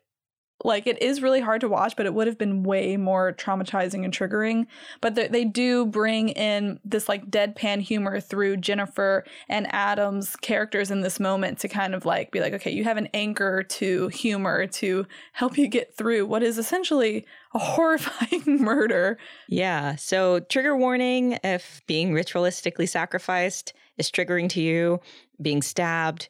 [0.65, 4.05] like it is really hard to watch, but it would have been way more traumatizing
[4.05, 4.67] and triggering.
[5.01, 10.91] But they, they do bring in this like deadpan humor through Jennifer and Adam's characters
[10.91, 14.09] in this moment to kind of like be like, okay, you have an anchor to
[14.09, 19.19] humor to help you get through what is essentially a horrifying murder.
[19.49, 19.97] Yeah.
[19.97, 25.01] So, trigger warning if being ritualistically sacrificed is triggering to you,
[25.41, 26.29] being stabbed,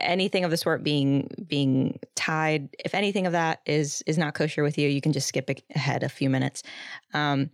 [0.00, 4.62] anything of the sort being being tied, if anything of that is is not kosher
[4.62, 6.62] with you, you can just skip ahead a few minutes.
[7.12, 7.50] Um,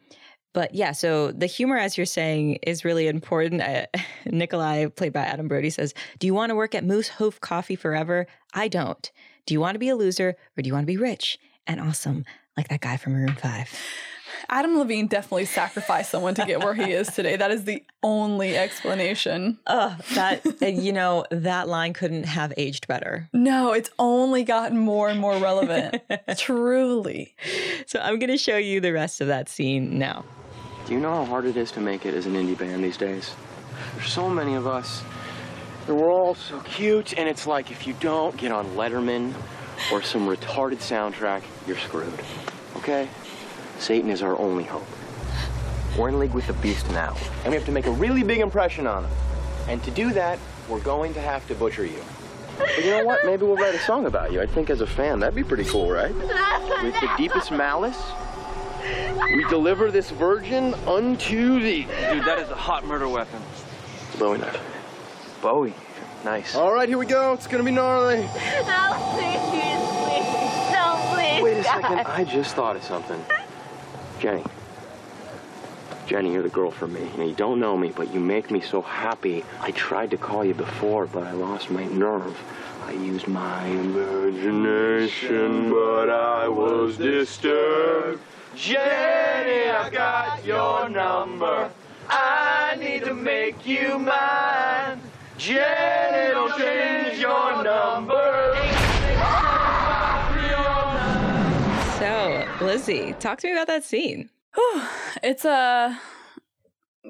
[0.52, 3.62] but yeah, so the humor, as you're saying, is really important.
[3.62, 3.86] Uh,
[4.26, 7.76] Nikolai, played by Adam Brody, says, "Do you want to work at Moose Hoof Coffee
[7.76, 8.26] forever?
[8.54, 9.10] I don't.
[9.46, 11.80] Do you want to be a loser or do you want to be rich and
[11.80, 12.24] awesome
[12.56, 13.70] like that guy from Maroon Five?
[14.48, 17.36] Adam Levine definitely sacrificed someone to get where he is today.
[17.36, 19.58] That is the only explanation.
[19.66, 23.28] Oh, that uh, you know that line couldn't have aged better.
[23.32, 26.02] No, it's only gotten more and more relevant.
[26.36, 27.34] Truly.
[27.86, 30.24] So I'm going to show you the rest of that scene now.
[30.86, 32.96] Do you know how hard it is to make it as an indie band these
[32.96, 33.34] days?
[33.94, 35.02] There's so many of us.
[35.86, 39.32] And we're all so cute, and it's like if you don't get on Letterman
[39.92, 42.12] or some retarded soundtrack, you're screwed.
[42.76, 43.08] Okay?
[43.80, 44.86] Satan is our only hope.
[45.98, 48.38] We're in league with the beast now, and we have to make a really big
[48.38, 49.12] impression on him.
[49.68, 50.38] And to do that,
[50.68, 52.02] we're going to have to butcher you.
[52.58, 53.24] But you know what?
[53.24, 54.42] Maybe we'll write a song about you.
[54.42, 56.14] I think as a fan, that'd be pretty cool, right?
[56.14, 57.98] With the deepest malice,
[59.34, 61.86] we deliver this virgin unto thee.
[62.10, 63.40] Dude, that is a hot murder weapon.
[64.18, 64.60] Bowie knife.
[65.40, 65.74] Bowie.
[66.22, 66.54] Nice.
[66.54, 67.32] All right, here we go.
[67.32, 68.16] It's gonna be gnarly.
[68.16, 69.80] No, please, please.
[70.70, 71.42] No, please.
[71.42, 71.82] Wait a God.
[71.82, 71.98] second.
[72.06, 73.24] I just thought of something.
[74.20, 74.44] Jenny.
[76.06, 77.08] Jenny, you're the girl for me.
[77.16, 79.42] You, don't know me, but you make me so happy.
[79.60, 82.38] I tried to call you before, but I lost my nerve.
[82.84, 88.20] I used my imagination, but I was disturbed.
[88.54, 91.70] Jenny, I got your number.
[92.10, 95.00] I need to make you mine.
[95.38, 98.79] Jenny, don't change your number.
[102.70, 104.30] Lizzie, talk to me about that scene.
[105.24, 106.00] It's a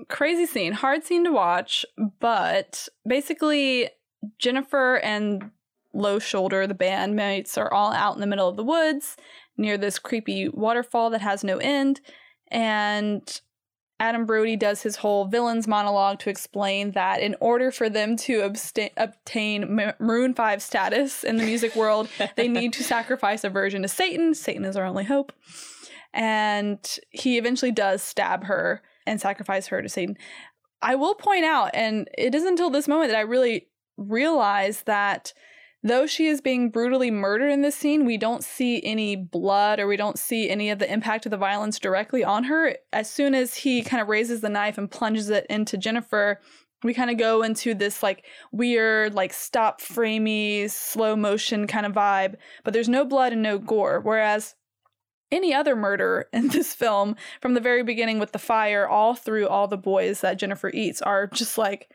[0.08, 1.84] crazy scene, hard scene to watch,
[2.18, 3.90] but basically
[4.38, 5.50] Jennifer and
[5.92, 9.18] Low Shoulder, the bandmates, are all out in the middle of the woods
[9.58, 12.00] near this creepy waterfall that has no end.
[12.48, 13.40] And
[14.00, 18.40] Adam Brody does his whole villains monologue to explain that in order for them to
[18.40, 23.50] absta- obtain Ma- Maroon 5 status in the music world, they need to sacrifice a
[23.50, 24.34] version to Satan.
[24.34, 25.32] Satan is our only hope.
[26.14, 26.78] And
[27.10, 30.16] he eventually does stab her and sacrifice her to Satan.
[30.80, 33.68] I will point out, and it isn't until this moment that I really
[33.98, 35.34] realize that
[35.82, 39.86] though she is being brutally murdered in this scene, we don't see any blood or
[39.86, 42.76] we don't see any of the impact of the violence directly on her.
[42.92, 46.40] As soon as he kind of raises the knife and plunges it into Jennifer,
[46.82, 51.92] we kind of go into this like weird, like stop framey, slow motion kind of
[51.92, 54.00] vibe, but there's no blood and no gore.
[54.00, 54.54] Whereas
[55.30, 59.48] any other murder in this film, from the very beginning with the fire, all through
[59.48, 61.90] all the boys that Jennifer eats, are just like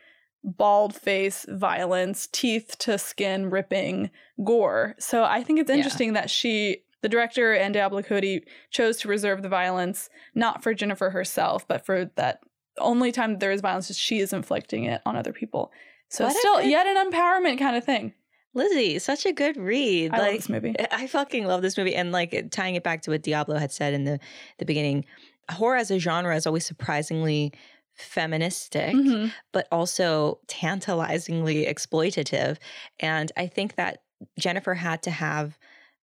[0.46, 4.10] bald face violence, teeth to skin ripping
[4.44, 4.94] gore.
[4.98, 5.76] So I think it's Yeah.
[5.76, 10.72] interesting that she, the director and Diablo Cody, chose to reserve the violence not for
[10.72, 12.40] Jennifer herself, but for that
[12.78, 15.72] only time that there is violence is she is inflicting it on other people.
[16.08, 18.12] So What still good- yet an empowerment kind of thing.
[18.54, 20.14] Lizzie, such a good read.
[20.14, 20.74] I like, love this movie.
[20.78, 21.94] Eh, I fucking love this movie.
[21.94, 24.18] And like tying it back to what Diablo had said in the,
[24.58, 25.04] the beginning,
[25.50, 27.52] horror as a genre is always surprisingly
[27.96, 29.34] feministic, Mhm.
[29.52, 32.58] but also tantalizingly exploitative.
[33.00, 34.02] And I think that
[34.38, 35.58] Jennifer had to have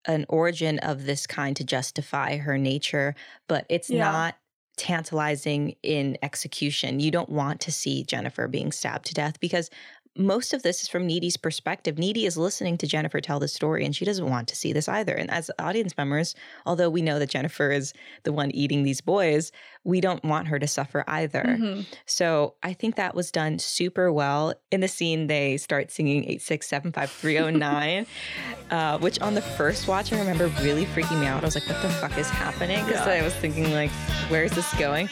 [0.05, 3.15] an origin of this kind to justify her nature,
[3.47, 3.99] but it's Yeah.
[3.99, 4.37] not
[4.77, 6.99] tantalizing in execution.
[6.99, 9.69] You don't want to see Jennifer being stabbed to death because
[10.17, 11.97] most of this is from Needy's perspective.
[11.97, 14.87] Needy is listening to Jennifer tell the story and she doesn't want to see this
[14.87, 15.13] either.
[15.13, 16.35] And as audience members,
[16.65, 17.93] although we know that Jennifer is
[18.23, 19.51] the one eating these boys,
[19.83, 21.43] we don't want her to suffer either.
[21.43, 21.85] Mhm.
[22.05, 24.53] So I think that was done super well.
[24.71, 28.05] In the scene, they start singing 8675309,
[28.71, 31.43] uh, which on the first watch, I remember really freaking me out.
[31.43, 32.83] I was like, what the fuck is happening?
[32.85, 33.13] Because Yeah.
[33.15, 33.91] I was thinking, like,
[34.29, 35.09] where's this going?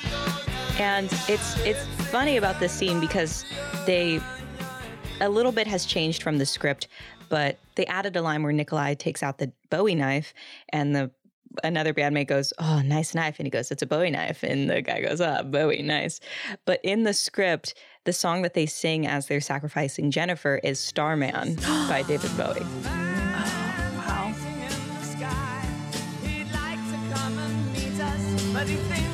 [0.80, 3.46] And it's it's funny about this scene because
[3.86, 4.20] they
[5.22, 6.88] a little bit has changed from the script,
[7.30, 10.34] but they added a line where Nikolai takes out the Bowie knife
[10.70, 11.12] and the
[11.64, 14.82] another bandmate goes, "Oh, nice knife," and he goes, "It's a Bowie knife," and the
[14.82, 16.20] guy goes, "Ah, Bowie, nice."
[16.66, 17.76] But in the script,
[18.06, 21.56] the song that they sing as they're sacrificing Jennifer is "Starman"
[21.88, 22.66] by David Bowie.
[28.56, 29.13] Wow.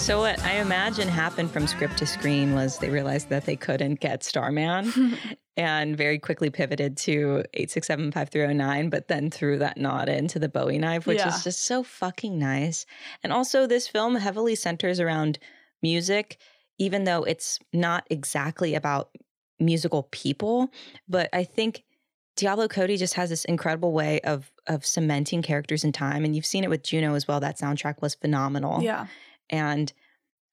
[0.00, 4.00] So what I imagine happened from script to screen was they realized that they couldn't
[4.00, 5.16] get Starman
[5.56, 11.06] and very quickly pivoted to 8675309 but then threw that nod into the Bowie knife
[11.06, 11.28] which Yeah.
[11.28, 12.86] is just so fucking nice.
[13.22, 15.38] And also this film heavily centers around
[15.82, 16.38] music
[16.78, 19.10] even though it's not exactly about
[19.60, 20.70] musical people,
[21.08, 21.84] but I think
[22.36, 26.46] Diablo Cody just has this incredible way of of cementing characters in time, and you've
[26.46, 27.38] seen it with Juno as well.
[27.40, 28.82] That soundtrack was phenomenal.
[28.82, 29.06] Yeah.
[29.50, 29.92] And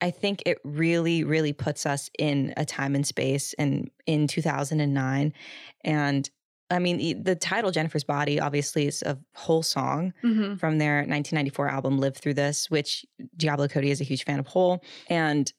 [0.02, 5.34] I think it really, really puts us in a time and space, and in 2009,
[5.84, 6.30] and
[6.70, 11.70] I mean the- title Jennifer's Body obviously is a Hole song hmm from their 1994
[11.70, 13.06] album Live Through This, which
[13.38, 14.84] Diablo Cody is a huge fan of Hole.
[15.10, 15.52] And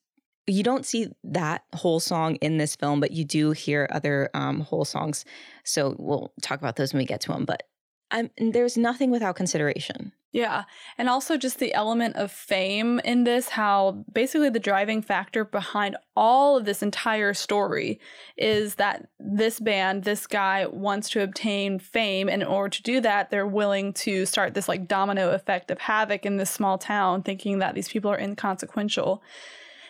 [0.47, 4.60] you don't see that whole song in this film, but you do hear other um,
[4.60, 5.24] Hole songs.
[5.65, 7.44] So we'll talk about those when we get to them.
[7.44, 7.65] But
[8.11, 10.13] I'm, there's nothing without consideration.
[10.31, 10.65] Yeah.
[10.99, 15.97] And also just the element of fame in this, how basically the driving factor behind
[16.15, 17.99] all of this entire story
[18.37, 22.29] is that this band, this guy wants to obtain fame.
[22.29, 25.79] And in order to do that, they're willing to start this like domino effect of
[25.79, 29.23] havoc in this small town, thinking that these people are inconsequential.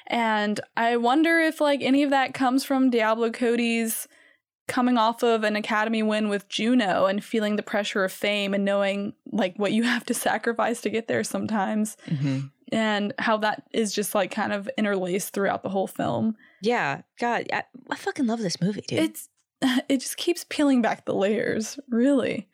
[0.07, 4.07] And I wonder if like any of that comes from Diablo Cody's
[4.69, 8.65] coming off of an academy win with Juno and feeling the pressure of fame and
[8.65, 12.41] knowing like what you have to sacrifice to get there sometimes mm-hmm.
[12.71, 16.37] and how that is just like kind of interlaced throughout the whole film.
[16.63, 17.03] Yeah.
[17.19, 19.01] God, I, I fucking love this movie, dude.
[19.01, 19.29] It's
[19.89, 22.49] it just keeps peeling back the layers, really.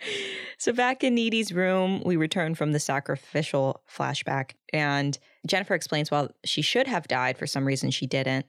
[0.59, 6.31] So back in Needy's room, we return from the sacrificial flashback, and Jennifer explains while
[6.45, 8.47] she should have died for some reason she didn't,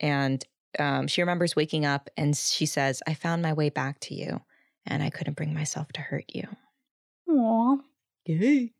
[0.00, 0.44] and
[0.80, 4.40] um, she remembers waking up and she says, "I found my way back to you,
[4.86, 6.44] and I couldn't bring myself to hurt you."
[7.28, 7.76] Aw.
[8.26, 8.72] Gay,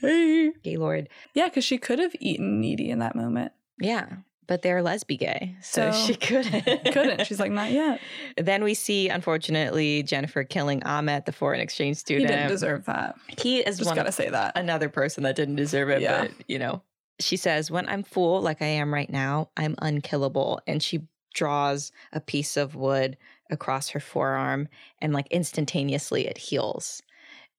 [0.00, 0.52] Hey.
[0.62, 1.08] Gaylord.
[1.34, 3.52] Yeah, because she could have eaten Needy in that moment.
[3.80, 4.06] Yeah,
[4.46, 6.62] but they're lesbigay, so, So, she couldn't.
[6.92, 7.26] couldn't.
[7.26, 8.00] She's like, not yet.
[8.36, 12.30] Then we see, unfortunately, Jennifer killing Ahmet, the foreign exchange student.
[12.30, 13.16] He didn't deserve that.
[13.38, 14.56] He is Just one gotta say that.
[14.56, 16.22] another person that didn't deserve it, Yeah.
[16.22, 16.82] but you know.
[17.18, 20.60] She says, When I'm full like I am right now, I'm unkillable.
[20.66, 21.00] And she
[21.36, 23.16] draws a piece of wood
[23.50, 24.66] across her forearm
[25.00, 27.02] and like instantaneously it heals.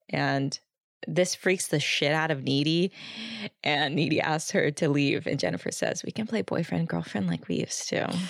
[0.10, 0.60] And
[1.08, 2.92] this freaks the shit out of Needy.
[3.64, 5.28] And Needy asks her to leave.
[5.28, 8.14] And Jennifer says, We can play boyfriend, girlfriend like we used to.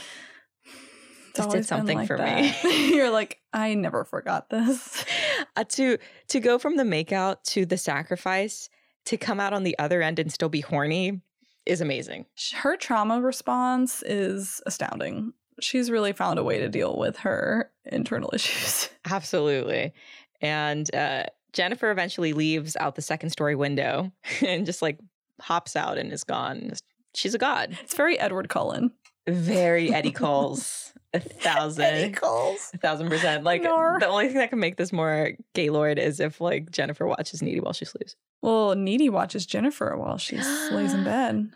[1.36, 2.64] This did something like for that.
[2.64, 2.96] me.
[2.96, 5.06] You're like, I never forgot this.
[5.56, 6.00] uh, to
[6.30, 8.70] to go from the makeout to the sacrifice
[9.06, 11.22] to come out on the other end and still be horny
[11.68, 12.26] is amazing.
[12.56, 15.34] Her trauma response is astounding.
[15.60, 18.90] She's really found a way to deal with her internal issues.
[19.10, 19.94] Absolutely.
[20.42, 21.24] And uh,
[21.54, 24.12] Jennifer eventually leaves out the second story window
[24.46, 25.00] and just like
[25.42, 26.74] hops out and is gone.
[27.14, 27.78] She's a god.
[27.84, 28.92] It's very Edward Cullen.
[29.28, 30.94] Very Eddie Coles.
[31.18, 32.16] A thousand.
[32.24, 33.44] A thousand percent.
[33.44, 34.00] Like Nar.
[34.00, 37.60] the only thing that can make this more Gaylord is if like Jennifer watches Needy
[37.60, 38.16] while she sleeps.
[38.42, 41.50] Well, Needy watches Jennifer while she lays in bed.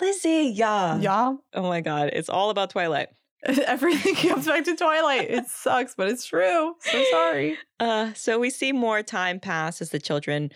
[0.00, 0.98] Lizzie, yeah.
[0.98, 1.34] Yeah.
[1.54, 2.10] Oh my god.
[2.12, 3.08] It's all about Twilight.
[3.44, 5.30] Everything comes back to Twilight.
[5.30, 6.74] It sucks, but it's true.
[6.80, 7.56] So sorry.
[7.80, 10.50] Uh, so we see more time pass as the children,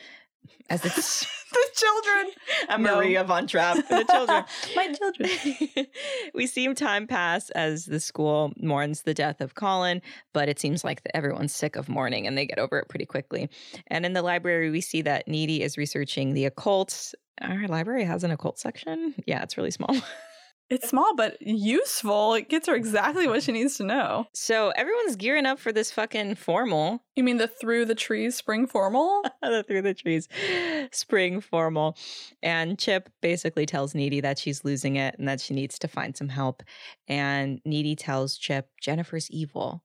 [0.68, 0.88] as the,
[1.52, 2.32] the children.
[2.68, 2.96] I'm No.
[2.96, 3.76] Maria von Trapp.
[3.88, 4.44] The children.
[4.76, 5.86] My children.
[6.34, 10.00] we see time pass as the school mourns the death of Colin,
[10.32, 13.48] but it seems like everyone's sick of mourning and they get over it pretty quickly.
[13.88, 17.14] And in the library, we see that Needy is researching the occult.
[17.40, 19.14] Our library has an occult section.
[19.26, 19.96] Yeah, it's really small.
[20.70, 22.34] It's small but useful.
[22.34, 24.26] It gets her exactly what she needs to know.
[24.32, 27.02] So everyone's gearing up for this fucking formal.
[27.16, 29.22] You mean the through the trees spring formal?
[29.42, 30.28] the through the trees
[30.92, 31.96] spring formal
[32.42, 36.16] and chip basically tells needy that she's losing it and that she needs to find
[36.16, 36.62] some help
[37.08, 39.82] and needy tells chip jennifer's evil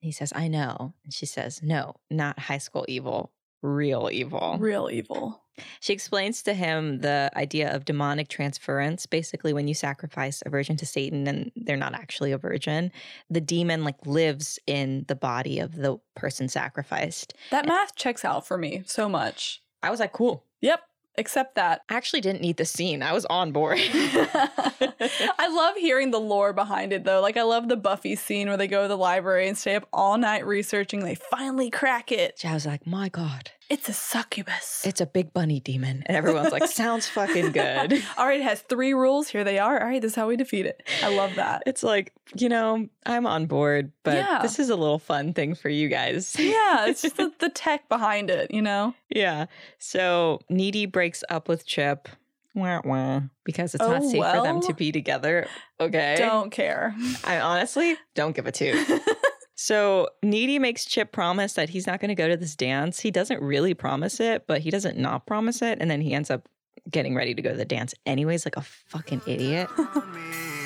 [0.00, 3.32] he says i know and she says no not high school evil
[3.62, 5.42] real evil Real evil.
[5.80, 10.76] she explains to him the idea of demonic transference basically when you sacrifice a virgin
[10.76, 12.92] to satan and they're not actually a virgin
[13.30, 18.46] the demon like lives in the body of the person sacrificed That math checks out
[18.46, 19.62] for me so much.
[19.82, 20.80] i was like cool Yep.
[21.18, 21.82] Except that.
[21.88, 23.02] I actually didn't need the scene.
[23.02, 23.78] I was on board.
[23.82, 27.20] I love hearing the lore behind it though.
[27.20, 29.88] Like I love the Buffy scene where they go to the library and stay up
[29.92, 31.00] all night researching.
[31.00, 32.44] They finally crack it.
[32.44, 34.82] I was like, my God, It's a succubus.
[34.86, 36.02] it's a big bunny demon.
[36.06, 38.02] And everyone's like, sounds fucking good.
[38.16, 39.28] all right, it has three rules.
[39.28, 39.78] Here they are.
[39.80, 40.82] All right, this is how we defeat it.
[41.02, 41.64] I love that.
[41.66, 44.38] It's like, you know, I'm on board, but Yeah.
[44.40, 46.34] this is a little fun thing for you guys.
[46.38, 48.94] yeah, it's just the, the tech behind it, you know?
[49.10, 49.46] yeah.
[49.78, 52.08] So Needy breaks up with Chip.
[52.54, 55.46] Wah, wah, because it's Oh, not safe for them to be together.
[55.78, 56.16] Okay.
[56.18, 56.94] Don't care.
[57.22, 58.76] I honestly don't give a toot.
[59.60, 63.00] So Needy makes Chip promise that he's not going to go to this dance.
[63.00, 66.30] He doesn't really promise it, but he doesn't not promise it, and then he ends
[66.30, 66.48] up
[66.88, 69.68] getting ready to go to the dance anyways, like a fucking idiot.
[69.80, 70.57] Oh,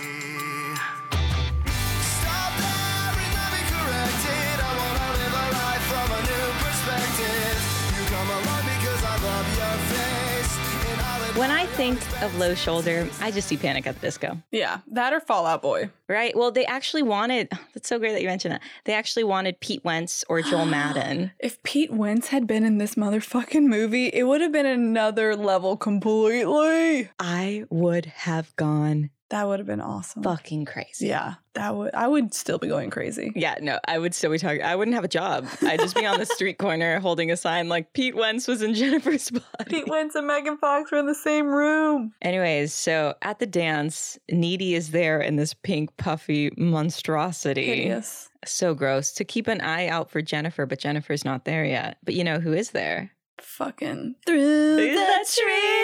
[11.37, 14.37] When I think of low shoulder, I just see Panic at the Disco.
[14.51, 15.89] Yeah, that or Fall Out Boy.
[16.07, 16.37] Right.
[16.37, 17.49] Well, they actually wanted.
[17.73, 18.61] That's so great that you mentioned that.
[18.85, 21.33] They actually wanted Pete Wentz or Joel Madden.
[21.39, 25.79] If Pete Wentz had been in this motherfucking movie, it would have been another level
[25.79, 27.09] completely.
[27.19, 30.23] I would have gone That would have been awesome.
[30.23, 31.07] fucking crazy.
[31.07, 31.95] Yeah, that would.
[31.95, 33.33] I would still be going crazy.
[33.35, 34.63] Yeah, no, I would still be talking.
[34.63, 35.49] I wouldn't have a job.
[35.63, 38.75] I'd just be on the street corner holding a sign like Pete Wentz was in
[38.83, 39.45] Jennifer's body.
[39.69, 42.13] Pete Wentz and Megan Fox were in the same room.
[42.21, 47.65] Anyways, so at the dance, Needy is there in this pink puffy monstrosity.
[47.65, 48.29] Hideous.
[48.45, 49.13] So gross.
[49.13, 51.97] To keep an eye out for Jennifer, but Jennifer's not there yet.
[52.05, 53.13] But you know who is there?
[53.41, 55.82] Fucking through the trees.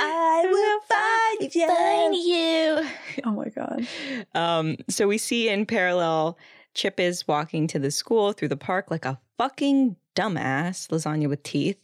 [0.00, 1.66] I will find you.
[1.66, 2.88] Find you.
[3.24, 3.86] Oh my god.
[4.34, 6.38] Um, so we see in parallel,
[6.74, 11.42] Chip is walking to the school through the park like a fucking dumbass, lasagna with
[11.42, 11.78] teeth.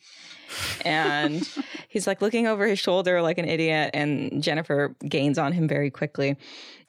[0.84, 1.48] And
[1.88, 5.90] he's like looking over his shoulder like an idiot, and Jennifer gains on him very
[5.90, 6.36] quickly.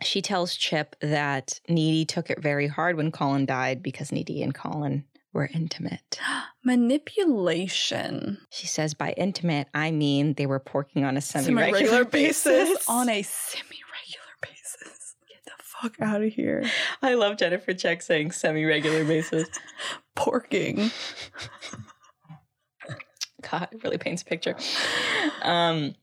[0.03, 4.53] She tells Chip that Needy took it very hard when Colin died because Needy and
[4.53, 5.06] Colin
[5.36, 6.20] were intimate.
[6.64, 8.40] Manipulation.
[8.49, 12.70] She says, by intimate, I mean they were porking on a semi Semi-regular regular basis.
[12.70, 12.90] basis.
[12.90, 15.16] On a semi-regular basis.
[15.28, 16.64] Get the fuck out of here.
[17.02, 19.48] I love Jennifer Check saying semi regular basis.
[20.16, 20.91] Porking.
[23.52, 24.56] God, it really paints a picture.
[25.44, 25.94] Um,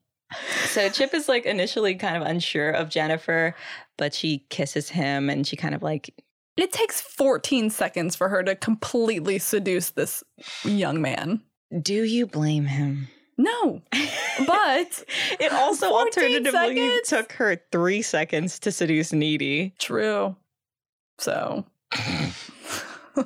[0.67, 3.55] so Chip is like initially kind of unsure of Jennifer,
[3.97, 6.15] but she kisses him and she kind of like,
[6.57, 10.23] It takes 14 seconds for her to completely seduce this
[10.65, 11.41] young man.
[11.81, 13.09] do you blame him?
[13.39, 13.83] No.
[14.47, 15.05] But
[15.41, 17.09] It also alternatively seconds?
[17.09, 19.75] took her three seconds to seduce Needy.
[19.79, 20.37] true.
[21.19, 21.65] So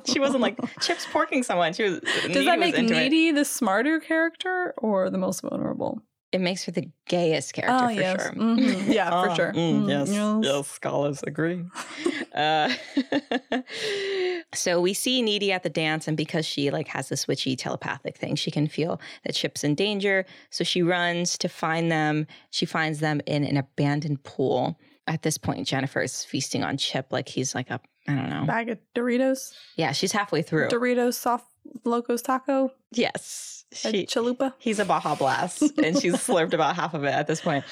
[0.05, 1.71] She wasn't like Chip's porking someone.
[1.73, 1.99] She was.
[2.31, 6.01] Does that make Needy the smarter character or the most vulnerable?
[6.33, 8.21] It makes her the gayest character Oh, for yes.
[8.21, 8.31] sure.
[8.33, 8.93] Mhm.
[8.93, 9.53] Yeah, for Ah, sure.
[9.53, 10.37] mm, Mm, yes, yes.
[10.43, 11.63] yes, scholars agree.
[12.35, 12.69] uh,
[14.53, 18.17] so we see Needy at the dance, and because she like has this witchy telepathic
[18.17, 20.25] thing, she can feel that Chip's in danger.
[20.49, 22.27] So she runs to find them.
[22.51, 24.77] She finds them in an abandoned pool.
[25.07, 27.79] At this point, Jennifer is feasting on Chip like he's like a
[28.09, 28.45] I don't know.
[28.45, 29.53] Bag of Doritos?
[29.75, 30.69] Yeah, she's halfway through.
[30.69, 31.45] Doritos soft
[31.83, 32.71] locos taco?
[32.91, 34.53] yes, she chalupa?
[34.59, 37.65] He's a Baja Blast, and she's slurped about half of it at this point.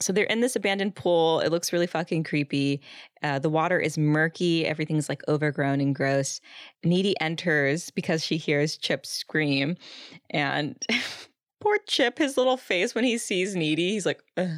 [0.00, 1.40] So they're in this abandoned pool.
[1.40, 2.80] It looks really fucking creepy.
[3.22, 4.66] Uh, the water is murky.
[4.66, 6.40] Everything's like overgrown and gross.
[6.84, 9.76] Needy enters because she hears Chip scream,
[10.30, 10.80] and
[11.60, 14.20] poor Chip, his little face when he sees Needy, he's like.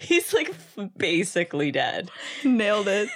[0.00, 0.54] He's like
[0.96, 2.08] basically dead.
[2.44, 3.08] Nailed it.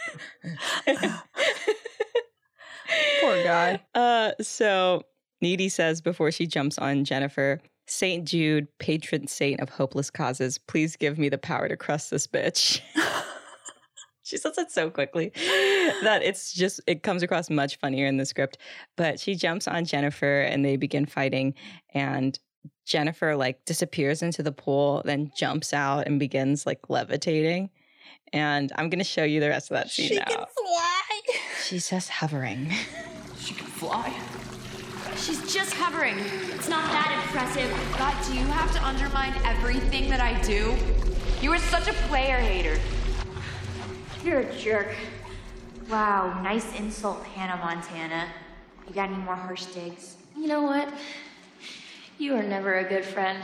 [3.20, 3.80] Poor guy.
[3.94, 5.02] Uh, so
[5.40, 10.96] Needy says before she jumps on Jennifer, Saint Jude, patron saint of hopeless causes, please
[10.96, 12.80] give me the power to crush this bitch.
[14.22, 15.32] she says it so quickly
[16.02, 18.58] that it's just it comes across much funnier in the script.
[18.96, 21.54] But she jumps on Jennifer and they begin fighting
[21.94, 22.38] and
[22.84, 27.70] Jennifer like disappears into the pool, then jumps out and begins like levitating.
[28.32, 30.26] And I'm gonna show you the rest of that scene she now.
[30.26, 31.17] fly.
[31.64, 32.72] She's just hovering.
[33.38, 34.12] She can fly.
[35.16, 36.18] She's just hovering.
[36.52, 37.70] It's not that impressive.
[37.96, 40.76] God, do you have to undermine everything that I do?
[41.40, 42.78] You are such a player hater.
[44.24, 44.94] You're a jerk.
[45.88, 48.28] Wow, nice insult, Hannah Montana.
[48.86, 50.16] You got any more harsh digs?
[50.36, 50.92] You know what?
[52.18, 53.42] You were never a good friend.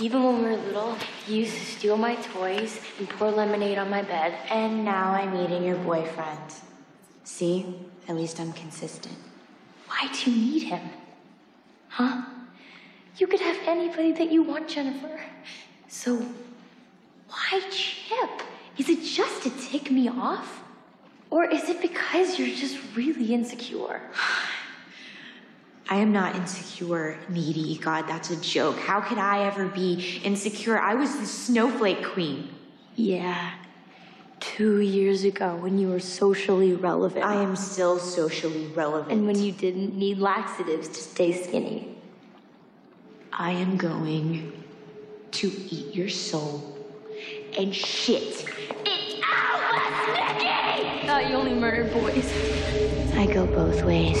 [0.00, 0.96] Even when we were little,
[1.28, 4.34] you used to steal my toys and pour lemonade on my bed.
[4.50, 6.54] And now I'm eating your boyfriend.
[7.24, 7.74] See?
[8.08, 9.16] At least I'm consistent.
[9.86, 10.90] Why do you need him?
[11.88, 12.22] Huh?
[13.18, 15.20] You could have anybody that you want, Jennifer.
[15.88, 16.24] So,
[17.28, 18.42] why Chip?
[18.78, 20.62] Is it just to tick me off?
[21.30, 24.00] Or is it because you're just really insecure?
[25.88, 27.76] I am not insecure, needy.
[27.76, 28.78] God, that's a joke.
[28.78, 30.78] How could I ever be insecure?
[30.78, 32.48] I was the snowflake queen.
[32.96, 33.52] Yeah.
[34.42, 37.24] Two years ago when you were socially relevant.
[37.24, 39.12] I am still socially relevant.
[39.12, 41.96] And when you didn't need laxatives to stay skinny.
[43.32, 44.52] I am going
[45.30, 46.76] to eat your soul
[47.56, 48.44] and shit
[48.84, 52.30] it out, Thought you only murdered boys.
[53.14, 54.18] I go both ways.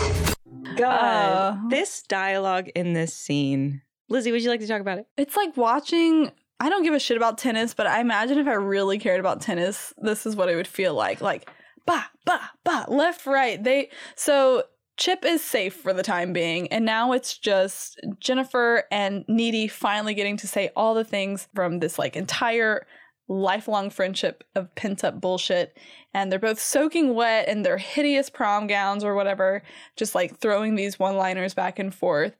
[0.76, 1.68] God, Uh.
[1.68, 3.82] this dialogue in this scene.
[4.08, 5.06] Lizzie, would you like to talk about it?
[5.16, 6.30] It's like watching.
[6.62, 9.40] I don't give a shit about tennis, but I imagine if I really cared about
[9.40, 11.20] tennis, this is what it would feel like.
[11.20, 11.50] Like,
[11.86, 13.62] bah, bah, bah, left, right.
[13.62, 14.62] They so
[14.96, 20.14] Chip is safe for the time being, and now it's just Jennifer and Needy finally
[20.14, 22.86] getting to say all the things from this like entire
[23.26, 25.76] lifelong friendship of pent up bullshit.
[26.14, 29.64] And they're both soaking wet in their hideous prom gowns or whatever,
[29.96, 32.36] just like throwing these one liners back and forth.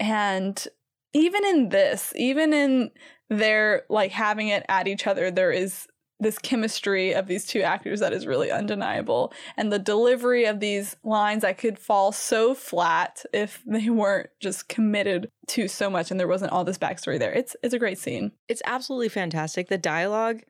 [0.00, 0.66] And
[1.12, 2.90] even in this, even in
[3.30, 5.86] their like having it at each other, there is
[6.20, 9.32] this chemistry of these two actors that is really undeniable.
[9.56, 14.68] And the delivery of these lines that could fall so flat if they weren't just
[14.68, 17.32] committed to so much and there wasn't all this backstory there.
[17.32, 18.32] It's it's a great scene.
[18.48, 19.68] It's absolutely fantastic.
[19.68, 20.42] The dialogue,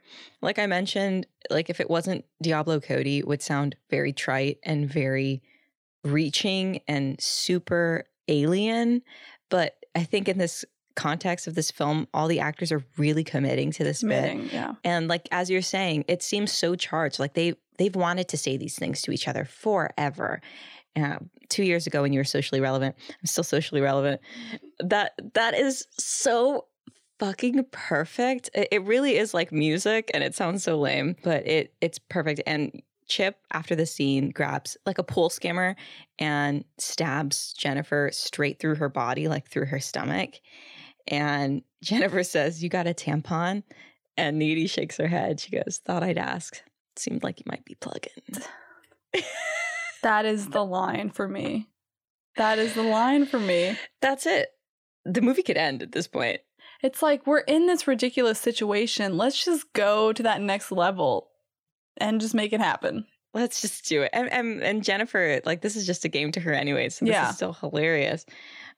[0.43, 5.43] like I mentioned, like if it wasn't Diablo Cody, would sound very trite and very
[6.03, 9.03] reaching and super alien.
[9.49, 10.65] But I think in this
[10.97, 14.53] context of this film, all the actors are really committing to this Committing, bit.
[14.53, 14.75] yeah.
[14.85, 17.19] And like as you're saying, it seems so charged.
[17.19, 20.41] Like they they've wanted to say these things to each other forever.
[20.97, 21.19] Uh,
[21.49, 24.21] two years ago, when you were socially relevant, I'm still socially relevant.
[24.81, 26.67] That that is so
[27.19, 28.51] fucking perfect.
[28.55, 32.43] It, it really is like music, and it sounds so lame, but it it's perfect.
[32.47, 35.75] And Chip, after the scene, grabs like a pool skimmer
[36.19, 40.35] and stabs Jennifer straight through her body, like through her stomach.
[41.11, 43.63] And Jennifer says, You got a tampon?
[44.17, 45.41] And Needy shakes her head.
[45.41, 46.63] She goes, Thought I'd ask.
[46.97, 48.13] Seemed like you might be plugging.
[50.03, 51.69] That is the line for me.
[52.37, 53.77] That is the line for me.
[54.01, 54.49] That's it.
[55.05, 56.41] The movie could end at this point.
[56.83, 59.19] It's like we're in this ridiculous situation.
[59.19, 61.29] Let's just go to that next level
[61.99, 63.05] and just make it happen.
[63.35, 64.11] Let's just do it.
[64.15, 66.89] And, and, and Jennifer, like, this is just a game to her anyway.
[66.89, 67.29] So this Yeah.
[67.29, 68.25] is still hilarious.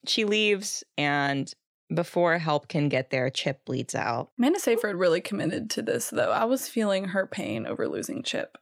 [0.09, 1.53] She leaves, and
[1.95, 4.31] before help can get there, Chip bleeds out.
[4.39, 6.31] Amanda Seyfried really committed to this, though.
[6.31, 8.59] I was feeling her pain over losing Chip.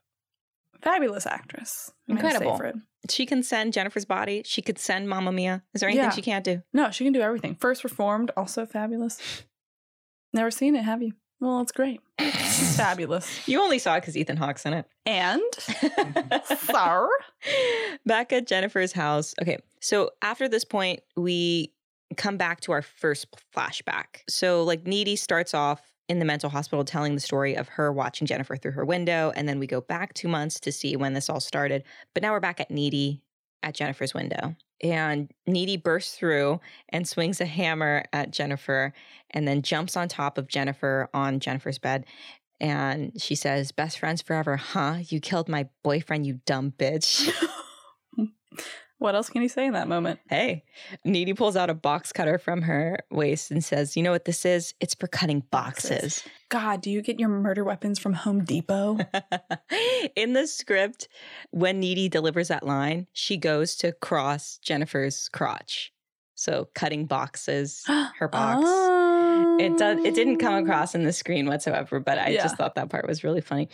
[0.81, 1.91] Fabulous actress.
[2.09, 2.53] Amanda Incredible.
[2.57, 2.75] Seyfried.
[3.09, 4.43] She can send Jennifer's body.
[4.45, 5.63] She could send Mamma Mia.
[5.73, 6.11] Is there anything Yeah.
[6.11, 6.61] she can't do?
[6.73, 7.55] No, she can do everything.
[7.59, 9.43] First Reformed, also fabulous.
[10.33, 11.13] Never seen it, have you?
[11.39, 12.01] Well, it's great.
[12.19, 13.47] Fabulous.
[13.47, 14.85] You only saw it because Ethan Hawke's in it.
[15.07, 15.41] And,
[16.45, 17.09] sir,
[18.05, 19.33] back at Jennifer's house.
[19.41, 21.73] Okay, so after this point, we
[22.17, 24.21] come back to our first flashback.
[24.29, 28.27] So, like, Needy starts off in the mental hospital telling the story of her watching
[28.27, 29.31] Jennifer through her window.
[29.35, 31.83] And then we go back two months to see when this all started.
[32.13, 33.23] But now we're back at Needy
[33.63, 34.55] at Jennifer's window.
[34.83, 36.59] And Needy bursts through
[36.89, 38.93] and swings a hammer at Jennifer
[39.29, 42.05] and then jumps on top of Jennifer on Jennifer's bed.
[42.59, 44.97] And she says, Best friends forever, huh?
[45.07, 47.31] You killed my boyfriend, you dumb bitch.
[49.01, 50.19] what else can you say in that moment?
[50.29, 50.63] Hey,
[51.03, 54.45] Needy pulls out a box cutter from her waist and says, You know what this
[54.45, 54.75] is?
[54.79, 56.23] It's for cutting boxes.
[56.49, 58.99] God, do you get your murder weapons from Home Depot?
[60.15, 61.07] In the script,
[61.49, 65.91] when Needy delivers that line, she goes to cross Jennifer's crotch.
[66.35, 67.83] So cutting boxes,
[68.19, 68.69] her box.
[69.59, 72.43] It does it didn't come across in the screen whatsoever, but I Yeah.
[72.43, 73.69] just thought that part was really funny.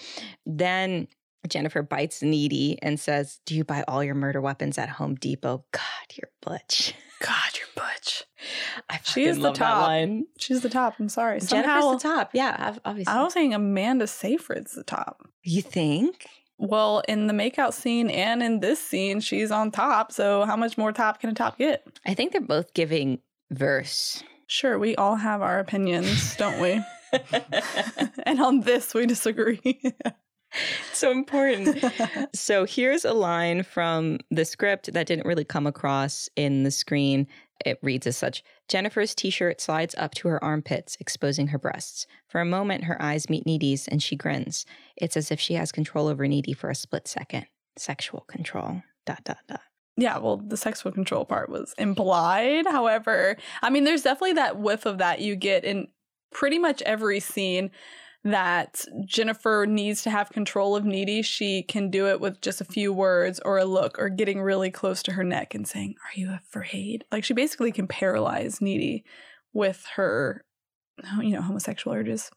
[0.45, 1.07] Then
[1.47, 5.65] Jennifer bites Needy and says, Do you buy all your murder weapons at Home Depot?
[5.71, 5.81] God,
[6.15, 6.93] you're butch.
[7.21, 8.23] God, you're butch.
[8.89, 9.87] I She is fucking the top.
[9.87, 10.25] line.
[10.39, 10.95] She's the top.
[10.99, 11.39] I'm sorry.
[11.39, 12.31] Jennifer's the top.
[12.33, 13.13] Yeah, ob- obviously.
[13.13, 15.27] I was saying Amanda Seyfried's the top.
[15.43, 16.27] You think?
[16.59, 20.11] Well, in the makeout scene and in this scene, she's on top.
[20.11, 21.85] So how much more top can a top get?
[22.05, 23.19] I think they're both giving
[23.51, 24.23] verse.
[24.47, 26.81] Sure, we all have our opinions, don't we?
[28.25, 29.81] and on this, we disagree.
[30.93, 31.83] so important.
[32.33, 37.27] so here's a line from the script that didn't really come across in the screen.
[37.65, 42.05] It reads as such Jennifer's t shirt slides up to her armpits, exposing her breasts.
[42.27, 44.65] For a moment, her eyes meet Needy's and she grins.
[44.95, 47.47] It's as if she has control over Needy for a split second.
[47.77, 48.83] Sexual control.
[49.05, 49.61] Dot, dot, dot.
[49.95, 52.65] yeah, well, the sexual control part was implied.
[52.67, 55.87] However, I mean, there's definitely that whiff of that you get in
[56.31, 57.71] pretty much every scene
[58.23, 61.21] that Jennifer needs to have control of Needy.
[61.21, 64.71] She can do it with just a few words or a look or getting really
[64.71, 67.05] close to her neck and saying, Are you afraid?
[67.11, 69.05] Like she basically can paralyze Needy
[69.53, 70.43] with her,
[71.19, 72.29] you know, homosexual urges.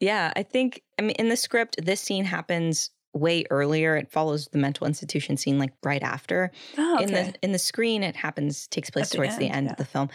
[0.00, 3.96] Yeah, I think, I mean, in the script, this scene happens way earlier.
[3.96, 6.50] It follows the mental institution scene like right after.
[6.78, 7.04] Oh, okay.
[7.04, 9.72] In the in the screen, it happens takes place At towards the end, end yeah.
[9.72, 10.08] of the film.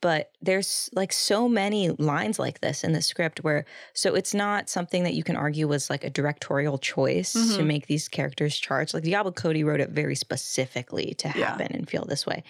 [0.00, 3.64] But there's like so many lines like this in the script where
[3.94, 7.66] so it's not something that you can argue was like a directorial choice to Mhm.
[7.66, 8.94] make these characters charged.
[8.94, 11.46] Like Diablo Cody wrote it very specifically to Yeah.
[11.46, 12.44] happen and feel this way,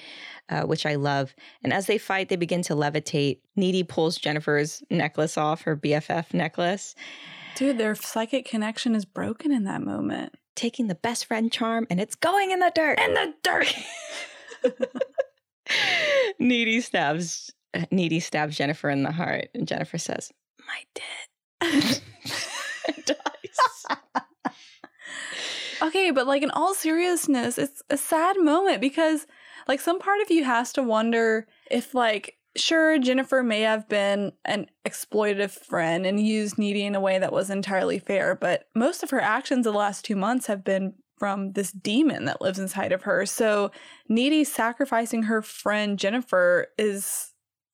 [0.49, 1.35] uh, which I love.
[1.63, 3.39] And as they fight, they begin to levitate.
[3.57, 6.95] Needy pulls Jennifer's necklace off, her BFF necklace.
[7.57, 10.35] Dude, their psychic connection is broken in that moment.
[10.57, 12.99] taking the best friend charm and it's going in the dirt.
[13.01, 13.75] In the dirt.
[16.39, 17.53] Needy stabs
[17.91, 20.31] Needy stabs Jennifer in the heart, and Jennifer says,
[20.67, 22.01] "My dad."
[25.83, 29.27] Okay, but like in all seriousness, it's a sad moment because
[29.69, 34.33] like some part of you has to wonder if like sure Jennifer may have been
[34.45, 39.03] an exploitative friend and used Needy in a way that was entirely fair, but most
[39.03, 42.93] of her actions the last 2 months have been from this demon that lives inside
[42.93, 43.25] of her.
[43.25, 43.71] So
[44.09, 47.33] Needy sacrificing her friend Jennifer is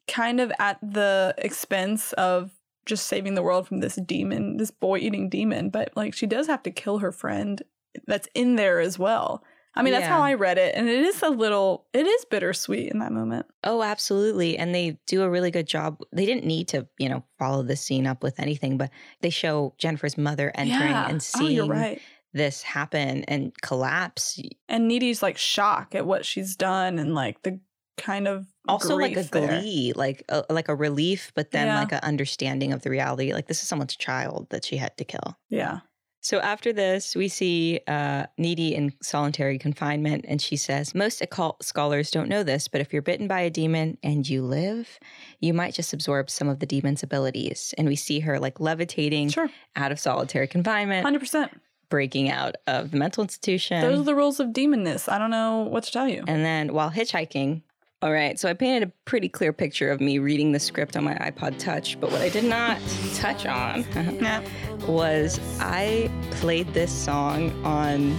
[0.08, 2.50] kind of at the expense of
[2.86, 6.46] just saving the world from this demon, this boy eating demon, but like she does
[6.48, 7.62] have to kill her friend
[8.06, 9.42] that's in there as well.
[9.74, 12.90] I mean, that's how I read it, and it is a little, it is bittersweet
[12.90, 13.46] in that moment.
[13.62, 14.58] Oh, absolutely.
[14.58, 16.00] And they do a really good job.
[16.12, 18.90] They didn't need to, you know, follow the scene up with anything, but
[19.20, 21.06] they show Jennifer's mother entering Yeah.
[21.08, 22.00] and Oh, seeing you're right.
[22.32, 24.40] this happen and collapse.
[24.68, 27.60] And Needy's like shock at what she's done, and like the
[27.96, 29.60] kind of Also, like a there.
[29.60, 31.78] glee, like a, like a relief, but then Yeah.
[31.80, 33.32] like an understanding of the reality.
[33.32, 35.36] Like this is someone's child that she had to kill.
[35.48, 35.80] Yeah.
[36.22, 41.64] So after this, we see uh, Needy in solitary confinement, and she says, Most occult
[41.64, 44.98] scholars don't know this, but if you're bitten by a demon and you live,
[45.40, 47.74] you might just absorb some of the demon's abilities.
[47.78, 49.32] And we see her like levitating
[49.76, 51.50] out of solitary confinement, 100%.
[51.88, 53.80] breaking out of the mental institution.
[53.80, 55.08] Those are the rules of demonness.
[55.10, 56.22] I don't know what to tell you.
[56.26, 57.62] And then while hitchhiking,
[58.02, 61.04] all right, so I painted a pretty clear picture of me reading the script on
[61.04, 62.80] my iPod Touch, but what I did not
[63.14, 63.84] touch on
[64.88, 68.16] was I played this song on,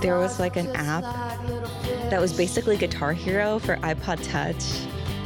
[0.00, 1.02] there was like an app
[2.08, 4.64] that was basically Guitar Hero for iPod Touch.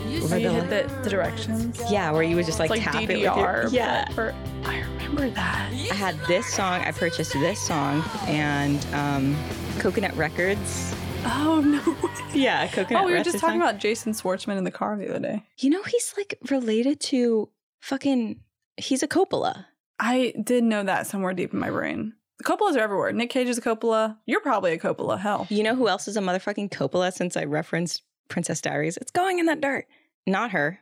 [0.08, 1.80] You hit the, the directions.
[1.88, 4.08] Yeah, where you would just like, It's tap like it with your, yeah.
[4.10, 4.34] for
[4.64, 5.70] I remember that.
[5.72, 6.80] I had this song.
[6.80, 9.36] I purchased this song and um,
[9.78, 10.92] Coconut Records.
[11.28, 12.10] Oh no!
[12.34, 13.02] Yeah, Coconut.
[13.02, 15.42] oh, we were just talking about Jason Schwartzman in the car the other day.
[15.58, 17.48] You know, he's like related to
[17.80, 18.40] fucking.
[18.76, 19.66] He's a Coppola.
[19.98, 22.12] I did know that somewhere deep in my brain.
[22.44, 23.12] Coppolas are everywhere.
[23.12, 24.18] Nick Cage is a Coppola.
[24.26, 25.18] You're probably a Coppola.
[25.18, 25.46] Hell.
[25.48, 27.12] You know who else is a motherfucking Coppola?
[27.12, 29.86] Since I referenced Princess Diaries, it's going in that dirt.
[30.26, 30.80] Not her,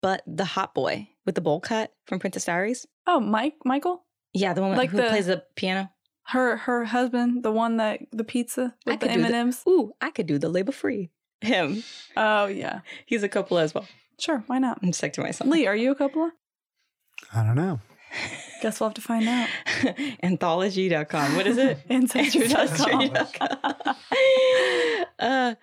[0.00, 2.86] but the hot boy with the bowl cut from Princess Diaries.
[3.06, 5.90] Oh, Mike, Michael, Yeah, the one Like who the- plays the piano.
[6.28, 9.62] Her her husband, the one that the pizza with the M and M's.
[9.68, 11.10] Ooh, I could do the labor free.
[11.40, 11.82] Him.
[12.16, 13.86] Oh yeah, he's a Coppola as well.
[14.18, 14.78] Sure, why not?
[14.82, 15.50] I'm sick to myself.
[15.50, 16.30] Lee, are you a Coppola?
[17.34, 17.80] I don't know.
[18.62, 19.48] Guess we'll have to find out.
[20.22, 21.36] Anthology.com.
[21.36, 21.78] What is it?
[21.90, 23.10] Ancestry.com.
[25.18, 25.54] uh,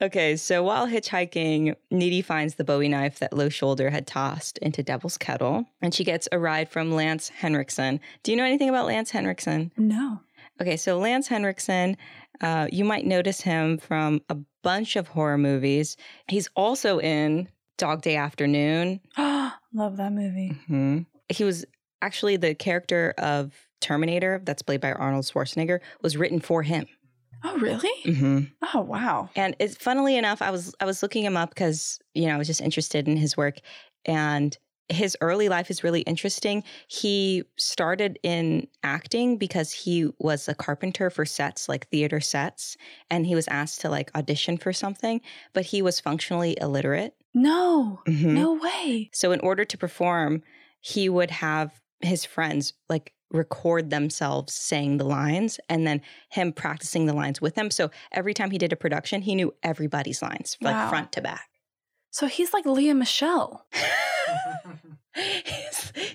[0.00, 4.82] okay, so while hitchhiking, Needy finds the Bowie knife that Low Shoulder had tossed into
[4.82, 8.00] Devil's Kettle, and she gets a ride from Lance Henriksen.
[8.22, 9.72] Do you know anything about Lance Henriksen?
[9.76, 10.20] No.
[10.60, 11.96] Okay, so Lance Henriksen,
[12.40, 15.96] uh, you might notice him from a bunch of horror movies.
[16.28, 17.48] He's also in
[17.78, 19.00] Dog Day Afternoon.
[19.18, 20.48] Oh, love that movie.
[20.66, 21.64] hmm He was
[22.00, 26.86] actually the character of Terminator, that's played by Arnold Schwarzenegger, was written for him.
[27.44, 27.90] Oh really?
[28.04, 28.40] Mm-hmm.
[28.74, 29.30] Oh wow.
[29.36, 32.38] And it's funnily enough, I was I was looking him up because you know I
[32.38, 33.56] was just interested in his work,
[34.04, 34.56] and
[34.88, 36.62] his early life is really interesting.
[36.86, 42.76] He started in acting because he was a carpenter for sets, like theater sets,
[43.10, 45.20] and he was asked to like audition for something,
[45.54, 47.14] but he was functionally illiterate.
[47.32, 48.02] No.
[48.06, 48.34] Mhm.
[48.34, 49.08] No way.
[49.14, 50.42] So in order to perform,
[50.80, 57.06] he would have his friends like record themselves saying the lines and then him practicing
[57.06, 57.70] the lines with them.
[57.70, 60.88] So every time he did a production, he knew everybody's lines, like Wow.
[60.88, 61.48] front to back.
[62.10, 63.66] So he's like Lea Michele.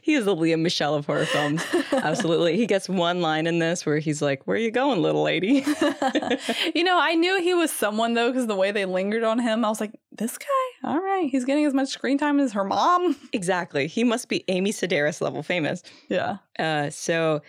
[0.02, 1.64] He is the Lea Michele of horror films.
[1.92, 2.58] Absolutely.
[2.58, 5.64] He gets one line in this where he's like, Where are you going, little lady?
[6.76, 9.64] you know, I knew he was someone though because the way they lingered on him,
[9.64, 12.64] I was like, this guy, all right, he's getting as much screen time as her
[12.64, 13.16] mom.
[13.34, 13.86] exactly.
[13.88, 15.84] He must be Amy Sedaris level famous.
[16.10, 16.38] Yeah.
[16.58, 17.42] Uh, so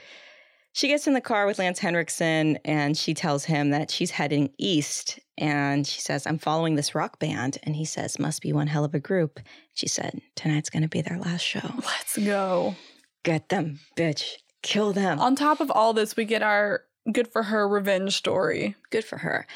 [0.79, 4.51] she gets in the car with Lance Henriksen and she tells him that she's heading
[4.59, 5.19] east.
[5.37, 7.59] And she says, I'm following this rock band.
[7.65, 9.41] And he says, Must be one hell of a group.
[9.75, 11.69] She said, Tonight's going to be their last show.
[11.85, 12.77] Let's go.
[13.25, 14.35] Get them, bitch.
[14.63, 15.19] Kill them.
[15.19, 18.77] On top of all this, we get our good for her revenge story.
[18.91, 19.49] Good for her.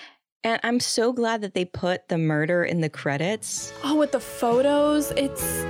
[0.42, 3.72] And I'm so glad that they put the murder in the credits.
[3.84, 5.62] Oh, with the photos, it's.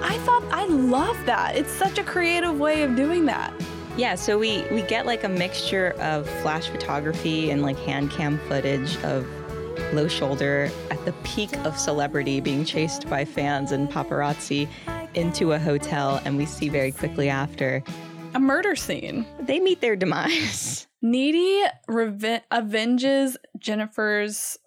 [0.00, 1.56] I thought I love that.
[1.56, 3.52] It's such a creative way of doing that.
[3.96, 8.38] Yeah, so we we get like a mixture of flash photography and like hand cam
[8.48, 9.26] footage of
[9.92, 14.66] Low Shoulder at the peak of celebrity being chased by fans and paparazzi
[15.14, 17.82] into a hotel and we see very quickly after
[18.34, 19.26] A murder scene.
[19.40, 20.86] they meet their demise.
[21.02, 24.58] Needy reve- avenges Jennifer's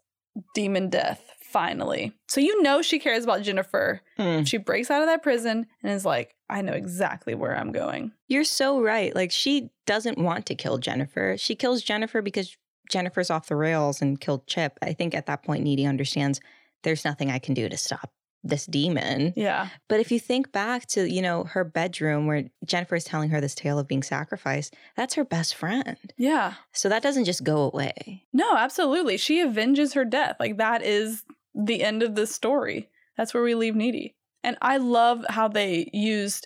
[0.54, 2.14] demon death finally.
[2.28, 4.02] So you know she cares about Jennifer.
[4.20, 4.46] Mm.
[4.46, 8.12] She breaks out of that prison and is like, I know exactly where I'm going.
[8.28, 9.16] You're so right.
[9.16, 11.36] Like she doesn't want to kill Jennifer.
[11.38, 12.56] She kills Jennifer because
[12.90, 14.78] Jennifer's off the rails and killed Chip.
[14.82, 16.40] I think at that point Needy understands
[16.84, 18.12] there's nothing I can do to stop
[18.44, 19.34] this demon.
[19.36, 19.70] Yeah.
[19.90, 23.42] But if you think back to, you know, her bedroom where Jennifer is telling her
[23.42, 26.14] this tale of being sacrificed, that's her best friend.
[26.16, 26.54] Yeah.
[26.72, 28.24] So that doesn't just go away.
[28.32, 29.18] No, absolutely.
[29.18, 30.36] She avenges her death.
[30.40, 31.24] Like that is
[31.56, 32.88] the end of this story.
[33.18, 34.16] That's where we leave Needy.
[34.46, 36.46] And I love how they used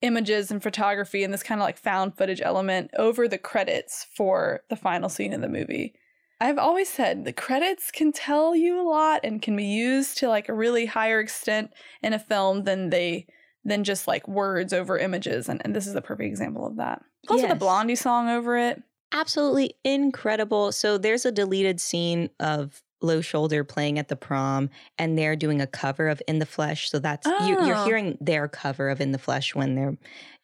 [0.00, 4.62] images and photography and this kind of like found footage element over the credits for
[4.70, 5.94] the final scene of the movie.
[6.40, 10.28] I've always said the credits can tell you a lot and can be used to
[10.28, 11.72] like a really higher extent
[12.02, 13.26] in a film than they
[13.64, 17.02] than just like words over images and, and this is a perfect example of that.
[17.26, 18.82] Plus with the Blondie song over it.
[19.12, 20.72] Absolutely incredible.
[20.72, 25.60] So there's a deleted scene of Low Shoulder playing at the prom, and they're doing
[25.60, 26.90] a cover of In the Flesh.
[26.90, 27.84] So that's you, you're Oh.
[27.84, 29.96] hearing their cover of In the Flesh when they're,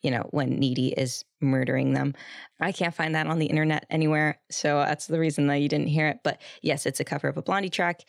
[0.02, 2.14] you know, when Needy is murdering them.
[2.60, 5.86] I can't find that on the internet anywhere, so that's the reason that you didn't
[5.88, 6.18] hear it.
[6.22, 8.02] But yes, it's a cover of a Blondie track,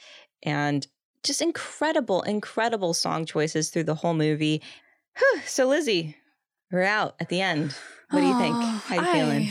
[0.44, 0.86] and
[1.24, 4.62] just incredible, incredible song choices through the whole movie.
[5.18, 5.42] Whew.
[5.46, 6.18] So Lizzie,
[6.72, 7.74] we're out at the end.
[8.10, 8.56] What do you think?
[8.58, 9.50] Oh, How you I- feeling?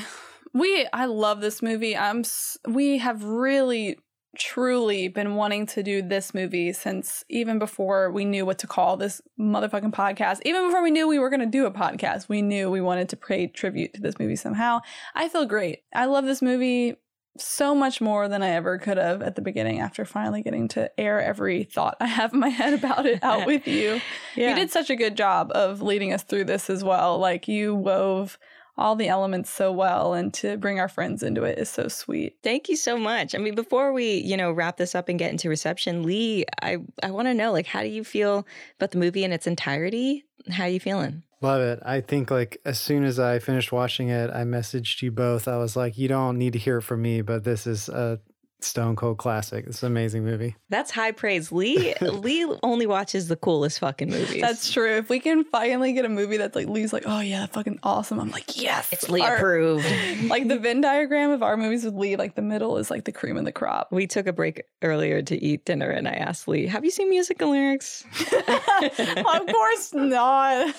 [0.54, 1.96] We I love this movie.
[1.96, 2.24] I'm
[2.68, 3.98] we have really
[4.36, 8.96] truly been wanting to do this movie since even before we knew what to call
[8.96, 10.40] this motherfucking podcast.
[10.44, 13.08] Even before we knew we were going to do a podcast, we knew we wanted
[13.10, 14.80] to pay tribute to this movie somehow.
[15.14, 15.82] I feel great.
[15.94, 16.96] I love this movie
[17.38, 20.90] so much more than I ever could have at the beginning after finally getting to
[21.00, 24.00] air every thought I have in my head about it out with you.
[24.36, 24.50] Yeah.
[24.50, 27.18] You did such a good job of leading us through this as well.
[27.18, 28.38] Like you wove
[28.76, 32.36] all the elements so well and to bring our friends into it is so sweet.
[32.42, 33.34] Thank you so much.
[33.34, 36.78] I mean, before we, you know, wrap this up and get into reception, Lee, I
[37.02, 38.46] I want to know like how do you feel
[38.78, 40.24] about the movie in its entirety?
[40.50, 41.22] How are you feeling?
[41.40, 41.80] Love it.
[41.84, 45.48] I think like as soon as I finished watching it, I messaged you both.
[45.48, 48.20] I was like, you don't need to hear it from me, but this is a
[48.64, 49.64] stone cold classic.
[49.66, 50.56] It's an amazing movie.
[50.68, 51.50] That's high praise.
[51.52, 54.40] Lee Lee only watches the coolest fucking movies.
[54.40, 54.96] That's true.
[54.96, 58.18] If we can finally get a movie that's like Lee's like, oh yeah, fucking awesome.
[58.20, 59.86] I'm like, yes, It's Lee Our- approved.
[60.28, 63.12] like the Venn diagram of our movies with Lee, like the middle is like the
[63.12, 63.88] cream of the crop.
[63.92, 67.08] we took a break earlier to eat dinner and I asked Lee, "Have you seen
[67.10, 68.04] music and lyrics?"
[68.48, 70.74] of course not.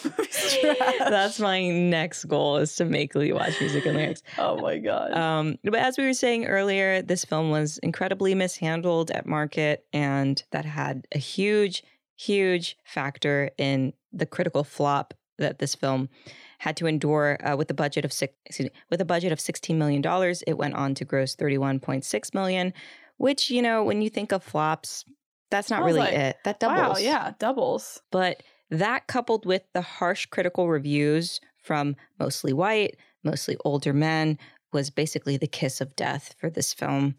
[0.99, 4.23] That's my next goal is to make Lee watch music and lyrics.
[4.38, 5.14] oh my god.
[5.14, 10.43] Um, but as we were saying earlier, this film was incredibly mishandled at market, and
[10.51, 11.83] that had a huge,
[12.15, 16.09] huge factor in the critical flop that this film
[16.59, 17.37] had to endure.
[17.43, 20.57] Uh, with a budget of six, me, with a budget of sixteen million dollars, it
[20.57, 22.73] went on to gross thirty-one point six million.
[23.17, 25.05] Which you know, when you think of flops,
[25.51, 26.37] that's not really like, it.
[26.43, 26.97] That doubles.
[26.97, 28.01] Wow, yeah, doubles.
[28.11, 34.37] But that coupled with the harsh critical reviews from mostly white, mostly older men
[34.71, 37.15] was basically the kiss of death for this film.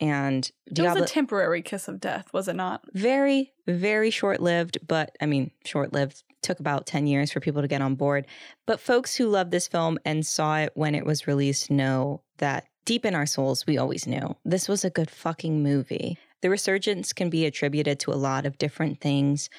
[0.00, 2.84] And It was a temporary kiss of death, was it not?
[2.94, 7.60] very very short lived, but I mean short lived took about 10 years for people
[7.62, 8.26] to get on board.
[8.66, 12.66] But folks who loved this film and saw it when it was released know that
[12.84, 16.16] deep in our souls we always knew this was a good fucking movie.
[16.40, 19.50] The resurgence can be attributed to a lot of different things,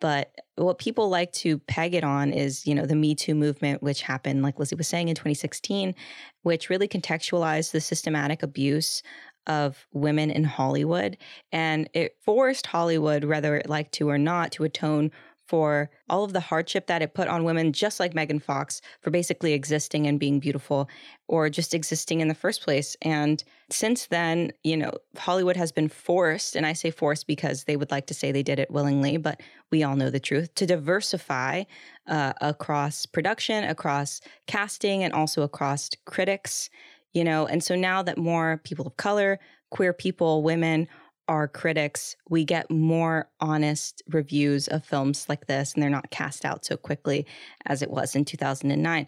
[0.00, 3.82] but what people like to peg it on is, you know, the Me Too movement,
[3.82, 5.94] which happened, like Lizzie was saying, in 2016,
[6.42, 9.02] which really contextualized the systematic abuse
[9.48, 11.16] of women in Hollywood.
[11.50, 15.10] And it forced Hollywood, whether it liked to or not, to atone
[15.48, 19.10] for all of the hardship that it put on women, just like Megan Fox, for
[19.10, 20.90] basically existing and being beautiful
[21.26, 22.96] or just existing in the first place.
[23.00, 27.76] And since then, you know, Hollywood has been forced, and I say forced because they
[27.76, 30.66] would like to say they did it willingly, but we all know the truth, to
[30.66, 31.64] diversify
[32.06, 36.68] uh, across production, across casting, and also across critics,
[37.12, 37.46] you know.
[37.46, 39.38] And so now that more people of color,
[39.70, 40.88] queer people, women,
[41.28, 46.44] are critics, we get more honest reviews of films like this, and they're not cast
[46.44, 47.26] out so quickly
[47.66, 49.06] as it was in 2009.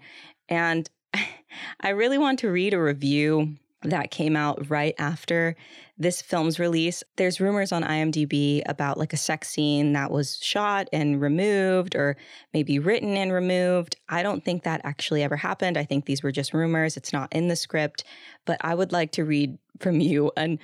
[0.49, 0.91] And
[1.81, 5.57] I really want to read a review that came out right after
[5.97, 7.03] this film's release.
[7.17, 12.17] There's rumors on IMDb about like a sex scene that was shot and removed or
[12.53, 13.97] maybe written and removed.
[14.09, 15.79] I don't think that actually ever happened.
[15.79, 16.97] I think these were just rumors.
[16.97, 18.05] It's not in the script,
[18.45, 20.59] but I would like to read from you an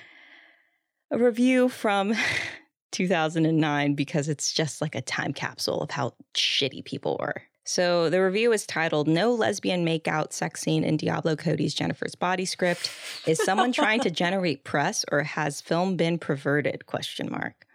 [1.11, 2.15] a review from
[2.93, 7.43] 2009 because it's just like a time capsule of how shitty people were.
[7.67, 12.45] So the review is titled "No Lesbian Makeout Sex Scene in Diablo Cody's Jennifer's Body
[12.45, 12.91] Script."
[13.27, 16.87] Is someone trying to generate press, or has film been perverted?
[16.87, 17.67] Question mark.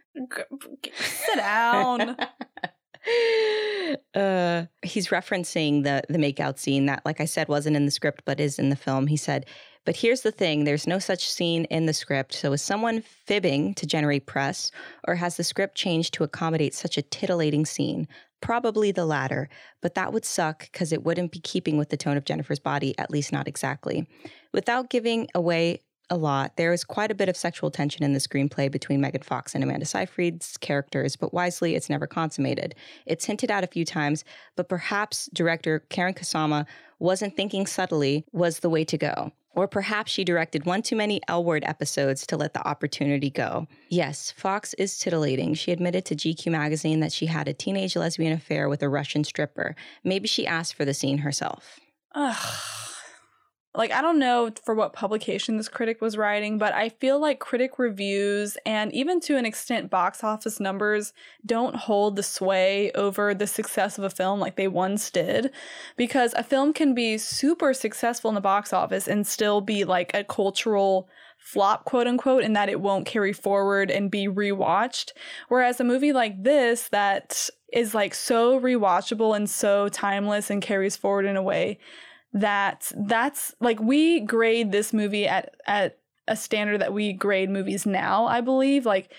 [0.94, 2.16] Sit down.
[4.16, 8.24] uh, he's referencing the the makeout scene that, like I said, wasn't in the script
[8.26, 9.08] but is in the film.
[9.08, 9.46] He said,
[9.84, 12.34] "But here's the thing: there's no such scene in the script.
[12.34, 14.72] So is someone fibbing to generate press,
[15.06, 18.08] or has the script changed to accommodate such a titillating scene?
[18.42, 19.50] Probably the latter,
[19.82, 22.98] but that would suck because it wouldn't be keeping with the tone of Jennifer's body,
[22.98, 24.08] at least not exactly.
[24.52, 28.20] Without giving away a lot, there is quite a bit of sexual tension in the
[28.20, 32.76] screenplay between Megan Fox and Amanda Seyfried's characters, but wisely, it's never consummated.
[33.06, 34.26] It's hinted at a few times,
[34.58, 36.66] but perhaps director Karyn Kusama
[37.00, 39.32] wasn't thinking subtly was the way to go.
[39.54, 43.68] Or perhaps she directed one too many L word episodes to let the opportunity go.
[43.90, 45.54] Yes, Fox is titillating.
[45.54, 49.24] She admitted to GQ magazine that she had a teenage lesbian affair with a Russian
[49.24, 49.76] stripper.
[50.04, 51.80] Maybe she asked for the scene herself.
[52.16, 52.60] Ugh.
[53.74, 57.40] Like, I don't know for what publication this critic was writing, but I feel like
[57.40, 61.14] critic reviews and even to an extent box office numbers
[61.46, 65.52] don't hold the sway over the success of a film like they once did.
[65.96, 70.12] Because a film can be super successful in the box office and still be like
[70.14, 71.08] a cultural
[71.38, 75.12] flop, quote unquote, in that it won't carry forward and be rewatched.
[75.48, 80.98] Whereas a movie like this that is like so rewatchable and so timeless and carries
[80.98, 81.80] forward in a way
[82.34, 85.98] that that's like we grade this movie at at
[86.28, 88.86] a standard that we grade movies now, I believe.
[88.86, 89.12] Like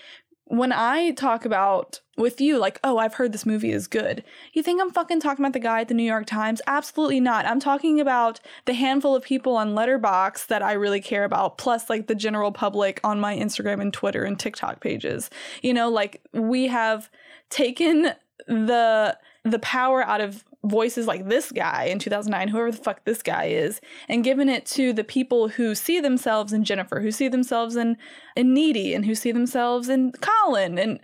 [0.45, 4.23] when I talk about with you, like, oh, I've heard this movie is good.
[4.53, 6.61] You think I'm fucking talking about the guy at the New York Times?
[6.67, 7.45] Absolutely not.
[7.45, 11.89] I'm talking about the handful of people on Letterboxd that I really care about, plus
[11.89, 15.29] like the general public on my Instagram and Twitter and TikTok pages.
[15.61, 17.09] You know, like we have
[17.49, 18.11] taken
[18.47, 23.21] the the power out of voices like this guy in 2009, whoever the fuck this
[23.21, 27.27] guy is, and given it to the people who see themselves in Jennifer, who see
[27.27, 27.97] themselves in,
[28.35, 30.99] in Needy, and who see themselves in Colin, and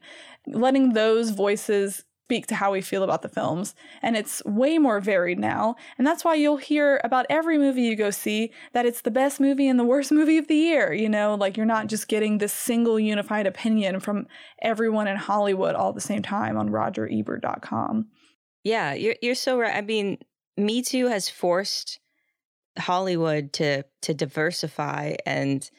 [0.48, 3.74] letting those voices speak to how we feel about the films.
[4.04, 5.76] And it's way more varied now.
[5.98, 9.40] And that's why you'll hear about every movie you go see that it's the best
[9.40, 10.94] movie and the worst movie of the year.
[10.94, 14.28] You know, like you're not just getting this single unified opinion from
[14.62, 18.06] everyone in Hollywood all at the same time on rogerebert.com.
[18.64, 19.76] Yeah, you're you're so right.
[19.76, 20.18] I mean,
[20.58, 22.00] Me Too has forced
[22.78, 25.70] Hollywood to to diversify and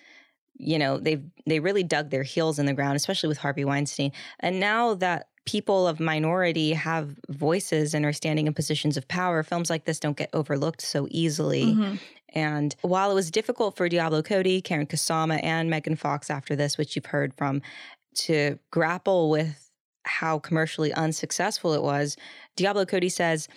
[0.61, 4.13] you know, they've they really dug their heels in the ground, especially with Harvey Weinstein.
[4.41, 9.43] And now that people of minority have voices and are standing in positions of power,
[9.43, 11.65] films like this don't get overlooked so easily.
[11.65, 11.95] Mm-hmm.
[12.35, 16.79] And while it was difficult for Diablo Cody, Karyn Kusama, and Megan Fox after this,
[16.79, 17.63] which you've heard from,
[18.17, 19.70] to grapple with
[20.05, 22.17] how commercially unsuccessful it was,
[22.57, 23.49] Diablo Cody says,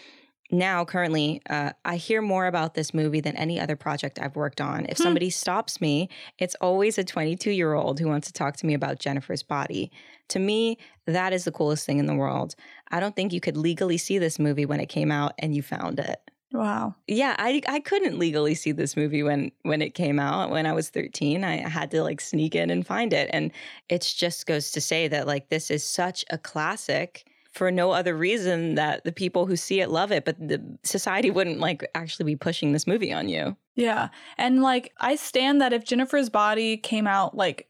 [0.52, 4.62] now currently uh, i hear more about this movie than any other project i've worked
[4.62, 4.86] on.
[4.86, 5.04] If hmm.
[5.04, 8.74] somebody stops me it's always a 22 year old who wants to talk to me
[8.74, 9.92] about jennifer's body.
[10.30, 12.56] To me that is the coolest thing in the world.
[12.92, 15.64] I don't think you could legally see this movie when it came out and you
[15.64, 16.20] found it
[16.54, 16.94] Wow.
[17.08, 20.74] Yeah, I I couldn't legally see this movie when when it came out when I
[20.74, 21.44] was 13.
[21.44, 23.52] I had to like sneak in and find it and
[23.90, 28.16] it just goes to say that like this is such a classic for no other
[28.16, 32.26] reason that the people who see it love it, but the society wouldn't like actually
[32.26, 33.58] be pushing this movie on you.
[33.76, 34.10] Yeah.
[34.38, 37.68] And like I stand that if Jennifer's Body came out like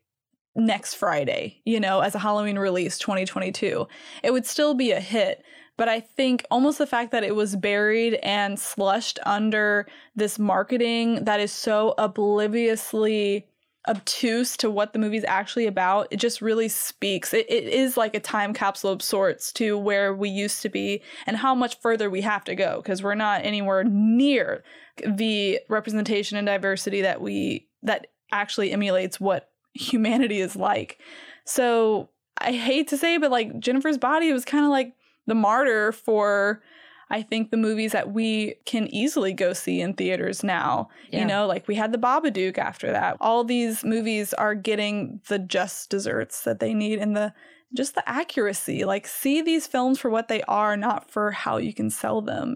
[0.56, 3.88] next Friday, you know, as a Halloween release 2022,
[4.24, 5.44] it would still be a hit
[5.78, 11.26] but I think almost the fact that it was buried and slushed under this marketing
[11.26, 13.48] that is so obliviously
[13.88, 17.34] obtuse to what the movie's actually about, it just really speaks.
[17.34, 21.02] It, it is like a time capsule of sorts to where we used to be
[21.28, 24.64] and how much further we have to go because we're not anywhere near
[25.06, 31.00] the representation and diversity that we that actually emulates what humanity is like.
[31.46, 34.94] So I hate to say, but like Jennifer's body was kind of like
[35.28, 36.62] the martyr for
[37.10, 40.90] I think the movies that we can easily go see in theaters now.
[41.12, 41.20] Yeah.
[41.20, 43.18] You know, like we had the Babadook after that.
[43.22, 47.32] All these movies are getting the just deserts that they need and the
[47.76, 48.84] just the accuracy.
[48.84, 52.56] Like see these films for what they are, not for how you can sell them.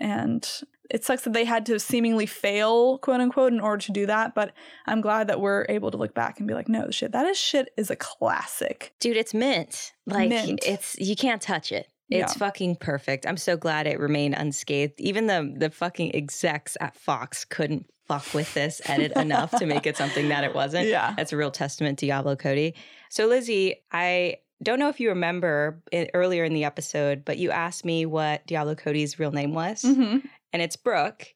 [0.00, 0.48] And
[0.90, 4.34] it sucks that they had to seemingly fail, quote unquote, in order to do that.
[4.34, 4.52] But
[4.86, 7.36] I'm glad that we're able to look back and be like, no, shit, that is
[7.36, 8.94] shit is a classic.
[9.00, 9.92] Dude, it's mint.
[10.06, 10.60] Like mint.
[10.64, 11.88] it's you can't touch it.
[12.10, 12.38] It's yeah.
[12.38, 13.26] fucking perfect.
[13.26, 14.98] I'm so glad it remained unscathed.
[15.00, 19.86] Even the the fucking execs at Fox couldn't fuck with this edit enough to make
[19.86, 20.86] it something that it wasn't.
[20.88, 21.12] Yeah.
[21.16, 22.74] That's a real testament to Diablo Cody.
[23.10, 27.50] So Lizzie, I don't know if you remember it, earlier in the episode, but you
[27.50, 30.22] asked me what Diablo Cody's real name was, Mhm.
[30.52, 31.26] and it's Brooke.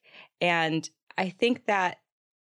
[0.41, 1.99] And I think that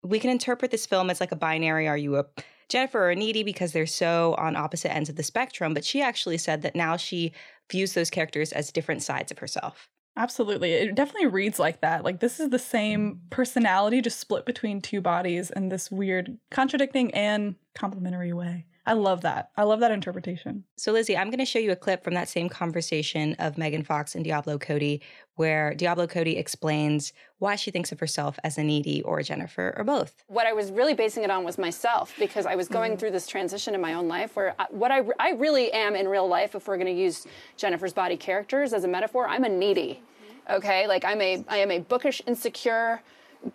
[0.04, 1.88] we can interpret this film as like a binary.
[1.88, 2.26] Are you a
[2.70, 5.74] Jennifer or a Needy because they're so on opposite ends of the spectrum?
[5.74, 7.34] But she actually said that now she
[7.72, 9.90] views those characters as different sides of herself.
[10.18, 10.74] Absolutely.
[10.74, 12.04] It definitely reads like that.
[12.04, 17.14] Like this is the same personality just split between two bodies in this weird contradicting
[17.14, 18.66] and complementary way.
[18.86, 19.52] I love that.
[19.56, 20.64] I love that interpretation.
[20.76, 23.84] So, Lizzie, I'm going to show you a clip from that same conversation of Megan
[23.84, 25.02] Fox and Diablo Cody,
[25.36, 29.76] where Diablo Cody explains why she thinks of herself as a needy or a Jennifer
[29.78, 30.24] or both.
[30.28, 33.00] What I was really basing it on was myself because I was going mm.
[33.00, 36.08] through this transition in my own life where I, what I, I really am in
[36.08, 37.28] real life, if we're going to use
[37.58, 40.02] Jennifer's body characters as a metaphor, I'm a needy.
[40.02, 40.56] Mm-hmm.
[40.56, 43.02] Okay, like I'm a I am a bookish, insecure,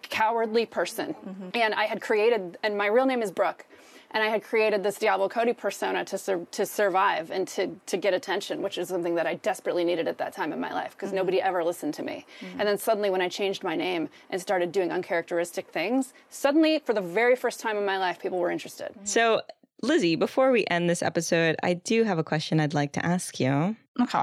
[0.03, 1.49] cowardly person, mm-hmm.
[1.55, 3.67] and I had created, and my real name is Brooke,
[4.11, 7.97] and I had created this Diablo Cody persona to sur- to survive and to to
[7.97, 10.93] get attention, which is something that I desperately needed at that time in my life
[10.93, 11.17] because mm-hmm.
[11.17, 12.27] nobody ever listened to me.
[12.41, 12.61] Mm-hmm.
[12.61, 16.93] And then suddenly, when I changed my name and started doing uncharacteristic things, suddenly, for
[16.93, 18.91] the very first time in my life, people were interested.
[18.91, 19.05] Mm-hmm.
[19.05, 19.43] So,
[19.83, 23.39] Lizzie, before we end this episode, I do have a question I'd like to ask
[23.41, 23.77] you.
[24.01, 24.19] Okay.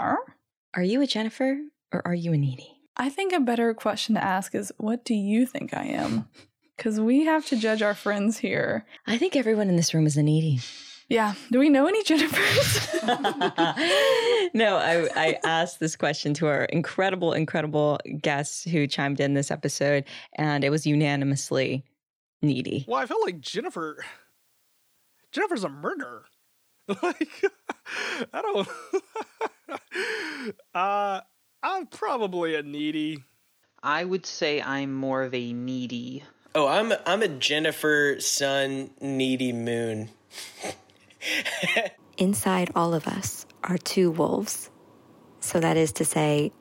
[0.75, 1.59] Are you a Jennifer
[1.91, 2.73] or are you a needy?
[2.97, 6.27] I think a better question to ask is what do you think I am?
[6.77, 8.85] Because we have to judge our friends here.
[9.05, 10.59] I think everyone in this room is a needy.
[11.09, 11.33] Yeah.
[11.51, 13.03] Do we know any Jennifers?
[14.53, 19.51] no, I, I asked this question to our incredible, incredible guests who chimed in this
[19.51, 20.05] episode,
[20.35, 21.83] and it was unanimously
[22.41, 22.85] needy.
[22.87, 24.03] Well, I feel like Jennifer.
[25.31, 26.25] Jennifer's a murderer.
[27.01, 27.29] Like,
[28.33, 28.67] I don't.
[30.73, 31.21] uh,
[31.63, 33.23] I'm probably a needy.
[33.81, 36.23] I would say I'm more of a needy.
[36.55, 40.09] Oh, I'm I'm a Jennifer Sun needy moon.
[42.17, 44.69] Inside all of us are two wolves.
[45.39, 46.51] So that is to say,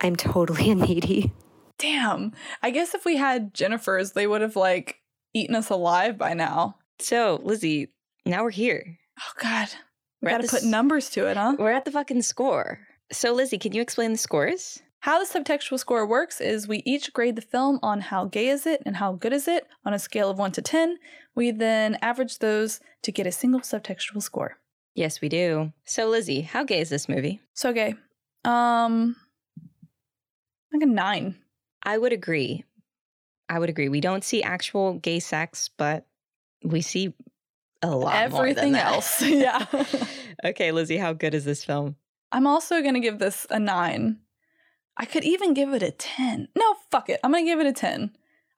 [0.00, 1.32] I'm totally a needy.
[1.78, 2.32] Damn.
[2.62, 4.96] I guess if we had Jennifers, they would have like
[5.32, 6.76] eaten us alive by now.
[6.98, 7.88] So, Lizzie,
[8.26, 8.98] now we're here.
[9.18, 9.68] Oh God.
[10.20, 11.56] We We're at gotta the put s- numbers to it, huh?
[11.58, 12.80] We're at the fucking score.
[13.12, 14.82] So, Lizzie, can you explain the scores?
[15.00, 18.66] How the subtextual score works is we each grade the film on how gay is
[18.66, 20.98] it and how good is it on a scale of 1 to 10.
[21.34, 24.58] We then average those to get a single subtextual score.
[24.94, 25.72] Yes, we do.
[25.86, 27.40] So, Lizzie, how gay is this movie?
[27.54, 27.94] So gay.
[28.44, 29.16] Um
[30.72, 31.34] like a 9.
[31.82, 32.64] I would agree.
[33.48, 33.88] I would agree.
[33.88, 36.06] We don't see actual gay sex, but
[36.62, 37.14] we see
[37.82, 39.22] a lot more than Everything else.
[39.22, 39.64] yeah.
[40.44, 41.96] okay, Lizzie, how good is this film?
[42.32, 44.18] I'm also going to give this a 9.
[45.00, 46.48] I could even give it a 10.
[46.56, 47.18] No, fuck it.
[47.24, 48.12] I'm going to give it a 10.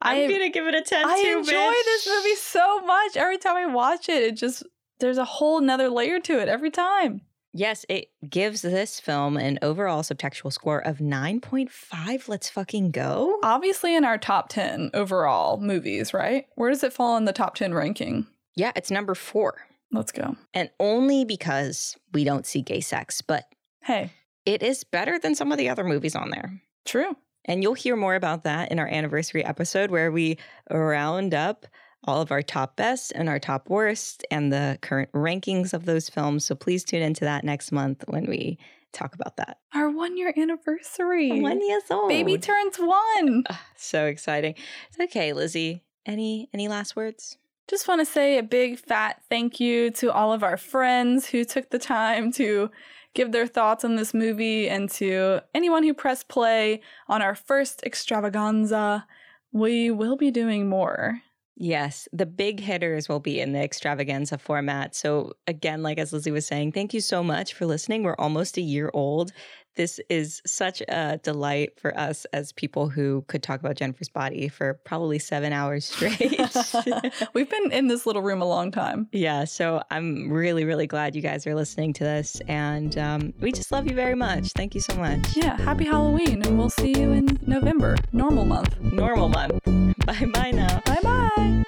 [0.04, 1.84] I'm gonna give it a 10 I too, enjoy bitch.
[1.84, 3.16] this movie so much.
[3.16, 4.64] Every time I watch it, it just
[4.98, 7.20] there's a whole nother layer to it every time.
[7.54, 12.28] Yes, it gives this film an overall subtextual score of 9.5.
[12.28, 13.38] Let's fucking go.
[13.42, 16.46] Obviously in our top 10 overall movies, right?
[16.56, 18.26] Where does it fall in the top 10 ranking?
[18.56, 19.66] Yeah, it's number four.
[19.92, 20.36] Let's go.
[20.54, 23.44] And only because we don't see gay sex, but
[23.82, 24.10] Hey,
[24.46, 26.60] it is better than some of the other movies on there.
[26.84, 27.16] true.
[27.44, 30.38] And you'll hear more about that in our anniversary episode where we
[30.70, 31.66] round up
[32.04, 36.08] all of our top best and our top worst and the current rankings of those
[36.08, 36.44] films.
[36.44, 38.58] So please tune into that next month when we
[38.92, 39.58] talk about that.
[39.74, 41.40] Our 1 year anniversary.
[41.40, 42.08] One years old.
[42.08, 43.44] Baby turns 1.
[43.50, 44.54] Ah, so exciting.
[45.00, 45.82] Okay, Lizzie.
[46.06, 47.38] Any any last words?
[47.68, 51.44] Just want to say a big fat thank you to all of our friends who
[51.44, 52.70] took the time to
[53.14, 57.82] give their thoughts on this movie and to anyone who pressed play on our first
[57.84, 59.06] extravaganza.
[59.52, 61.20] We will be doing more.
[61.56, 64.96] Yes, the big hitters will be in the extravaganza format.
[64.96, 68.02] So, again, like as Lizzie was saying, thank you so much for listening.
[68.02, 69.32] We're almost a year old.
[69.74, 74.48] This is such a delight for us as people who could talk about Jennifer's body
[74.48, 76.40] for probably seven hours straight.
[77.34, 79.08] We've been in this little room a long time.
[79.12, 82.40] yeah, so I'm really, really glad you guys are listening to this.
[82.48, 84.52] And um, we just love you very much.
[84.52, 85.36] Thank you so much.
[85.36, 88.78] Yeah, happy Halloween, and we'll see you in November, normal month.
[88.80, 89.58] Normal month.
[90.06, 90.80] Bye bye now.
[90.84, 91.61] Bye bye.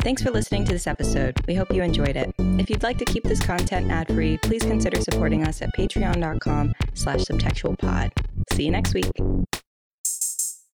[0.00, 1.36] Thanks for listening to this episode.
[1.46, 2.32] We hope you enjoyed it.
[2.38, 7.20] If you'd like to keep this content ad-free, please consider supporting us at patreon.com slash
[7.20, 8.10] subtextualpod.
[8.52, 9.10] See you next week.